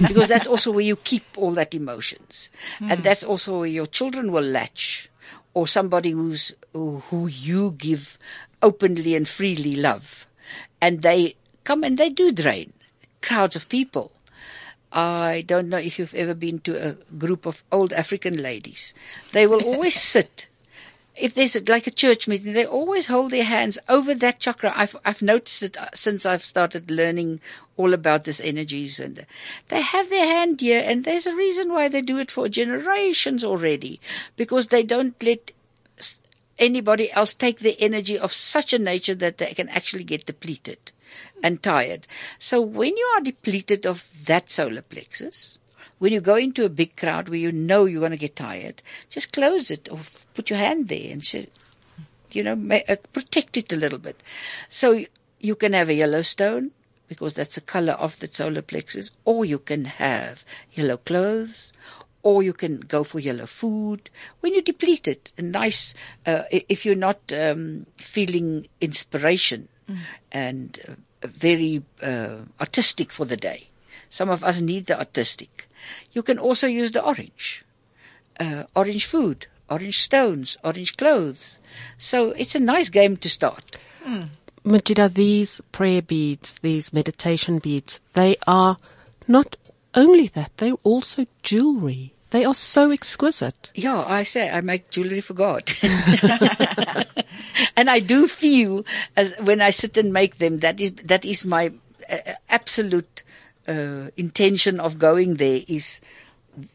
because 0.00 0.28
that's 0.28 0.46
also 0.46 0.70
where 0.70 0.84
you 0.84 0.94
keep 0.94 1.24
all 1.36 1.50
that 1.50 1.74
emotions, 1.74 2.50
and 2.78 3.00
hmm. 3.00 3.02
that's 3.02 3.24
also 3.24 3.58
where 3.58 3.68
your 3.68 3.86
children 3.86 4.30
will 4.30 4.44
latch, 4.44 5.10
or 5.54 5.66
somebody 5.66 6.12
who's 6.12 6.54
who, 6.72 7.02
who 7.10 7.26
you 7.26 7.74
give 7.76 8.16
openly 8.62 9.16
and 9.16 9.26
freely 9.26 9.72
love, 9.72 10.28
and 10.80 11.02
they 11.02 11.34
come 11.64 11.82
and 11.82 11.98
they 11.98 12.10
do 12.10 12.30
drain 12.30 12.72
crowds 13.22 13.56
of 13.56 13.68
people. 13.68 14.12
I 14.94 15.42
don't 15.44 15.68
know 15.68 15.78
if 15.78 15.98
you've 15.98 16.14
ever 16.14 16.34
been 16.34 16.60
to 16.60 16.90
a 16.90 16.92
group 17.16 17.46
of 17.46 17.64
old 17.72 17.92
African 17.92 18.40
ladies. 18.40 18.94
They 19.32 19.44
will 19.44 19.64
always 19.64 20.00
sit. 20.14 20.46
If 21.16 21.34
there's 21.34 21.56
a, 21.56 21.62
like 21.64 21.88
a 21.88 21.92
church 21.92 22.28
meeting, 22.28 22.52
they 22.52 22.64
always 22.64 23.06
hold 23.06 23.32
their 23.32 23.44
hands 23.44 23.76
over 23.88 24.14
that 24.14 24.38
chakra. 24.38 24.72
I've 24.74 24.96
I've 25.04 25.20
noticed 25.20 25.62
it 25.64 25.76
uh, 25.76 25.88
since 25.94 26.24
I've 26.24 26.44
started 26.44 26.90
learning 26.90 27.40
all 27.76 27.92
about 27.92 28.22
these 28.22 28.40
energies, 28.40 29.00
and 29.00 29.26
they 29.68 29.80
have 29.80 30.10
their 30.10 30.26
hand 30.26 30.60
here. 30.60 30.82
And 30.84 31.04
there's 31.04 31.26
a 31.26 31.34
reason 31.34 31.72
why 31.72 31.88
they 31.88 32.00
do 32.00 32.18
it 32.18 32.30
for 32.30 32.48
generations 32.48 33.44
already, 33.44 34.00
because 34.36 34.68
they 34.68 34.84
don't 34.84 35.20
let 35.22 35.50
anybody 36.58 37.10
else 37.12 37.34
take 37.34 37.58
the 37.58 37.80
energy 37.80 38.16
of 38.16 38.32
such 38.32 38.72
a 38.72 38.78
nature 38.78 39.14
that 39.16 39.38
they 39.38 39.54
can 39.54 39.68
actually 39.70 40.04
get 40.04 40.26
depleted 40.26 40.92
and 41.42 41.62
tired. 41.62 42.06
So 42.38 42.60
when 42.60 42.96
you 42.96 43.12
are 43.16 43.20
depleted 43.20 43.86
of 43.86 44.08
that 44.24 44.50
solar 44.50 44.82
plexus, 44.82 45.58
when 45.98 46.12
you 46.12 46.20
go 46.20 46.36
into 46.36 46.64
a 46.64 46.68
big 46.68 46.96
crowd 46.96 47.28
where 47.28 47.38
you 47.38 47.52
know 47.52 47.84
you're 47.84 48.00
going 48.00 48.10
to 48.10 48.16
get 48.16 48.36
tired, 48.36 48.82
just 49.08 49.32
close 49.32 49.70
it 49.70 49.88
or 49.90 50.00
put 50.34 50.50
your 50.50 50.58
hand 50.58 50.88
there 50.88 51.12
and 51.12 51.24
say, 51.24 51.48
you 52.32 52.42
know, 52.42 52.58
uh, 52.88 52.96
protect 53.12 53.56
it 53.56 53.72
a 53.72 53.76
little 53.76 53.98
bit. 53.98 54.20
So 54.68 55.04
you 55.40 55.54
can 55.54 55.72
have 55.72 55.88
a 55.88 55.94
yellow 55.94 56.22
stone 56.22 56.72
because 57.06 57.34
that's 57.34 57.54
the 57.54 57.60
color 57.60 57.92
of 57.92 58.18
the 58.18 58.28
solar 58.32 58.62
plexus, 58.62 59.10
or 59.24 59.44
you 59.44 59.58
can 59.58 59.84
have 59.84 60.44
yellow 60.72 60.96
clothes, 60.96 61.72
or 62.22 62.42
you 62.42 62.52
can 62.52 62.80
go 62.80 63.04
for 63.04 63.20
yellow 63.20 63.46
food 63.46 64.10
when 64.40 64.54
you 64.54 64.62
deplete 64.62 65.06
it. 65.06 65.30
A 65.38 65.42
nice, 65.42 65.94
uh, 66.26 66.44
if 66.50 66.84
you're 66.84 66.96
not 66.96 67.20
um, 67.32 67.86
feeling 67.96 68.66
inspiration 68.80 69.68
and 70.32 70.80
uh, 70.88 70.92
very 71.26 71.82
uh, 72.02 72.36
artistic 72.60 73.10
for 73.10 73.24
the 73.24 73.36
day. 73.36 73.68
Some 74.10 74.30
of 74.30 74.44
us 74.44 74.60
need 74.60 74.86
the 74.86 74.98
artistic. 74.98 75.68
You 76.12 76.22
can 76.22 76.38
also 76.38 76.66
use 76.66 76.92
the 76.92 77.04
orange, 77.04 77.64
uh, 78.38 78.64
orange 78.74 79.06
food, 79.06 79.46
orange 79.68 80.02
stones, 80.02 80.56
orange 80.62 80.96
clothes. 80.96 81.58
So 81.98 82.30
it's 82.30 82.54
a 82.54 82.60
nice 82.60 82.88
game 82.88 83.16
to 83.18 83.28
start. 83.28 83.76
Majida, 84.64 85.12
these 85.12 85.60
prayer 85.72 86.00
beads, 86.00 86.54
these 86.62 86.92
meditation 86.92 87.58
beads, 87.58 88.00
they 88.14 88.36
are 88.46 88.78
not 89.28 89.56
only 89.94 90.28
that, 90.28 90.52
they're 90.56 90.72
also 90.82 91.26
jewelry. 91.42 92.13
They 92.34 92.44
are 92.44 92.52
so 92.52 92.90
exquisite. 92.90 93.70
Yeah, 93.76 94.04
I 94.04 94.24
say 94.24 94.50
I 94.50 94.60
make 94.60 94.90
jewelry 94.90 95.20
for 95.20 95.34
God. 95.34 95.72
and 97.76 97.88
I 97.88 98.00
do 98.00 98.26
feel 98.26 98.84
as 99.14 99.36
when 99.38 99.60
I 99.60 99.70
sit 99.70 99.96
and 99.96 100.12
make 100.12 100.38
them, 100.38 100.58
that 100.58 100.80
is, 100.80 100.94
that 101.04 101.24
is 101.24 101.44
my 101.44 101.70
uh, 102.10 102.16
absolute 102.48 103.22
uh, 103.68 104.10
intention 104.16 104.80
of 104.80 104.98
going 104.98 105.34
there 105.34 105.60
is 105.68 106.00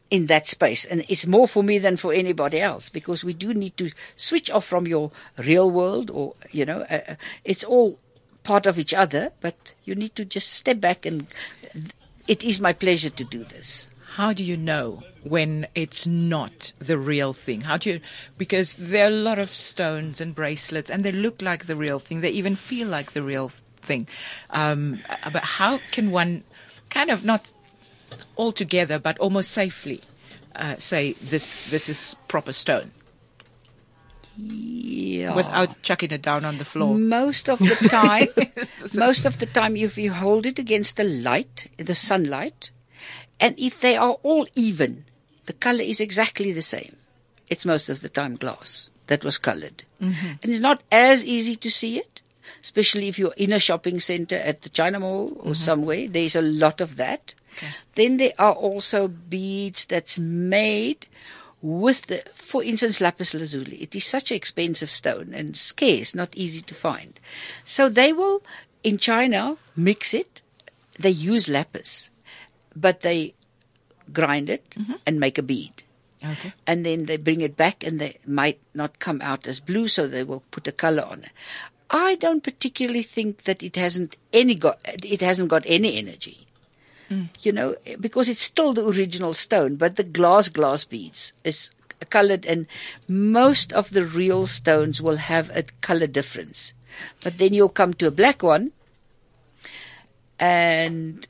in 0.09 0.27
that 0.27 0.47
space. 0.47 0.85
And 0.85 1.03
it's 1.09 1.27
more 1.27 1.45
for 1.45 1.61
me 1.61 1.77
than 1.77 1.97
for 1.97 2.13
anybody 2.13 2.61
else 2.61 2.87
because 2.87 3.25
we 3.25 3.33
do 3.33 3.53
need 3.53 3.75
to 3.79 3.91
switch 4.15 4.49
off 4.49 4.63
from 4.63 4.87
your 4.87 5.11
real 5.37 5.69
world 5.69 6.09
or, 6.09 6.35
you 6.51 6.63
know, 6.63 6.85
uh, 6.89 7.01
uh 7.05 7.15
it's 7.43 7.65
all 7.65 7.99
part 8.43 8.65
of 8.65 8.79
each 8.79 8.93
other, 8.93 9.33
but 9.41 9.73
you 9.83 9.93
need 9.93 10.15
to 10.15 10.23
just 10.23 10.53
step 10.53 10.79
back 10.79 11.05
and 11.05 11.27
it 12.29 12.45
is 12.45 12.61
my 12.61 12.71
pleasure 12.71 13.09
to 13.09 13.25
do 13.25 13.43
this. 13.43 13.89
How 14.15 14.33
do 14.33 14.43
you 14.43 14.57
know 14.57 15.03
when 15.23 15.67
it's 15.75 16.07
not 16.07 16.73
the 16.79 16.97
real 16.97 17.31
thing? 17.31 17.61
How 17.61 17.77
do 17.77 17.91
you, 17.91 18.01
because 18.37 18.73
there 18.73 19.05
are 19.05 19.07
a 19.07 19.11
lot 19.11 19.37
of 19.37 19.51
stones 19.51 20.19
and 20.19 20.33
bracelets 20.33 20.89
and 20.89 21.05
they 21.05 21.11
look 21.11 21.41
like 21.41 21.67
the 21.67 21.75
real 21.75 21.99
thing. 21.99 22.21
They 22.21 22.31
even 22.31 22.55
feel 22.55 22.87
like 22.87 23.11
the 23.11 23.21
real 23.21 23.51
thing. 23.77 24.07
Um, 24.49 24.99
but 25.31 25.43
how 25.43 25.79
can 25.91 26.11
one 26.11 26.43
kind 26.89 27.11
of 27.11 27.23
not 27.23 27.53
altogether, 28.35 28.97
but 28.97 29.17
almost 29.19 29.51
safely 29.51 30.01
uh, 30.55 30.77
say 30.77 31.13
this, 31.21 31.69
this 31.69 31.87
is 31.87 32.15
proper 32.27 32.51
stone? 32.51 32.91
Yeah. 34.37 35.35
Without 35.35 35.81
chucking 35.83 36.11
it 36.11 36.23
down 36.23 36.45
on 36.45 36.57
the 36.57 36.65
floor. 36.65 36.95
Most 36.95 37.47
of 37.47 37.59
the 37.59 37.75
time, 37.89 38.29
most 38.95 39.25
of 39.25 39.37
the 39.39 39.45
time, 39.45 39.75
if 39.75 39.97
you 39.97 40.13
hold 40.13 40.45
it 40.45 40.57
against 40.57 40.95
the 40.97 41.03
light, 41.03 41.69
the 41.77 41.95
sunlight, 41.95 42.71
and 43.39 43.57
if 43.57 43.79
they 43.79 43.95
are 43.95 44.17
all 44.23 44.47
even, 44.55 45.05
the 45.45 45.53
color 45.53 45.81
is 45.81 45.99
exactly 45.99 46.51
the 46.51 46.61
same. 46.61 46.97
It's 47.47 47.65
most 47.65 47.89
of 47.89 48.01
the 48.01 48.09
time 48.09 48.35
glass 48.35 48.89
that 49.07 49.23
was 49.23 49.37
colored. 49.37 49.83
Mm-hmm. 50.01 50.27
And 50.43 50.51
it's 50.51 50.59
not 50.59 50.83
as 50.91 51.25
easy 51.25 51.55
to 51.55 51.71
see 51.71 51.97
it, 51.97 52.21
especially 52.63 53.07
if 53.07 53.17
you're 53.17 53.33
in 53.37 53.51
a 53.51 53.59
shopping 53.59 53.99
center 53.99 54.35
at 54.35 54.61
the 54.61 54.69
China 54.69 54.99
Mall 54.99 55.33
or 55.37 55.43
mm-hmm. 55.43 55.53
somewhere. 55.53 56.07
There's 56.07 56.35
a 56.35 56.41
lot 56.41 56.81
of 56.81 56.97
that. 56.97 57.33
Okay. 57.57 57.67
Then 57.95 58.17
there 58.17 58.33
are 58.37 58.53
also 58.53 59.07
beads 59.07 59.85
that's 59.85 60.19
made 60.19 61.07
with 61.61 62.07
the, 62.07 62.23
for 62.33 62.63
instance, 62.63 63.01
lapis 63.01 63.33
lazuli. 63.33 63.77
It 63.77 63.95
is 63.95 64.05
such 64.05 64.31
an 64.31 64.37
expensive 64.37 64.91
stone 64.91 65.33
and 65.33 65.57
scarce, 65.57 66.15
not 66.15 66.35
easy 66.35 66.61
to 66.61 66.73
find. 66.73 67.19
So 67.65 67.89
they 67.89 68.13
will, 68.13 68.43
in 68.83 68.97
China, 68.97 69.57
mix 69.75 70.13
it. 70.13 70.41
They 70.97 71.09
use 71.09 71.49
lapis 71.49 72.09
but 72.75 73.01
they 73.01 73.33
grind 74.11 74.49
it 74.49 74.69
mm-hmm. 74.71 74.93
and 75.05 75.19
make 75.19 75.37
a 75.37 75.43
bead. 75.43 75.83
Okay. 76.23 76.53
And 76.67 76.85
then 76.85 77.05
they 77.05 77.17
bring 77.17 77.41
it 77.41 77.55
back 77.55 77.83
and 77.83 77.99
they 77.99 78.17
might 78.25 78.59
not 78.73 78.99
come 78.99 79.21
out 79.21 79.47
as 79.47 79.59
blue, 79.59 79.87
so 79.87 80.07
they 80.07 80.23
will 80.23 80.43
put 80.51 80.67
a 80.67 80.71
color 80.71 81.03
on 81.03 81.23
it. 81.23 81.31
I 81.89 82.15
don't 82.15 82.43
particularly 82.43 83.03
think 83.03 83.45
that 83.45 83.63
it 83.63 83.75
hasn't 83.75 84.15
any 84.33 84.55
got, 84.55 84.79
it 84.85 85.21
hasn't 85.21 85.49
got 85.49 85.63
any 85.65 85.97
energy. 85.97 86.45
Mm. 87.09 87.29
You 87.41 87.51
know, 87.51 87.75
because 87.99 88.29
it's 88.29 88.41
still 88.41 88.73
the 88.73 88.87
original 88.87 89.33
stone, 89.33 89.75
but 89.77 89.95
the 89.95 90.03
glass 90.03 90.49
glass 90.49 90.83
beads 90.83 91.33
is 91.43 91.71
colored 92.09 92.45
and 92.45 92.67
most 93.07 93.73
of 93.73 93.89
the 93.91 94.05
real 94.05 94.47
stones 94.47 95.01
will 95.01 95.17
have 95.17 95.49
a 95.49 95.63
color 95.81 96.07
difference. 96.07 96.73
But 97.23 97.37
then 97.37 97.53
you'll 97.53 97.69
come 97.69 97.93
to 97.95 98.07
a 98.07 98.11
black 98.11 98.43
one 98.43 98.71
and 100.39 101.27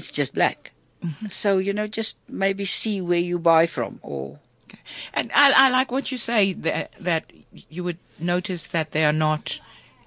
it's 0.00 0.10
just 0.10 0.32
black. 0.34 0.72
Mm-hmm. 1.04 1.28
So, 1.28 1.58
you 1.58 1.74
know, 1.74 1.86
just 1.86 2.16
maybe 2.26 2.64
see 2.64 3.00
where 3.02 3.18
you 3.20 3.38
buy 3.38 3.66
from 3.66 4.00
or. 4.02 4.38
Okay. 4.64 4.80
And 5.12 5.30
I, 5.34 5.52
I 5.52 5.68
like 5.68 5.92
what 5.92 6.10
you 6.10 6.16
say 6.16 6.54
that, 6.54 6.92
that 7.00 7.30
you 7.68 7.84
would 7.84 7.98
notice 8.18 8.64
that 8.64 8.92
they 8.92 9.04
are 9.04 9.12
not 9.12 9.60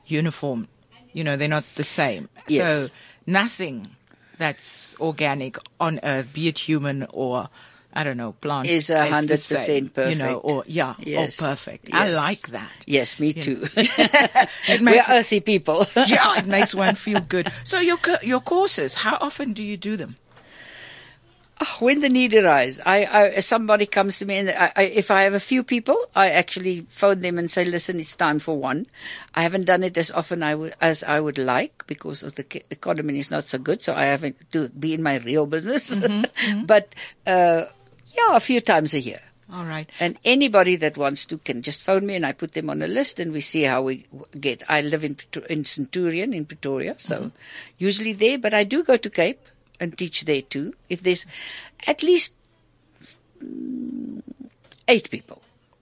uniform. 0.08 0.68
You 1.14 1.24
know, 1.24 1.38
they're 1.38 1.48
not 1.48 1.66
the 1.76 1.84
same. 1.84 2.30
Yes. 2.48 2.90
So 2.90 2.96
nothing 3.28 3.96
that's 4.40 4.96
organic 5.00 5.58
on 5.80 6.00
earth, 6.02 6.34
be 6.34 6.48
it 6.48 6.58
human 6.58 7.06
or 7.14 7.50
I 7.96 8.04
don't 8.04 8.18
know, 8.18 8.32
plant 8.32 8.68
is 8.68 8.90
a 8.90 9.06
hundred 9.06 9.38
percent 9.38 9.94
perfect. 9.94 10.18
You 10.18 10.24
know, 10.24 10.38
or 10.38 10.64
yeah, 10.66 10.96
yes. 11.00 11.40
oh, 11.40 11.46
perfect. 11.46 11.90
Yes. 11.90 11.96
I 11.96 12.10
like 12.10 12.48
that. 12.48 12.72
Yes, 12.88 13.20
me 13.20 13.34
too. 13.34 13.68
We're 13.76 15.04
earthy 15.08 15.42
people. 15.42 15.86
yeah, 15.96 16.40
it 16.40 16.48
makes 16.48 16.74
one 16.74 16.96
feel 16.96 17.22
good. 17.22 17.52
So 17.64 17.80
your 17.80 18.00
your 18.24 18.42
courses, 18.42 18.96
how 18.96 19.18
often 19.22 19.54
do 19.54 19.62
you 19.62 19.78
do 19.78 19.96
them? 19.96 20.18
Oh, 21.62 21.78
when 21.80 22.02
the 22.02 22.10
need 22.10 22.34
arises, 22.34 22.82
I, 22.84 23.06
I, 23.06 23.40
somebody 23.42 23.86
comes 23.86 24.18
to 24.18 24.26
me 24.26 24.38
and 24.38 24.50
I, 24.50 24.74
I, 24.76 24.84
if 24.84 25.12
I 25.12 25.22
have 25.22 25.36
a 25.36 25.40
few 25.40 25.64
people, 25.64 25.96
I 26.16 26.32
actually 26.32 26.88
phone 26.90 27.22
them 27.22 27.38
and 27.38 27.50
say, 27.50 27.64
listen, 27.64 28.00
it's 28.00 28.16
time 28.16 28.40
for 28.40 28.58
one. 28.58 28.88
I 29.36 29.44
haven't 29.44 29.66
done 29.66 29.84
it 29.84 29.96
as 29.98 30.10
often 30.10 30.42
I 30.42 30.56
would, 30.56 30.74
as 30.82 31.04
I 31.04 31.20
would 31.20 31.38
like 31.38 31.86
because 31.86 32.24
of 32.24 32.34
the 32.36 32.64
economy 32.72 33.20
is 33.20 33.30
not 33.30 33.48
so 33.50 33.60
good. 33.60 33.84
So 33.84 33.94
I 33.94 34.06
haven't 34.06 34.36
to 34.54 34.70
be 34.70 34.96
in 34.96 35.04
my 35.04 35.18
real 35.18 35.46
business, 35.46 36.00
mm-hmm, 36.00 36.24
mm-hmm. 36.24 36.66
but, 36.66 36.96
uh, 37.28 37.66
yeah, 38.16 38.36
a 38.36 38.40
few 38.40 38.62
times 38.62 38.94
a 38.94 39.00
year. 39.00 39.22
All 39.52 39.66
right. 39.66 39.90
And 40.00 40.18
anybody 40.24 40.78
that 40.78 40.98
wants 40.98 41.26
to 41.28 41.38
can 41.38 41.62
just 41.62 41.84
phone 41.84 42.06
me 42.06 42.16
and 42.16 42.26
I 42.26 42.32
put 42.32 42.54
them 42.54 42.70
on 42.70 42.82
a 42.82 42.88
list 42.88 43.20
and 43.20 43.32
we 43.32 43.42
see 43.42 43.64
how 43.64 43.84
we 43.84 44.06
get. 44.40 44.64
I 44.70 44.82
live 44.82 45.04
in, 45.04 45.18
in 45.50 45.66
Centurion 45.66 46.34
in 46.34 46.46
Pretoria, 46.46 46.96
so 46.98 47.18
mm-hmm. 47.18 47.28
usually 47.78 48.14
there, 48.14 48.38
but 48.38 48.54
I 48.54 48.64
do 48.64 48.84
go 48.84 48.98
to 48.98 49.10
Cape 49.10 49.42
and 49.80 49.96
teach 49.98 50.26
there 50.26 50.42
too. 50.42 50.74
If 50.90 51.04
there's 51.04 51.26
at 51.86 52.02
least 52.04 52.34
eight 54.88 55.10
people. 55.10 55.42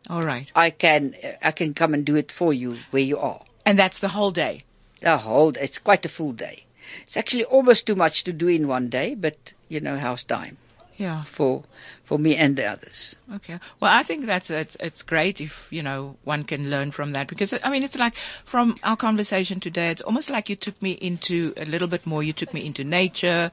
All 0.10 0.24
right. 0.24 0.52
I 0.56 0.72
can, 0.72 1.16
I 1.42 1.52
can 1.52 1.74
come 1.74 1.94
and 1.94 2.04
do 2.04 2.16
it 2.16 2.32
for 2.32 2.52
you 2.52 2.78
where 2.90 3.04
you 3.04 3.20
are. 3.20 3.42
And 3.66 3.80
that's 3.80 4.00
the 4.00 4.10
whole 4.10 4.32
day? 4.32 4.64
The 5.02 5.18
whole, 5.18 5.50
it's 5.50 5.80
quite 5.80 6.06
a 6.06 6.10
full 6.10 6.34
day. 6.34 6.66
It's 7.04 7.16
actually 7.16 7.46
almost 7.46 7.86
too 7.86 7.96
much 7.96 8.26
to 8.26 8.34
do 8.34 8.48
in 8.48 8.68
one 8.68 8.90
day, 8.90 9.16
but 9.16 9.54
you 9.70 9.80
know, 9.80 9.98
how's 9.98 10.24
time? 10.24 10.58
yeah. 11.02 11.24
for 11.24 11.64
for 12.12 12.20
me 12.20 12.36
and 12.36 12.58
the 12.58 12.66
others. 12.66 13.16
Okay. 13.36 13.58
Well, 13.80 13.90
I 13.90 14.04
think 14.04 14.26
that's 14.26 14.50
it's 14.50 14.76
it's 14.82 15.02
great 15.02 15.40
if 15.40 15.70
you 15.72 15.82
know 15.82 16.18
one 16.26 16.44
can 16.44 16.70
learn 16.70 16.92
from 16.92 17.14
that 17.14 17.28
because 17.28 17.54
I 17.64 17.70
mean 17.70 17.84
it's 17.84 17.98
like 17.98 18.18
from 18.44 18.76
our 18.84 18.98
conversation 18.98 19.62
today, 19.62 19.92
it's 19.92 20.02
almost 20.02 20.30
like 20.30 20.50
you 20.50 20.58
took 20.58 20.82
me 20.82 20.92
into 20.92 21.54
a 21.56 21.64
little 21.64 21.88
bit 21.88 22.06
more. 22.06 22.22
You 22.22 22.34
took 22.34 22.54
me 22.54 22.66
into 22.66 22.84
nature, 22.84 23.50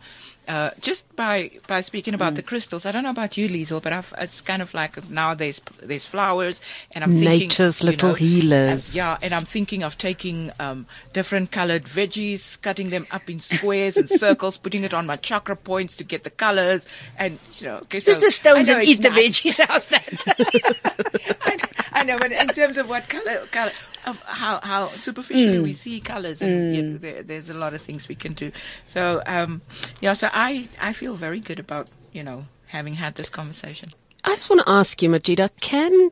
uh, 0.49 0.71
just 0.81 1.05
by 1.15 1.51
by 1.67 1.83
speaking 1.83 2.15
about 2.15 2.33
mm. 2.33 2.37
the 2.37 2.43
crystals. 2.43 2.87
I 2.87 2.91
don't 2.91 3.03
know 3.03 3.11
about 3.11 3.37
you, 3.37 3.49
Liesl, 3.49 3.83
but 3.83 3.93
I've, 3.93 4.15
it's 4.19 4.41
kind 4.41 4.63
of 4.63 4.73
like 4.73 5.11
now 5.11 5.35
there's 5.35 5.61
there's 5.83 6.07
flowers, 6.07 6.61
and 6.93 7.05
I'm 7.05 7.13
thinking 7.13 7.49
nature's 7.49 7.85
little 7.85 8.11
know, 8.11 8.15
healers. 8.15 8.89
And, 8.89 8.95
yeah, 8.95 9.19
and 9.21 9.35
I'm 9.35 9.45
thinking 9.45 9.83
of 9.83 9.99
taking 9.99 10.51
um, 10.59 10.87
different 11.13 11.53
colored 11.53 11.85
veggies, 11.85 12.61
cutting 12.63 12.89
them 12.89 13.07
up 13.11 13.29
in 13.29 13.41
squares 13.41 13.99
and 13.99 14.09
circles, 14.25 14.57
putting 14.57 14.85
it 14.85 14.95
on 14.95 15.07
my 15.07 15.17
chakra 15.17 15.55
points 15.55 15.97
to 15.99 16.05
get 16.05 16.25
the 16.25 16.31
colors, 16.31 16.87
and 17.19 17.39
you 17.59 17.67
know, 17.67 17.77
okay, 17.83 18.01
so 18.01 18.19
stones 18.49 18.69
and 18.69 18.83
eat 18.83 19.03
the 19.03 19.09
veggies. 19.09 19.65
How's 19.69 19.87
that? 19.87 21.39
I, 21.93 22.01
I, 22.01 22.05
know, 22.05 22.19
but 22.19 22.33
in 22.33 22.49
terms 22.49 22.77
of 22.77 22.89
what 22.89 23.09
color, 23.09 23.47
color, 23.51 23.73
of 24.07 24.19
how 24.23 24.61
how 24.63 24.95
superficially 24.97 25.59
mm. 25.59 25.63
we 25.63 25.73
see 25.73 26.01
colors, 26.01 26.41
and 26.43 26.57
mm. 26.57 26.75
you 26.75 26.83
know, 26.83 26.99
there, 26.99 27.23
there's 27.23 27.49
a 27.49 27.57
lot 27.57 27.75
of 27.75 27.81
things 27.81 28.09
we 28.09 28.15
can 28.15 28.33
do. 28.33 28.53
So 28.85 29.23
um, 29.27 29.63
yeah, 30.01 30.15
so 30.15 30.29
I 30.33 30.69
I 30.81 30.93
feel 30.93 31.15
very 31.15 31.41
good 31.41 31.59
about 31.59 31.89
you 32.13 32.23
know 32.23 32.47
having 32.67 32.95
had 32.95 33.15
this 33.15 33.29
conversation. 33.31 33.91
I 34.25 34.35
just 34.35 34.51
want 34.51 34.63
to 34.63 34.71
ask 34.71 35.01
you, 35.03 35.09
Majida, 35.09 35.51
can 35.61 36.11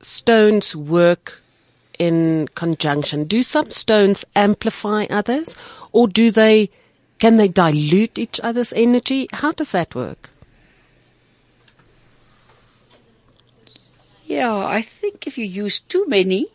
stones 0.00 0.74
work 0.74 1.42
in 1.98 2.48
conjunction? 2.54 3.24
Do 3.24 3.42
some 3.42 3.70
stones 3.70 4.24
amplify 4.36 5.06
others, 5.10 5.56
or 5.92 6.08
do 6.08 6.30
they? 6.30 6.70
Can 7.18 7.36
they 7.36 7.48
dilute 7.48 8.18
each 8.18 8.40
other's 8.42 8.72
energy? 8.72 9.28
How 9.30 9.52
does 9.52 9.72
that 9.72 9.94
work? 9.94 10.30
Yeah, 14.30 14.54
I 14.54 14.80
think 14.80 15.26
if 15.26 15.36
you 15.36 15.44
use 15.44 15.80
too 15.80 16.06
many 16.06 16.46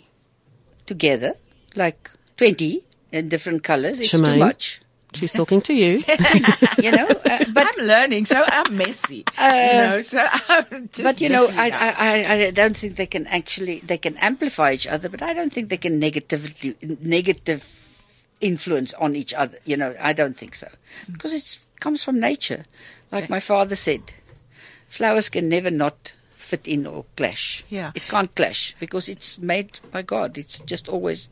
together, 0.86 1.34
like 1.76 2.09
20 2.38 2.86
in 3.11 3.28
different 3.28 3.65
colors, 3.65 3.99
it's 3.99 4.13
Shemaine, 4.13 4.36
too 4.36 4.39
much. 4.39 4.82
She's 5.13 5.34
talking 5.34 5.59
to 5.59 5.73
you. 5.73 6.01
you 6.82 6.91
know, 6.91 7.05
uh, 7.05 7.45
but 7.51 7.67
I'm 7.67 7.86
learning, 7.86 8.28
so 8.28 8.41
I'm 8.47 8.78
messy. 8.78 9.26
Uh, 9.38 9.67
you 9.71 9.78
know, 9.78 10.01
so 10.03 10.26
I'm 10.47 10.89
but 11.03 11.19
you 11.19 11.28
know, 11.28 11.49
I, 11.51 11.69
I, 11.69 12.34
I 12.47 12.51
don't 12.51 12.78
think 12.78 12.95
they 12.95 13.07
can 13.07 13.28
actually 13.28 13.80
they 13.82 13.97
can 13.97 14.15
amplify 14.17 14.71
each 14.71 14.88
other, 14.88 15.09
but 15.09 15.21
I 15.21 15.34
don't 15.34 15.51
think 15.51 15.67
they 15.67 15.76
can 15.76 15.99
negatively 15.99 16.78
negative 16.82 17.67
influence 18.39 18.93
on 18.93 19.17
each 19.17 19.34
other. 19.34 19.57
You 19.65 19.76
know, 19.76 19.93
I 20.01 20.13
don't 20.13 20.38
think 20.38 20.55
so 20.55 20.69
because 21.11 21.34
it 21.34 21.59
comes 21.82 22.05
from 22.05 22.21
nature. 22.21 22.63
Like 23.11 23.26
okay. 23.26 23.34
my 23.34 23.41
father 23.41 23.76
said, 23.76 24.13
flowers 24.88 25.28
can 25.28 25.49
never 25.49 25.69
not 25.69 26.13
fit 26.45 26.67
in 26.67 26.85
or 26.87 27.05
clash. 27.17 27.63
Yeah. 27.69 27.91
It 27.95 28.03
can't 28.07 28.33
clash 28.35 28.75
because 28.79 29.09
it's 29.09 29.39
made 29.39 29.79
by 29.91 30.01
God. 30.03 30.37
It's 30.37 30.59
just 30.59 30.87
always 30.87 31.29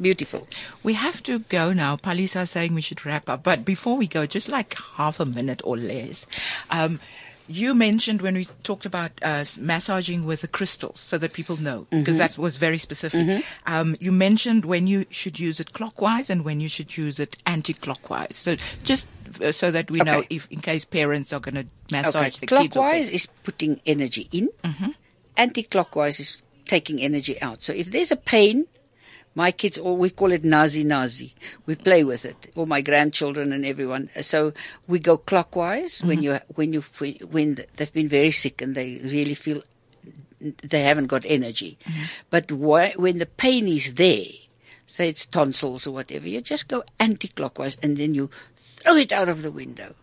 beautiful. 0.00 0.48
We 0.82 0.94
have 0.94 1.22
to 1.24 1.38
go 1.38 1.72
now. 1.72 1.96
Palesa 1.96 2.42
is 2.42 2.50
saying 2.50 2.74
we 2.74 2.80
should 2.80 3.04
wrap 3.06 3.28
up. 3.28 3.42
But 3.42 3.64
before 3.64 3.96
we 3.96 4.06
go, 4.08 4.26
just 4.26 4.48
like 4.48 4.74
half 4.96 5.20
a 5.20 5.24
minute 5.26 5.60
or 5.64 5.76
less, 5.76 6.26
um, 6.70 6.98
You 7.46 7.74
mentioned 7.74 8.22
when 8.22 8.34
we 8.40 8.46
talked 8.62 8.86
about 8.86 9.10
uh, 9.20 9.44
massaging 9.60 10.24
with 10.24 10.40
the 10.40 10.48
crystals, 10.48 10.98
so 10.98 11.18
that 11.18 11.34
people 11.34 11.58
know, 11.60 11.80
Mm-hmm. 11.84 11.98
because 12.00 12.16
that 12.16 12.38
was 12.38 12.56
very 12.56 12.78
specific. 12.78 13.44
Um, 13.66 13.96
you 14.00 14.12
mentioned 14.12 14.64
when 14.64 14.86
you 14.86 15.04
should 15.10 15.36
use 15.38 15.60
it 15.60 15.74
clockwise 15.74 16.30
and 16.32 16.42
when 16.42 16.60
you 16.64 16.70
should 16.70 16.96
use 16.96 17.20
it 17.20 17.36
anti-clockwise. 17.44 18.34
So 18.36 18.56
just 18.82 19.06
Uh, 19.40 19.52
so 19.52 19.70
that 19.70 19.90
we 19.90 20.00
know, 20.00 20.24
if 20.30 20.46
in 20.50 20.60
case 20.60 20.84
parents 20.84 21.32
are 21.32 21.40
going 21.40 21.54
to 21.54 21.66
massage 21.90 22.14
Okay. 22.14 22.38
the 22.40 22.46
kids. 22.46 22.76
or 22.76 22.80
Clockwise 22.80 23.08
is 23.08 23.26
putting 23.42 23.80
energy 23.86 24.28
in. 24.32 24.48
Mm-hmm. 24.62 24.90
Anti-clockwise 25.36 26.20
is 26.20 26.42
taking 26.64 27.00
energy 27.00 27.40
out. 27.42 27.62
So 27.62 27.72
if 27.72 27.90
there's 27.90 28.12
a 28.12 28.16
pain, 28.16 28.66
my 29.34 29.50
kids 29.50 29.78
all 29.78 29.96
we 29.96 30.10
call 30.10 30.32
it 30.32 30.44
nazi 30.44 30.84
nazi. 30.84 31.34
We 31.66 31.74
play 31.74 32.04
with 32.04 32.24
it. 32.24 32.52
All 32.54 32.66
my 32.66 32.80
grandchildren 32.80 33.52
and 33.52 33.66
everyone. 33.66 34.10
So 34.20 34.52
we 34.86 34.98
go 35.00 35.16
clockwise 35.16 36.02
when 36.02 36.18
mm-hmm. 36.18 36.24
you 36.24 36.40
when 36.54 36.72
you 36.72 36.84
when 37.26 37.58
they've 37.76 37.92
been 37.92 38.08
very 38.08 38.30
sick 38.30 38.62
and 38.62 38.74
they 38.74 39.00
really 39.02 39.34
feel 39.34 39.62
they 40.40 40.82
haven't 40.82 41.06
got 41.06 41.24
energy. 41.24 41.78
Mm-hmm. 41.84 42.02
But 42.30 42.52
why, 42.52 42.94
when 42.96 43.18
the 43.18 43.26
pain 43.26 43.66
is 43.66 43.94
there, 43.94 44.26
say 44.86 45.08
it's 45.08 45.26
tonsils 45.26 45.86
or 45.86 45.92
whatever, 45.92 46.28
you 46.28 46.40
just 46.40 46.68
go 46.68 46.84
anti-clockwise 47.00 47.76
and 47.82 47.96
then 47.96 48.14
you 48.14 48.30
throw 48.84 48.96
it 48.96 49.12
out 49.12 49.28
of 49.28 49.42
the 49.42 49.50
window. 49.50 49.94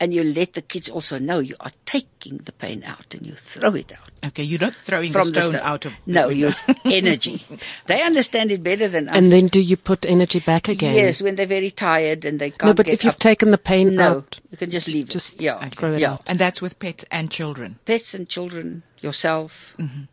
And 0.00 0.14
you 0.14 0.24
let 0.24 0.54
the 0.54 0.62
kids 0.62 0.88
also 0.88 1.18
know 1.18 1.40
you 1.40 1.54
are 1.60 1.72
taking 1.84 2.38
the 2.38 2.52
pain 2.52 2.82
out 2.84 3.14
and 3.14 3.26
you 3.26 3.34
throw 3.34 3.74
it 3.74 3.92
out 3.92 4.08
okay, 4.26 4.42
you're 4.42 4.58
not 4.58 4.74
throwing 4.74 5.12
from 5.12 5.28
the 5.28 5.32
the 5.34 5.40
stone 5.42 5.52
stone. 5.54 5.66
out 5.66 5.84
of 5.84 5.92
the 6.06 6.12
no, 6.12 6.28
window. 6.28 6.48
you 6.48 6.74
energy. 6.92 7.44
They 7.86 8.02
understand 8.02 8.50
it 8.50 8.62
better 8.62 8.88
than 8.88 9.08
us. 9.08 9.14
And 9.14 9.26
then 9.26 9.46
do 9.46 9.60
you 9.60 9.76
put 9.76 10.04
energy 10.06 10.40
back 10.40 10.68
again? 10.68 10.94
yes, 10.96 11.22
when 11.22 11.34
they're 11.36 11.46
very 11.46 11.70
tired 11.70 12.24
and 12.24 12.38
they 12.38 12.50
can't 12.50 12.64
No, 12.64 12.74
but 12.74 12.86
get 12.86 12.94
if 12.94 13.04
you've 13.04 13.14
up. 13.14 13.20
taken 13.20 13.50
the 13.50 13.58
pain 13.58 13.94
no, 13.94 14.02
out, 14.02 14.40
you 14.50 14.56
can 14.56 14.70
just 14.70 14.88
leave 14.88 15.08
just 15.08 15.34
it. 15.34 15.42
Yeah, 15.42 15.56
Okay. 15.58 15.68
throw 15.70 15.92
it 15.94 16.00
yeah. 16.00 16.12
out. 16.14 16.22
and 16.26 16.38
that's 16.38 16.60
with 16.60 16.78
pets 16.78 17.04
and 17.10 17.30
children, 17.30 17.78
Pets 17.84 18.14
and 18.14 18.28
children, 18.28 18.82
yourself, 19.00 19.76
mm-hmm. 19.78 20.04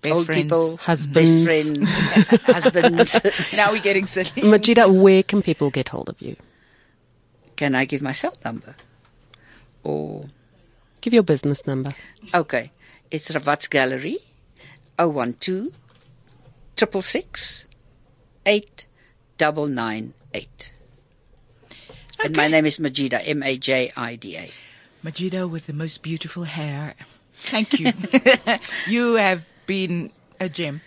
best 0.00 0.14
old 0.14 0.26
friends. 0.26 0.42
people, 0.44 0.76
Husbands. 0.78 1.44
best 1.44 1.76
friends, 1.76 2.42
husbands. 2.46 3.52
Now 3.52 3.72
we're 3.72 3.82
getting 3.82 4.06
silly. 4.06 4.30
Majida, 4.42 4.88
where 5.02 5.22
can 5.22 5.42
people 5.42 5.70
get 5.70 5.88
hold 5.88 6.08
of 6.08 6.22
you? 6.22 6.36
Can 7.56 7.74
I 7.74 7.84
give 7.84 8.00
my 8.02 8.12
cell 8.12 8.34
number? 8.44 8.74
Or 9.84 10.26
Give 11.00 11.12
your 11.14 11.22
business 11.24 11.66
number. 11.66 11.92
okay, 12.34 12.70
it's 13.10 13.28
Ravat's 13.30 13.66
Gallery, 13.68 14.18
012 14.96 15.68
666 16.76 17.66
8998. 18.46 20.70
And 22.24 22.36
my 22.36 22.46
name 22.48 22.66
is 22.66 22.78
Majida, 22.78 23.20
M 23.26 23.42
A 23.42 23.58
J 23.58 23.92
I 23.96 24.14
D 24.16 24.36
A. 24.36 24.50
Majida 25.04 25.48
with 25.50 25.66
the 25.66 25.72
most 25.72 26.02
beautiful 26.02 26.44
hair. 26.44 26.94
Thank 27.40 27.80
you. 27.80 27.92
you 28.86 29.14
have 29.14 29.44
been 29.66 30.10
a 30.38 30.48
gem. 30.48 30.80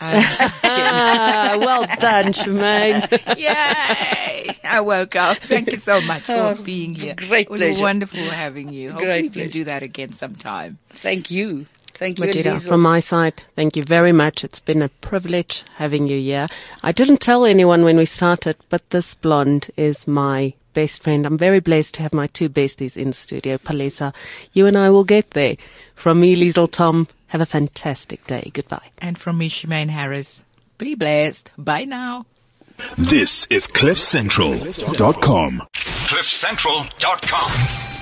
Ah, 0.00 1.56
well 1.58 1.84
done, 1.98 2.32
Shemaine. 2.32 3.02
Yay! 3.38 4.37
I 4.76 4.80
woke 4.80 5.16
up. 5.16 5.38
Thank 5.38 5.70
you 5.72 5.78
so 5.78 6.00
much 6.00 6.22
for 6.22 6.32
oh, 6.32 6.62
being 6.62 6.94
here. 6.94 7.14
great 7.14 7.46
it 7.46 7.50
was 7.50 7.60
pleasure. 7.60 7.80
wonderful 7.80 8.30
having 8.30 8.72
you. 8.72 8.90
Hopefully 8.90 9.06
Great 9.06 9.22
we 9.22 9.28
can 9.28 9.32
pleasure. 9.34 9.52
do 9.52 9.64
that 9.64 9.82
again 9.82 10.12
sometime. 10.12 10.78
Thank 10.90 11.30
you. 11.30 11.66
Thank 11.94 12.20
you, 12.20 12.26
Majida, 12.26 12.52
Liesl. 12.52 12.68
from 12.68 12.80
my 12.82 13.00
side, 13.00 13.42
thank 13.56 13.76
you 13.76 13.82
very 13.82 14.12
much. 14.12 14.44
It's 14.44 14.60
been 14.60 14.82
a 14.82 14.88
privilege 14.88 15.64
having 15.76 16.06
you 16.06 16.20
here. 16.20 16.46
I 16.84 16.92
didn't 16.92 17.20
tell 17.20 17.44
anyone 17.44 17.82
when 17.82 17.96
we 17.96 18.04
started, 18.04 18.56
but 18.68 18.88
this 18.90 19.14
blonde 19.16 19.68
is 19.76 20.06
my 20.06 20.54
best 20.74 21.02
friend. 21.02 21.26
I'm 21.26 21.36
very 21.36 21.58
blessed 21.58 21.94
to 21.94 22.02
have 22.02 22.12
my 22.12 22.28
two 22.28 22.48
besties 22.48 22.96
in 22.96 23.12
studio. 23.12 23.58
Palesa, 23.58 24.14
you 24.52 24.66
and 24.68 24.78
I 24.78 24.90
will 24.90 25.02
get 25.02 25.32
there. 25.32 25.56
From 25.96 26.20
me, 26.20 26.36
Liesl 26.36 26.70
Tom, 26.70 27.08
have 27.28 27.40
a 27.40 27.46
fantastic 27.46 28.24
day. 28.28 28.52
Goodbye. 28.54 28.90
And 28.98 29.18
from 29.18 29.38
me, 29.38 29.48
Shemaine 29.48 29.88
Harris, 29.88 30.44
be 30.78 30.94
blessed. 30.94 31.50
Bye 31.58 31.84
now. 31.84 32.26
This 32.96 33.46
is 33.50 33.66
CliffCentral.com. 33.66 35.62
CliffCentral.com. 35.74 37.97